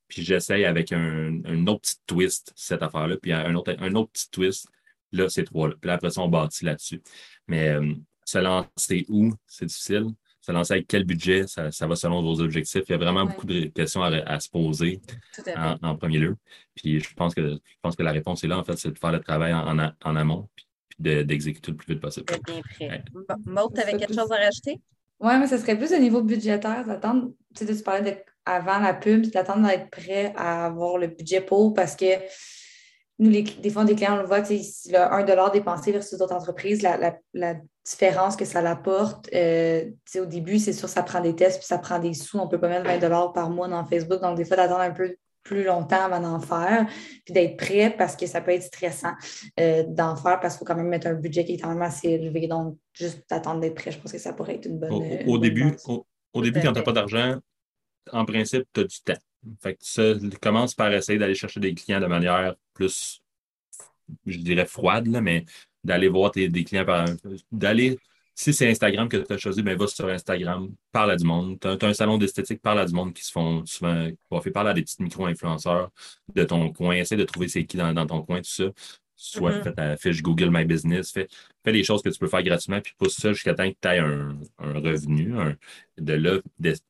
puis 0.09 0.23
j'essaye 0.23 0.64
avec 0.64 0.93
un, 0.93 1.67
autre 1.67 1.81
petit 1.81 1.97
twist, 2.07 2.53
cette 2.57 2.83
affaire-là, 2.83 3.17
puis 3.17 3.33
un 3.33 3.55
autre, 3.55 3.75
un 3.79 3.95
autre 3.95 4.12
petit 4.12 4.31
twist, 4.31 4.69
là, 5.12 5.29
c'est 5.29 5.45
trois-là. 5.45 5.75
Puis 5.81 5.90
après 5.90 6.11
ça, 6.11 6.21
on 6.21 6.29
bâtit 6.29 6.64
là-dessus. 6.64 7.03
Mais 7.47 7.71
euh, 7.71 7.95
se 8.25 8.38
lancer 8.38 9.07
où, 9.09 9.33
c'est 9.47 9.67
difficile. 9.67 10.07
Se 10.40 10.53
lancer 10.53 10.75
avec 10.75 10.87
quel 10.88 11.05
budget, 11.05 11.47
ça, 11.47 11.87
va 11.87 11.97
selon 11.97 12.23
vos 12.23 12.43
objectifs. 12.43 12.83
Il 12.88 12.93
y 12.93 12.95
a 12.95 12.99
vraiment 12.99 13.25
beaucoup 13.25 13.47
de 13.47 13.64
questions 13.67 14.03
à, 14.03 14.40
se 14.40 14.51
poser 14.51 15.01
en, 15.57 15.97
premier 15.97 16.19
lieu. 16.19 16.37
Puis 16.75 17.01
je 17.01 17.14
pense 17.14 17.35
que 17.35 17.55
je 17.55 17.77
pense 17.81 17.97
que 17.97 18.03
la 18.03 18.12
réponse 18.12 18.45
est 18.45 18.49
là, 18.49 18.59
en 18.59 18.64
fait, 18.64 18.77
c'est 18.77 18.90
de 18.90 18.99
faire 18.99 19.12
le 19.12 19.21
travail 19.21 19.55
en, 19.55 20.17
amont, 20.17 20.49
puis, 20.55 20.67
d'exécuter 20.99 21.71
le 21.71 21.79
plus 21.79 21.95
vite 21.95 22.03
possible. 22.03 22.27
Bien 22.45 22.61
prêt. 22.61 23.05
Maud, 23.47 23.73
tu 23.75 23.81
avais 23.81 23.97
quelque 23.97 24.14
chose 24.14 24.31
à 24.31 24.37
rajouter? 24.37 24.83
Oui, 25.21 25.33
mais 25.38 25.47
ce 25.47 25.57
serait 25.57 25.79
plus 25.79 25.93
au 25.95 25.99
niveau 25.99 26.23
budgétaire, 26.23 26.85
d'attendre, 26.85 27.31
tu 27.55 27.64
sais, 27.64 27.75
tu 27.75 27.83
parlais 27.83 28.03
d'être 28.03 28.34
avant 28.46 28.78
la 28.78 28.94
pub, 28.94 29.26
d'attendre 29.26 29.68
d'être 29.68 29.90
prêt 29.90 30.33
à 30.37 30.66
avoir 30.66 30.98
le 30.98 31.07
budget 31.09 31.40
pour 31.40 31.74
parce 31.74 31.96
que 31.96 32.04
nous, 33.18 33.30
les, 33.30 33.42
des 33.42 33.70
fois, 33.70 33.85
des 33.85 33.94
clients, 33.94 34.14
on 34.14 34.22
le 34.22 34.26
voit, 34.26 34.40
le 34.40 34.96
1 34.96 35.50
dépensé 35.50 35.92
versus 35.92 36.18
d'autres 36.18 36.35
entreprises, 36.35 36.83
la, 36.83 37.54
différence 37.87 38.35
que 38.35 38.46
ça 38.46 38.62
l'apporte, 38.62 39.28
euh, 39.35 39.90
au 40.16 40.24
début, 40.24 40.59
c'est 40.59 40.72
sûr, 40.72 40.88
ça 40.88 41.02
prend 41.02 41.20
des 41.20 41.37
tests, 41.37 41.59
puis 41.59 41.66
ça 41.66 41.76
prend 41.76 41.98
des 41.98 42.14
sous. 42.14 42.38
On 42.38 42.48
peut 42.48 42.59
pas 42.59 42.68
mettre 42.68 42.88
20 42.88 43.33
par 43.35 43.50
mois 43.50 43.68
dans 43.68 43.85
Facebook. 43.85 44.22
Donc, 44.22 44.38
des 44.38 44.46
fois, 44.46 44.57
d'attendre 44.57 44.80
un 44.80 44.90
peu 44.90 45.16
plus 45.42 45.64
longtemps 45.64 46.02
avant 46.02 46.20
d'en 46.20 46.40
faire, 46.40 46.87
puis 47.26 47.35
d'être 47.35 47.59
prêt 47.59 47.94
parce 47.96 48.16
que 48.16 48.26
ça 48.26 48.40
peut 48.40 48.52
être 48.52 48.62
stressant 48.62 49.12
euh, 49.61 49.85
d'en 49.87 50.16
faire 50.16 50.40
parce 50.40 50.54
qu'il 50.54 50.61
faut 50.61 50.64
quand 50.64 50.74
même 50.74 50.88
mettre 50.88 51.07
un 51.07 51.14
budget 51.14 51.44
qui 51.44 51.54
est 51.54 51.59
quand 51.59 51.68
même 51.68 51.83
assez 51.83 52.09
élevé. 52.09 52.48
Donc, 52.48 52.78
juste 52.94 53.22
d'attendre 53.30 53.61
d'être 53.61 53.74
prêt, 53.74 53.92
je 53.92 53.98
pense 53.98 54.11
que 54.11 54.18
ça 54.18 54.33
pourrait 54.33 54.54
être 54.54 54.66
une 54.66 54.78
bonne. 54.78 54.94
Au, 55.26 55.38
début, 55.38 55.76
au, 56.33 56.42
début, 56.42 56.61
quand 56.62 56.72
tu 56.72 56.78
n'as 56.78 56.85
pas 56.85 56.92
d'argent, 56.92 57.38
en 58.12 58.25
principe, 58.25 58.64
tu 58.73 58.81
as 58.81 58.85
du 58.85 59.01
temps. 59.05 59.21
Fait 59.62 59.77
ça 59.81 60.14
commence 60.40 60.75
par 60.75 60.93
essayer 60.93 61.19
d'aller 61.19 61.35
chercher 61.35 61.61
des 61.61 61.75
clients 61.75 62.01
de 62.01 62.07
manière 62.07 62.55
plus, 62.73 63.23
je 64.27 64.38
dirais, 64.38 64.67
froide, 64.67 65.09
mais 65.09 65.45
d'aller 65.83 66.09
voir 66.09 66.31
tes, 66.31 66.49
des 66.49 66.64
clients 66.64 66.85
par 66.85 67.07
d'aller. 67.53 67.99
Si 68.37 68.53
c'est 68.53 68.69
Instagram 68.69 69.09
que 69.09 69.19
tu 69.19 69.33
as 69.33 69.38
choisi, 69.38 69.62
ben 69.62 69.79
va 69.79 69.87
sur 69.87 70.09
Instagram, 70.09 70.75
parle 70.90 71.12
à 71.12 71.17
du 71.17 71.25
monde. 71.25 71.61
Tu 71.61 71.69
as, 71.69 71.79
un 71.88 71.95
salon 71.95 72.19
d'esthétique, 72.19 72.61
parle 72.61 72.81
à 72.81 72.87
du 72.87 72.93
monde 72.93 73.14
qui 73.14 73.25
se 73.25 73.31
font 73.31 73.64
souvent, 73.64 74.09
faire 74.43 74.53
parler 74.53 74.71
à 74.71 74.75
des 74.75 74.83
petits 74.83 75.01
micro-influenceurs 75.03 75.93
de 76.35 76.43
ton 76.43 76.73
coin, 76.73 76.97
essaie 76.97 77.17
de 77.17 77.25
trouver 77.25 77.47
c'est 77.47 77.64
qui 77.64 77.77
dans, 77.77 77.93
dans, 77.93 78.07
ton 78.07 78.23
coin, 78.23 78.38
tout 78.38 78.51
ça 78.51 78.64
soit 79.16 79.62
fais 79.62 79.72
ta 79.72 79.96
fiche 79.96 80.22
Google 80.22 80.50
My 80.50 80.64
Business, 80.64 81.12
fais, 81.12 81.29
fais 81.64 81.72
les 81.72 81.85
choses 81.85 82.03
que 82.03 82.09
tu 82.09 82.18
peux 82.18 82.29
faire 82.29 82.42
gratuitement, 82.42 82.81
puis 82.81 82.94
pousse 82.98 83.16
ça 83.16 83.33
jusqu'à 83.33 83.55
temps 83.55 83.68
que 83.70 83.77
tu 83.81 83.88
aies 83.88 83.98
un, 83.98 84.37
revenu. 84.59 85.35
de 85.98 86.12
là, 86.12 86.40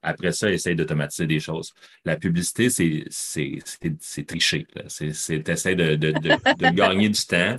après 0.02 0.32
ça, 0.32 0.50
essaye 0.50 0.74
d'automatiser 0.74 1.26
des 1.26 1.40
choses. 1.40 1.72
La 2.04 2.16
publicité, 2.16 2.70
c'est 2.70 4.24
tricher. 4.26 4.66
C'est 4.88 5.48
essaies 5.48 5.76
de, 5.76 5.96
de, 5.96 6.12
de, 6.12 6.74
gagner 6.74 7.08
du 7.08 7.20
temps 7.26 7.58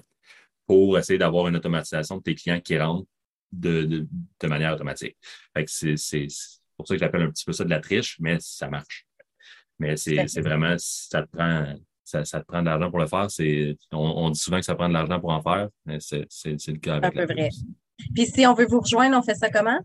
pour 0.65 0.97
essayer 0.97 1.19
d'avoir 1.19 1.47
une 1.47 1.55
automatisation 1.55 2.17
de 2.17 2.23
tes 2.23 2.35
clients 2.35 2.59
qui 2.59 2.77
rentrent 2.77 3.07
de, 3.51 3.83
de 3.85 4.47
manière 4.47 4.73
automatique. 4.73 5.17
C'est 5.67 6.27
pour 6.75 6.87
ça 6.87 6.95
que 6.95 6.99
j'appelle 6.99 7.21
un 7.21 7.31
petit 7.31 7.45
peu 7.45 7.53
ça 7.53 7.63
de 7.63 7.69
la 7.69 7.79
triche, 7.79 8.17
mais 8.19 8.37
ça 8.39 8.67
marche. 8.67 9.05
Mais 9.79 9.95
c'est 9.97 10.41
vraiment, 10.41 10.75
ça 10.77 11.21
te 11.21 11.29
prend 11.35 11.75
ça, 12.05 12.23
ça, 12.23 12.39
te 12.39 12.45
prend 12.45 12.61
de 12.61 12.67
l'argent 12.67 12.89
pour 12.89 12.99
le 12.99 13.07
faire. 13.07 13.27
On, 13.91 13.97
on, 13.97 14.29
dit 14.29 14.39
souvent 14.39 14.59
que 14.59 14.65
ça 14.65 14.75
prend 14.75 14.87
de 14.87 14.93
l'argent 14.93 15.19
pour 15.19 15.31
en 15.31 15.41
faire, 15.41 15.69
mais 15.85 15.97
c'est 15.99 16.27
le 16.45 16.77
cas 16.77 16.95
avec 16.95 17.17
Un 17.17 17.25
peu 17.25 17.33
vrai. 17.33 17.49
Puis 18.13 18.25
si 18.27 18.45
on 18.45 18.53
veut 18.53 18.65
vous 18.65 18.79
rejoindre, 18.79 19.17
on 19.17 19.21
fait 19.21 19.35
ça 19.35 19.49
comment? 19.49 19.79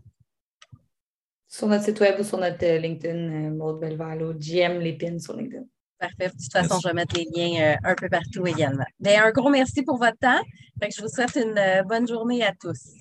Sur 1.47 1.67
notre 1.67 1.83
site 1.83 1.99
web 1.99 2.19
ou 2.19 2.23
sur 2.23 2.37
notre 2.37 2.63
euh, 2.65 2.77
LinkedIn, 2.77 3.17
euh, 3.17 3.49
Maud 3.51 3.79
Belvalo, 3.79 4.33
GM 4.33 4.79
Lépine 4.79 5.19
sur 5.19 5.35
LinkedIn. 5.35 5.65
Parfait. 5.99 6.29
De 6.29 6.31
toute 6.31 6.51
façon, 6.51 6.79
je 6.81 6.87
vais 6.87 6.93
mettre 6.93 7.15
les 7.15 7.27
liens 7.35 7.73
euh, 7.73 7.75
un 7.83 7.95
peu 7.95 8.07
partout 8.07 8.47
également. 8.47 8.85
Bien, 8.99 9.25
un 9.25 9.31
gros 9.31 9.49
merci 9.49 9.83
pour 9.83 9.97
votre 9.97 10.17
temps. 10.17 10.41
je 10.81 11.01
vous 11.01 11.09
souhaite 11.09 11.35
une 11.35 11.87
bonne 11.87 12.07
journée 12.07 12.43
à 12.43 12.53
tous. 12.53 12.95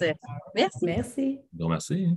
Merci. 0.54 0.84
Merci. 0.84 1.38
Bon, 1.52 1.68
merci. 1.68 2.08